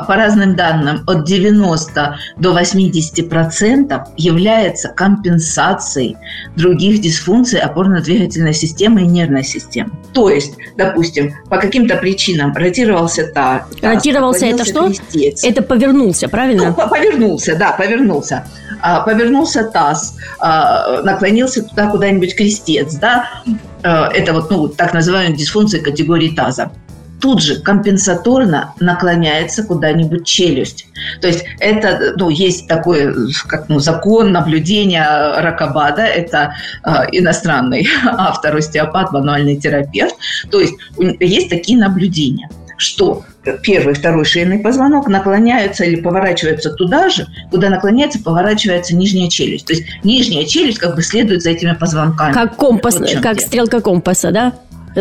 по 0.08 0.16
разным 0.16 0.56
данным, 0.56 1.04
от 1.06 1.26
90 1.26 2.18
до 2.38 2.54
80 2.54 3.30
процентов 3.30 4.08
является 4.18 4.90
компенсацией 4.90 6.18
других 6.56 7.02
дисфункций 7.02 7.60
опорно-двигательной 7.60 8.54
системы 8.54 9.04
и 9.04 9.06
нервной 9.06 9.44
системы. 9.44 9.92
То 10.14 10.30
есть, 10.30 10.56
допустим, 10.78 11.34
по 11.50 11.58
каким-то 11.58 11.96
причинам 11.98 12.54
ротировался 12.56 13.28
та. 13.28 13.66
Ротировался 13.82 14.48
это 14.48 14.66
что? 14.66 14.88
Крестец. 14.88 15.44
Это 15.44 15.62
повернулся, 15.62 16.28
правильно? 16.28 16.76
Ну, 16.78 16.90
повернулся, 16.90 17.56
да, 17.56 17.74
повернулся. 17.74 18.46
А, 18.82 19.02
повернулся 19.02 19.64
таз, 19.64 20.18
а, 20.40 21.02
наклонился 21.02 21.64
туда 21.64 21.90
куда-нибудь 21.90 22.36
крестец, 22.36 22.94
да, 22.96 23.44
а, 23.84 24.10
это 24.14 24.34
вот, 24.34 24.52
ну, 24.52 24.68
так 24.68 24.94
называемая 24.94 25.36
дисфункция 25.36 25.82
категории 25.82 26.30
таза 26.30 26.72
тут 27.20 27.42
же 27.42 27.60
компенсаторно 27.60 28.74
наклоняется 28.80 29.64
куда-нибудь 29.64 30.26
челюсть. 30.26 30.88
То 31.22 31.28
есть 31.28 31.46
это, 31.60 32.14
ну, 32.18 32.30
есть 32.30 32.68
такой 32.68 33.14
как, 33.48 33.70
ну, 33.70 33.80
закон 33.80 34.32
наблюдения 34.32 35.06
Ракабада, 35.40 36.04
это 36.04 36.56
э, 36.86 36.90
иностранный 37.12 37.88
автор, 38.06 38.56
остеопат, 38.56 39.12
мануальный 39.12 39.58
терапевт. 39.58 40.16
То 40.52 40.60
есть 40.60 40.74
есть 41.20 41.50
такие 41.50 41.78
наблюдения, 41.78 42.50
что 42.78 43.24
первый, 43.64 43.94
второй 43.94 44.26
шейный 44.26 44.60
позвонок 44.60 45.08
наклоняются 45.08 45.84
или 45.86 46.02
поворачиваются 46.02 46.72
туда 46.72 47.10
же, 47.10 47.28
куда 47.50 47.70
наклоняется, 47.70 48.22
поворачивается 48.22 48.96
нижняя 48.96 49.30
челюсть. 49.30 49.66
То 49.66 49.74
есть 49.74 49.86
нижняя 50.04 50.46
челюсть 50.46 50.80
как 50.80 50.96
бы 50.96 51.02
следует 51.02 51.42
за 51.42 51.52
этими 51.52 51.74
позвонками. 51.74 52.34
Как 52.34 52.56
компас, 52.56 53.00
вот 53.00 53.10
как 53.22 53.40
стрелка 53.40 53.82
компаса, 53.82 54.32
да? 54.32 54.54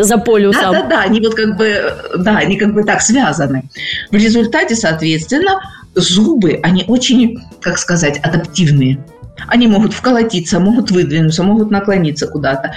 За 0.03 0.17
полюсом. 0.17 0.71
Да, 0.71 0.81
да, 0.81 0.87
да, 0.87 1.01
они 1.01 1.19
вот 1.21 1.35
как 1.35 1.57
бы, 1.57 1.93
да, 2.17 2.37
они 2.37 2.57
как 2.57 2.73
бы 2.73 2.83
так 2.83 3.01
связаны. 3.01 3.63
В 4.11 4.15
результате, 4.15 4.75
соответственно, 4.75 5.59
зубы, 5.95 6.59
они 6.63 6.85
очень, 6.87 7.39
как 7.61 7.77
сказать, 7.77 8.19
адаптивные. 8.19 9.03
Они 9.47 9.67
могут 9.67 9.93
вколотиться, 9.93 10.59
могут 10.59 10.91
выдвинуться, 10.91 11.43
могут 11.43 11.69
наклониться 11.69 12.27
куда-то, 12.27 12.73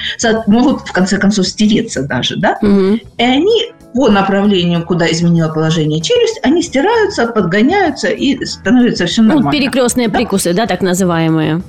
могут, 0.47 0.83
в 0.83 0.93
конце 0.93 1.17
концов, 1.17 1.47
стереться 1.47 2.03
даже, 2.03 2.37
да? 2.37 2.59
Угу. 2.61 3.01
И 3.17 3.23
они 3.23 3.73
по 3.95 4.09
направлению, 4.09 4.85
куда 4.85 5.11
изменило 5.11 5.53
положение 5.53 6.01
челюсть, 6.01 6.39
они 6.43 6.63
стираются, 6.63 7.27
подгоняются 7.27 8.09
и 8.09 8.45
становится 8.45 9.07
все 9.07 9.23
ну, 9.23 9.29
нормально. 9.29 9.51
Ну, 9.51 9.59
перекрестные 9.59 10.09
да? 10.09 10.19
прикусы, 10.19 10.53
да, 10.53 10.67
так 10.67 10.81
называемые. 10.81 11.63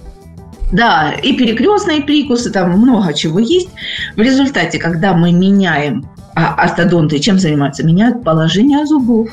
Да, 0.72 1.12
и 1.12 1.34
перекрестные 1.34 2.02
прикусы, 2.02 2.52
там 2.52 2.72
много 2.72 3.14
чего 3.14 3.40
есть. 3.40 3.70
В 4.16 4.22
результате, 4.22 4.80
когда 4.80 5.14
мы 5.14 5.32
меняем, 5.32 6.06
а 6.36 6.56
ортодонты 6.56 7.20
чем 7.20 7.40
занимаются? 7.40 7.86
Меняют 7.86 8.24
положение 8.24 8.86
зубов, 8.86 9.30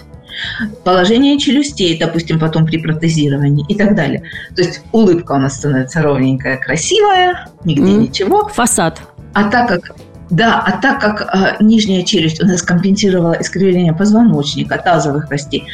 положение 0.84 1.38
челюстей, 1.38 1.98
допустим, 1.98 2.38
потом 2.38 2.66
при 2.66 2.78
протезировании 2.78 3.64
и 3.68 3.76
так 3.76 3.94
далее. 3.94 4.22
То 4.56 4.62
есть 4.62 4.82
улыбка 4.92 5.32
у 5.32 5.38
нас 5.38 5.56
становится 5.56 6.02
ровненькая, 6.02 6.56
красивая, 6.56 7.48
нигде 7.64 7.92
mm. 7.92 7.96
ничего. 7.98 8.48
Фасад. 8.48 9.00
А 9.34 9.44
так 9.44 9.68
как 9.68 9.96
да, 10.30 10.60
а 10.60 10.72
так 10.72 11.00
как 11.00 11.34
э, 11.34 11.56
нижняя 11.64 12.02
челюсть 12.02 12.42
у 12.42 12.46
нас 12.46 12.62
компенсировала 12.62 13.32
искривление 13.40 13.94
позвоночника, 13.94 14.76
тазовых 14.76 15.26
костей, 15.28 15.66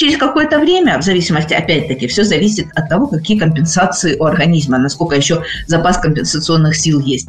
Через 0.00 0.16
какое-то 0.16 0.58
время, 0.58 0.98
в 0.98 1.02
зависимости, 1.02 1.52
опять-таки, 1.52 2.06
все 2.06 2.24
зависит 2.24 2.68
от 2.74 2.88
того, 2.88 3.06
какие 3.06 3.38
компенсации 3.38 4.16
у 4.16 4.24
организма, 4.24 4.78
насколько 4.78 5.14
еще 5.14 5.42
запас 5.66 5.98
компенсационных 5.98 6.74
сил 6.74 7.00
есть. 7.00 7.28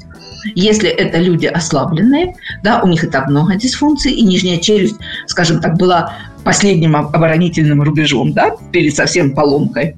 Если 0.55 0.88
это 0.88 1.17
люди 1.17 1.47
ослабленные, 1.47 2.34
да, 2.63 2.82
у 2.82 2.88
них 2.88 3.03
и 3.03 3.07
так 3.07 3.28
много 3.28 3.55
дисфункций, 3.55 4.13
и 4.13 4.22
нижняя 4.22 4.57
челюсть, 4.57 4.95
скажем 5.28 5.59
так, 5.59 5.76
была 5.76 6.13
последним 6.45 6.95
оборонительным 6.95 7.82
рубежом, 7.82 8.32
да, 8.32 8.55
перед 8.72 8.95
совсем 8.95 9.36
поломкой. 9.36 9.97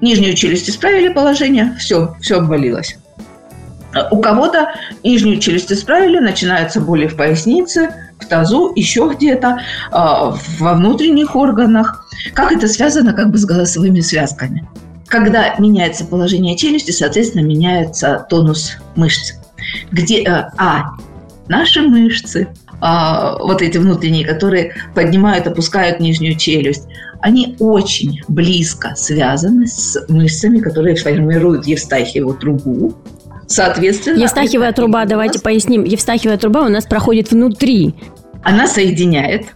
Нижнюю 0.00 0.34
челюсть 0.34 0.68
исправили 0.68 1.12
положение, 1.12 1.76
все, 1.78 2.16
все 2.20 2.38
обвалилось. 2.38 2.96
У 4.10 4.20
кого-то 4.20 4.72
нижнюю 5.04 5.38
челюсть 5.38 5.70
исправили, 5.70 6.18
начинаются 6.18 6.80
боли 6.80 7.06
в 7.06 7.14
пояснице, 7.14 7.94
в 8.22 8.28
тазу, 8.28 8.72
еще 8.74 9.10
где-то, 9.14 9.58
а, 9.90 10.34
во 10.58 10.74
внутренних 10.74 11.36
органах. 11.36 12.06
Как 12.34 12.52
это 12.52 12.68
связано 12.68 13.12
как 13.12 13.30
бы 13.30 13.38
с 13.38 13.44
голосовыми 13.44 14.00
связками? 14.00 14.68
Когда 15.06 15.54
меняется 15.58 16.04
положение 16.04 16.56
челюсти, 16.56 16.90
соответственно, 16.90 17.44
меняется 17.44 18.26
тонус 18.30 18.78
мышц. 18.96 19.34
Где, 19.90 20.22
э, 20.22 20.50
а, 20.56 20.96
наши 21.48 21.82
мышцы, 21.82 22.48
а, 22.80 23.36
вот 23.38 23.62
эти 23.62 23.78
внутренние, 23.78 24.26
которые 24.26 24.74
поднимают, 24.94 25.46
опускают 25.46 26.00
нижнюю 26.00 26.36
челюсть, 26.36 26.88
они 27.20 27.56
очень 27.60 28.20
близко 28.26 28.94
связаны 28.96 29.68
с 29.68 29.96
мышцами, 30.08 30.58
которые 30.58 30.96
формируют 30.96 31.66
Евстахиеву 31.66 32.34
трубу, 32.34 32.94
Соответственно... 33.52 34.18
Евстахиевая 34.18 34.72
труба, 34.72 35.04
давайте 35.04 35.38
поясним. 35.38 35.84
Евстахиевая 35.84 36.38
труба 36.38 36.62
у 36.62 36.68
нас 36.68 36.84
проходит 36.86 37.30
внутри. 37.30 37.94
Она 38.42 38.66
соединяет 38.66 39.46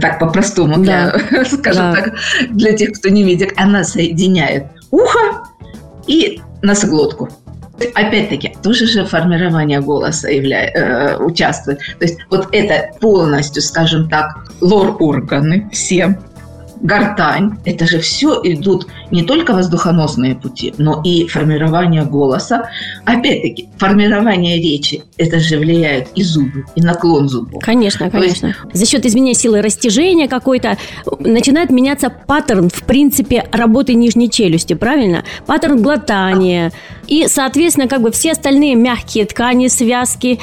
так 0.00 0.18
по-простому, 0.18 0.78
для, 0.78 1.12
да. 1.30 1.44
скажем 1.44 1.92
да. 1.92 1.94
так, 1.94 2.14
для 2.50 2.72
тех, 2.72 2.92
кто 2.92 3.08
не 3.08 3.22
медик, 3.22 3.52
она 3.56 3.84
соединяет 3.84 4.66
ухо 4.90 5.44
и 6.06 6.40
носоглотку. 6.62 7.28
Опять-таки, 7.94 8.56
тоже 8.62 8.86
же 8.86 9.04
формирование 9.04 9.80
голоса 9.80 10.28
явля... 10.28 10.70
э, 10.70 11.16
участвует. 11.18 11.78
То 11.98 12.06
есть 12.06 12.18
вот 12.30 12.48
это 12.52 12.90
полностью, 13.00 13.62
скажем 13.62 14.08
так, 14.08 14.50
лор-органы 14.60 15.68
все, 15.72 16.18
гортань, 16.80 17.58
это 17.64 17.86
же 17.86 18.00
все 18.00 18.40
идут 18.44 18.86
не 19.10 19.22
только 19.22 19.52
воздухоносные 19.52 20.34
пути, 20.34 20.74
но 20.78 21.00
и 21.04 21.26
формирование 21.26 22.04
голоса. 22.04 22.68
Опять-таки, 23.04 23.68
формирование 23.78 24.56
речи, 24.60 25.02
это 25.16 25.38
же 25.38 25.58
влияет 25.58 26.08
и 26.14 26.22
зубы, 26.22 26.64
и 26.74 26.80
наклон 26.80 27.28
зубов. 27.28 27.62
Конечно, 27.62 28.10
конечно. 28.10 28.46
Есть... 28.46 28.58
За 28.72 28.86
счет 28.86 29.06
изменения 29.06 29.34
силы 29.34 29.62
растяжения 29.62 30.28
какой-то 30.28 30.76
начинает 31.20 31.70
меняться 31.70 32.10
паттерн, 32.10 32.68
в 32.68 32.82
принципе, 32.84 33.48
работы 33.52 33.94
нижней 33.94 34.30
челюсти, 34.30 34.74
правильно? 34.74 35.24
Паттерн 35.46 35.82
глотания. 35.82 36.72
И, 37.06 37.26
соответственно, 37.28 37.88
как 37.88 38.02
бы 38.02 38.10
все 38.10 38.32
остальные 38.32 38.74
мягкие 38.74 39.24
ткани, 39.26 39.68
связки 39.68 40.40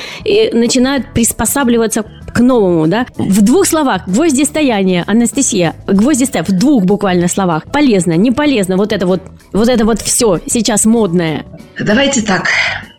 начинают 0.53 1.13
приспосабливаться 1.13 2.05
к 2.33 2.39
новому, 2.39 2.87
да? 2.87 3.05
В 3.17 3.41
двух 3.41 3.65
словах. 3.65 4.07
Гвоздистояние, 4.07 5.03
Анастасия. 5.07 5.75
Гвоздистояние. 5.87 6.53
В 6.55 6.59
двух 6.59 6.83
буквально 6.83 7.27
словах. 7.27 7.63
Полезно, 7.71 8.13
не 8.13 8.31
полезно. 8.31 8.77
Вот 8.77 8.91
это 8.91 9.05
вот, 9.07 9.21
вот 9.51 9.69
это 9.69 9.85
вот 9.85 10.01
все 10.01 10.39
сейчас 10.47 10.85
модное. 10.85 11.45
Давайте 11.79 12.21
так. 12.21 12.47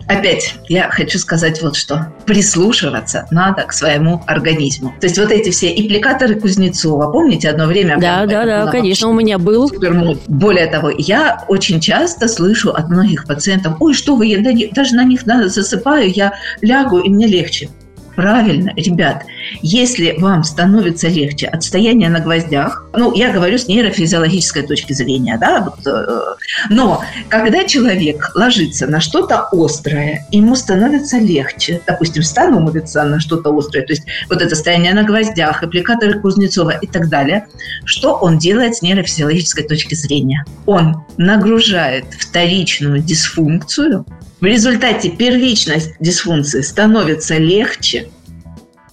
Опять 0.07 0.55
я 0.69 0.91
хочу 0.91 1.19
сказать 1.19 1.63
вот 1.63 1.77
что. 1.77 2.13
Прислушиваться 2.27 3.27
надо 3.31 3.63
к 3.63 3.73
своему 3.73 4.23
организму. 4.27 4.95
То 5.01 5.07
есть 5.07 5.19
вот 5.19 5.31
эти 5.31 5.51
все 5.51 5.73
импликаторы 5.75 6.35
Кузнецова, 6.35 7.11
помните, 7.11 7.49
одно 7.49 7.67
время... 7.67 7.99
Да, 7.99 8.27
да, 8.27 8.45
да, 8.45 8.71
конечно, 8.71 9.09
у 9.09 9.15
меня 9.15 9.39
был. 9.39 9.69
Супермод. 9.69 10.21
Более 10.27 10.67
того, 10.67 10.91
я 10.91 11.43
очень 11.49 11.81
часто 11.81 12.29
слышу 12.29 12.71
от 12.71 12.91
многих 12.91 13.27
пациентов, 13.27 13.77
ой, 13.81 13.95
что 13.95 14.15
вы, 14.15 14.27
я 14.27 14.69
даже 14.73 14.95
на 14.95 15.05
них 15.05 15.23
засыпаю, 15.25 16.11
я 16.11 16.35
лягу, 16.61 16.99
и 16.99 17.09
мне 17.09 17.27
легче. 17.27 17.71
Правильно, 18.17 18.73
ребят, 18.77 19.25
если 19.61 20.15
вам 20.19 20.45
становится 20.45 21.09
легче 21.09 21.47
от 21.47 21.65
стояния 21.65 22.09
на 22.09 22.21
гвоздях, 22.21 22.87
ну, 22.93 23.13
я 23.15 23.33
говорю 23.33 23.59
с 23.59 23.67
нейрофизиологической 23.67 24.63
точки 24.63 24.93
зрения, 24.93 25.37
да, 25.39 25.61
вот, 25.63 25.87
э, 25.87 26.35
но 26.71 27.03
когда 27.29 27.65
человек 27.65 28.31
ложится 28.35 28.87
на 28.87 29.01
что-то 29.01 29.49
острое, 29.51 30.27
ему 30.31 30.55
становится 30.55 31.19
легче, 31.19 31.81
допустим, 31.87 32.23
становится 32.23 33.03
на 33.03 33.19
что-то 33.19 33.57
острое, 33.57 33.85
то 33.85 33.93
есть 33.93 34.05
вот 34.29 34.41
это 34.41 34.55
стояние 34.55 34.95
на 34.95 35.03
гвоздях, 35.03 35.63
аппликаторы 35.63 36.21
Кузнецова 36.21 36.71
и 36.71 36.87
так 36.87 37.09
далее, 37.09 37.47
что 37.85 38.15
он 38.17 38.39
делает 38.39 38.77
с 38.77 38.83
нейрофизиологической 38.83 39.65
точки 39.65 39.95
зрения? 39.95 40.45
Он 40.67 41.05
нагружает 41.17 42.05
вторичную 42.19 43.01
дисфункцию 43.01 44.07
в 44.45 44.47
результате 44.47 45.09
первичность 45.09 45.93
дисфункции 46.01 46.61
становится 46.61 47.39
легче. 47.39 48.09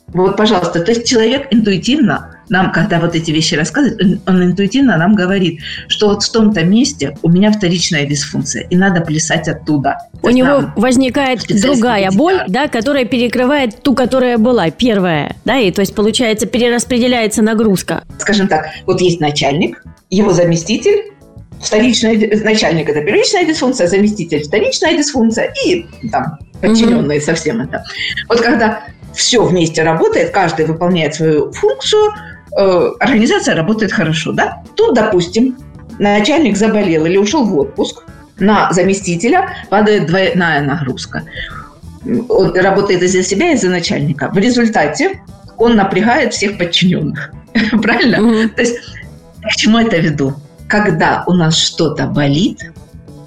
Вот, 0.07 0.37
пожалуйста, 0.37 0.79
то 0.79 0.91
есть 0.91 1.05
человек 1.05 1.47
интуитивно 1.51 2.37
нам, 2.47 2.71
когда 2.71 3.01
вот 3.01 3.15
эти 3.15 3.31
вещи 3.31 3.55
рассказывает, 3.55 4.21
он 4.25 4.43
интуитивно 4.43 4.95
нам 4.95 5.13
говорит, 5.13 5.59
что 5.89 6.07
вот 6.07 6.23
в 6.23 6.31
том-то 6.31 6.63
месте 6.63 7.17
у 7.21 7.29
меня 7.29 7.51
вторичная 7.51 8.05
дисфункция, 8.05 8.63
и 8.63 8.77
надо 8.77 9.01
плясать 9.01 9.49
оттуда. 9.49 9.97
У 10.21 10.29
него 10.29 10.71
возникает 10.77 11.41
другая 11.61 12.11
боль, 12.11 12.43
да, 12.47 12.69
которая 12.69 13.03
перекрывает 13.03 13.83
ту, 13.83 13.93
которая 13.93 14.37
была 14.37 14.71
первая, 14.71 15.35
да, 15.43 15.57
и 15.57 15.69
то 15.71 15.81
есть 15.81 15.93
получается 15.93 16.45
перераспределяется 16.45 17.41
нагрузка. 17.41 18.05
Скажем 18.19 18.47
так, 18.47 18.67
вот 18.85 19.01
есть 19.01 19.19
начальник, 19.19 19.83
его 20.09 20.31
заместитель, 20.31 21.11
вторичная, 21.63 22.17
начальник– 22.43 22.89
это 22.89 23.01
первичная 23.01 23.45
дисфункция, 23.45 23.87
заместитель– 23.87 24.43
вторичная 24.47 24.97
дисфункция 24.97 25.53
и 25.65 25.85
там 26.11 26.39
подчиненные 26.61 27.19
mm-hmm. 27.19 27.25
совсем 27.25 27.61
это. 27.61 27.83
Вот 28.27 28.41
когда 28.41 28.83
все 29.13 29.43
вместе 29.43 29.83
работает, 29.83 30.31
каждый 30.31 30.65
выполняет 30.65 31.15
свою 31.15 31.51
функцию, 31.51 32.13
э, 32.57 32.91
организация 32.99 33.55
работает 33.55 33.91
хорошо, 33.91 34.31
да? 34.31 34.63
Тут, 34.75 34.95
допустим, 34.95 35.57
начальник 35.99 36.57
заболел 36.57 37.05
или 37.05 37.17
ушел 37.17 37.43
в 37.43 37.57
отпуск, 37.57 38.03
на 38.39 38.71
заместителя 38.71 39.49
падает 39.69 40.07
двойная 40.07 40.61
нагрузка. 40.61 41.23
Он 42.29 42.55
работает 42.55 43.03
и 43.03 43.07
за 43.07 43.21
себя, 43.21 43.51
и 43.51 43.57
за 43.57 43.69
начальника. 43.69 44.29
В 44.33 44.37
результате 44.37 45.21
он 45.57 45.75
напрягает 45.75 46.33
всех 46.33 46.57
подчиненных. 46.57 47.31
Правильно? 47.81 48.15
Mm-hmm. 48.15 48.49
То 48.49 48.61
есть 48.61 48.77
к 49.43 49.55
чему 49.55 49.79
это 49.79 49.97
веду? 49.97 50.33
Когда 50.71 51.25
у 51.27 51.33
нас 51.33 51.57
что-то 51.57 52.07
болит, 52.07 52.71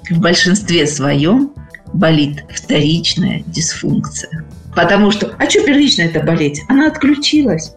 в 0.09 0.19
большинстве 0.19 0.87
своем 0.87 1.51
болит 1.93 2.43
вторичная 2.49 3.43
дисфункция. 3.45 4.43
Потому 4.75 5.11
что, 5.11 5.31
а 5.37 5.47
что 5.47 5.63
первичная 5.63 6.07
это 6.07 6.21
болеть? 6.21 6.61
Она 6.67 6.87
отключилась. 6.87 7.73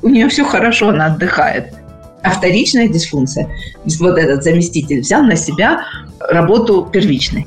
У 0.00 0.08
нее 0.08 0.28
все 0.28 0.44
хорошо, 0.44 0.88
она 0.88 1.06
отдыхает. 1.06 1.74
А 2.22 2.30
вторичная 2.30 2.88
дисфункция, 2.88 3.48
вот 3.84 4.18
этот 4.18 4.42
заместитель 4.42 5.00
взял 5.00 5.22
на 5.22 5.36
себя 5.36 5.84
работу 6.18 6.88
первичной. 6.90 7.46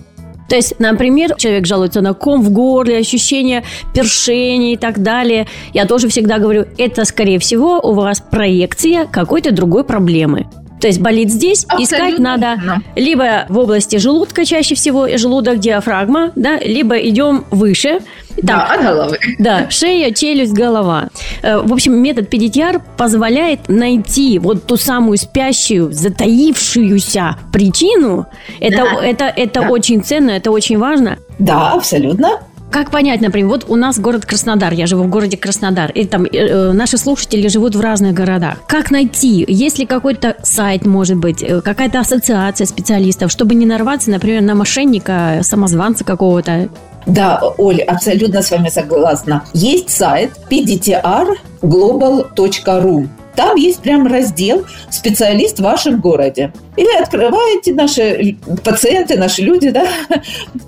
То 0.49 0.55
есть, 0.55 0.79
например, 0.79 1.35
человек 1.35 1.65
жалуется 1.65 2.01
на 2.01 2.13
ком 2.13 2.43
в 2.43 2.51
горле, 2.51 2.99
ощущение 2.99 3.63
першения 3.95 4.73
и 4.73 4.77
так 4.77 5.01
далее. 5.01 5.47
Я 5.73 5.85
тоже 5.85 6.07
всегда 6.07 6.37
говорю, 6.37 6.65
это, 6.77 7.03
скорее 7.03 7.39
всего, 7.39 7.79
у 7.79 7.93
вас 7.93 8.21
проекция 8.21 9.05
какой-то 9.07 9.51
другой 9.51 9.83
проблемы. 9.83 10.45
То 10.79 10.87
есть 10.87 10.99
болит 10.99 11.31
здесь, 11.31 11.65
Абсолютно. 11.65 11.83
искать 11.83 12.19
надо 12.19 12.61
да. 12.63 12.77
либо 12.95 13.45
в 13.49 13.57
области 13.57 13.97
желудка 13.97 14.45
чаще 14.45 14.75
всего, 14.75 15.07
желудок, 15.17 15.59
диафрагма, 15.59 16.31
да, 16.35 16.57
либо 16.59 16.95
идем 16.97 17.45
выше. 17.51 17.99
Там, 18.35 18.45
да, 18.45 18.73
от 18.73 18.81
головы. 18.83 19.17
Да, 19.39 19.69
шея, 19.71 20.13
челюсть, 20.13 20.53
голова. 20.53 21.09
Э, 21.41 21.57
в 21.57 21.73
общем, 21.73 21.95
метод 21.95 22.31
PDTR 22.31 22.79
позволяет 22.95 23.67
найти 23.67 24.37
вот 24.37 24.65
ту 24.65 24.77
самую 24.77 25.17
спящую, 25.17 25.91
затаившуюся 25.91 27.37
причину. 27.51 28.27
Это, 28.59 28.77
да. 28.77 29.03
это, 29.03 29.23
это 29.25 29.61
да. 29.61 29.69
очень 29.69 30.03
ценно, 30.03 30.31
это 30.31 30.51
очень 30.51 30.77
важно. 30.77 31.17
Да, 31.39 31.71
абсолютно. 31.71 32.41
Как 32.71 32.91
понять, 32.91 33.21
например, 33.21 33.49
вот 33.49 33.65
у 33.69 33.75
нас 33.75 33.99
город 33.99 34.25
Краснодар, 34.25 34.73
я 34.73 34.87
живу 34.87 35.03
в 35.03 35.09
городе 35.09 35.37
Краснодар, 35.37 35.91
и 35.91 36.05
там 36.05 36.25
э, 36.25 36.29
э, 36.31 36.73
наши 36.73 36.97
слушатели 36.97 37.47
живут 37.47 37.75
в 37.75 37.81
разных 37.81 38.13
городах. 38.13 38.57
Как 38.67 38.91
найти? 38.91 39.45
Есть 39.47 39.79
ли 39.79 39.85
какой-то 39.85 40.35
сайт, 40.43 40.85
может 40.85 41.15
быть, 41.17 41.41
э, 41.41 41.61
какая-то 41.61 42.01
ассоциация 42.01 42.67
специалистов, 42.67 43.31
чтобы 43.31 43.55
не 43.55 43.65
нарваться, 43.65 44.11
например, 44.11 44.41
на 44.41 44.53
мошенника, 44.53 45.39
самозванца 45.43 46.03
какого-то? 46.03 46.67
Да, 47.05 47.41
Оля, 47.57 47.85
абсолютно 47.85 48.41
с 48.41 48.51
вами 48.51 48.67
согласна. 48.67 49.45
Есть 49.53 49.89
сайт 49.89 50.33
pdtrglobal.ru. 50.49 53.07
Там 53.37 53.55
есть 53.55 53.81
прям 53.81 54.07
раздел 54.07 54.65
«Специалист 54.89 55.59
в 55.59 55.61
вашем 55.61 56.01
городе». 56.01 56.51
Или 56.75 57.01
открываете, 57.01 57.73
наши 57.73 58.35
пациенты, 58.63 59.15
наши 59.15 59.43
люди, 59.43 59.69
да, 59.69 59.87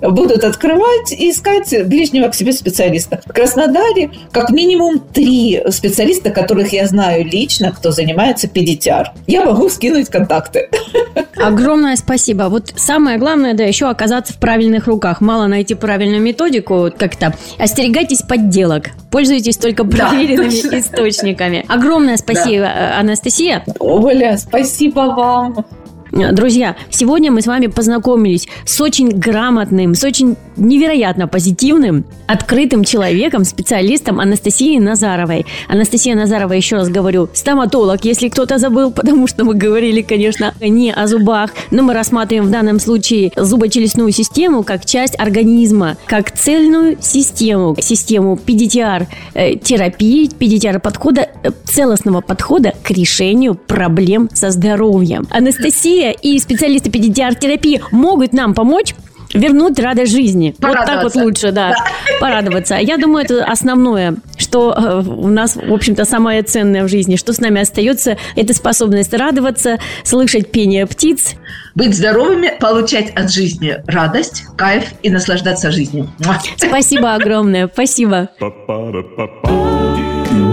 будут 0.08 0.44
открывать 0.44 1.10
и 1.10 1.30
искать 1.30 1.74
ближнего 1.86 2.28
к 2.28 2.34
себе 2.34 2.52
специалиста. 2.52 3.20
В 3.26 3.32
Краснодаре 3.32 4.10
как 4.30 4.50
минимум 4.50 5.00
три 5.00 5.60
специалиста, 5.70 6.30
которых 6.30 6.72
я 6.72 6.86
знаю 6.86 7.24
лично, 7.24 7.72
кто 7.72 7.90
занимается 7.90 8.46
педитяр. 8.46 9.12
Я 9.26 9.44
могу 9.44 9.68
скинуть 9.68 10.08
контакты. 10.08 10.68
Огромное 11.36 11.96
спасибо. 11.96 12.44
Вот 12.44 12.72
самое 12.76 13.18
главное, 13.18 13.54
да, 13.54 13.64
еще 13.64 13.88
оказаться 13.88 14.32
в 14.32 14.36
правильных 14.36 14.86
руках. 14.86 15.20
Мало 15.20 15.46
найти 15.46 15.74
правильную 15.74 16.20
методику, 16.20 16.90
как-то 16.96 17.34
остерегайтесь 17.58 18.22
подделок. 18.22 18.90
Пользуйтесь 19.10 19.56
только 19.56 19.84
проверенными 19.84 20.70
да. 20.70 20.78
источниками. 20.78 21.64
Огромное 21.68 22.16
спасибо, 22.16 22.59
да. 22.59 22.59
Анастасия. 22.66 23.64
Оля, 23.78 24.36
спасибо 24.38 25.00
вам. 25.00 25.64
Друзья, 26.12 26.76
сегодня 26.90 27.30
мы 27.30 27.40
с 27.40 27.46
вами 27.46 27.68
познакомились 27.68 28.48
с 28.64 28.80
очень 28.80 29.10
грамотным, 29.10 29.94
с 29.94 30.02
очень 30.02 30.36
невероятно 30.56 31.28
позитивным, 31.28 32.04
открытым 32.26 32.82
человеком, 32.82 33.44
специалистом 33.44 34.18
Анастасией 34.18 34.80
Назаровой. 34.80 35.46
Анастасия 35.68 36.16
Назарова, 36.16 36.52
еще 36.52 36.76
раз 36.76 36.88
говорю, 36.88 37.28
стоматолог, 37.32 38.04
если 38.04 38.28
кто-то 38.28 38.58
забыл, 38.58 38.90
потому 39.00 39.28
что 39.28 39.44
мы 39.44 39.54
говорили, 39.54 40.02
конечно, 40.02 40.52
не 40.60 40.92
о 40.92 41.06
зубах, 41.06 41.52
но 41.70 41.84
мы 41.84 41.94
рассматриваем 41.94 42.48
в 42.48 42.50
данном 42.50 42.80
случае 42.80 43.30
зубочелюстную 43.36 44.10
систему 44.10 44.64
как 44.64 44.84
часть 44.84 45.18
организма, 45.18 45.96
как 46.06 46.32
цельную 46.32 46.96
систему, 47.00 47.76
систему 47.80 48.36
PDTR-терапии, 48.44 50.28
PDTR-подхода, 50.28 51.28
э, 51.44 51.50
целостного 51.64 52.20
подхода 52.20 52.74
к 52.82 52.90
решению 52.90 53.54
проблем 53.54 54.28
со 54.34 54.50
здоровьем. 54.50 55.28
Анастасия 55.30 55.99
и 56.08 56.38
специалисты 56.38 56.90
педиатр-терапии 56.90 57.82
могут 57.90 58.32
нам 58.32 58.54
помочь 58.54 58.94
Вернуть 59.32 59.78
радость 59.78 60.12
жизни. 60.12 60.54
Вот 60.58 60.72
так 60.72 61.04
вот 61.04 61.14
лучше, 61.14 61.52
да. 61.52 61.74
Порадоваться. 62.20 62.74
Я 62.76 62.96
думаю, 62.96 63.24
это 63.24 63.44
основное, 63.44 64.16
что 64.36 64.74
э, 64.76 65.02
у 65.08 65.28
нас, 65.28 65.54
в 65.54 65.72
общем-то, 65.72 66.04
самое 66.04 66.42
ценное 66.42 66.82
в 66.82 66.88
жизни, 66.88 67.14
что 67.14 67.32
с 67.32 67.38
нами 67.38 67.60
остается, 67.60 68.16
это 68.34 68.54
способность 68.54 69.14
радоваться, 69.14 69.78
слышать 70.02 70.50
пение 70.50 70.86
птиц. 70.86 71.34
Быть 71.76 71.94
здоровыми, 71.94 72.52
получать 72.58 73.10
от 73.10 73.30
жизни 73.30 73.76
радость, 73.86 74.44
кайф 74.56 74.84
и 75.02 75.10
наслаждаться 75.10 75.70
жизнью. 75.70 76.10
Спасибо 76.56 77.14
огромное. 77.14 77.70
Спасибо. 77.72 78.30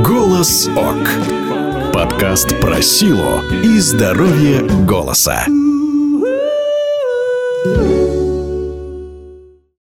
Голос 0.03 0.69
ОК. 0.75 1.66
Подкаст 1.97 2.61
про 2.61 2.79
силу 2.79 3.41
и 3.63 3.79
здоровье 3.79 4.61
голоса. 4.85 5.47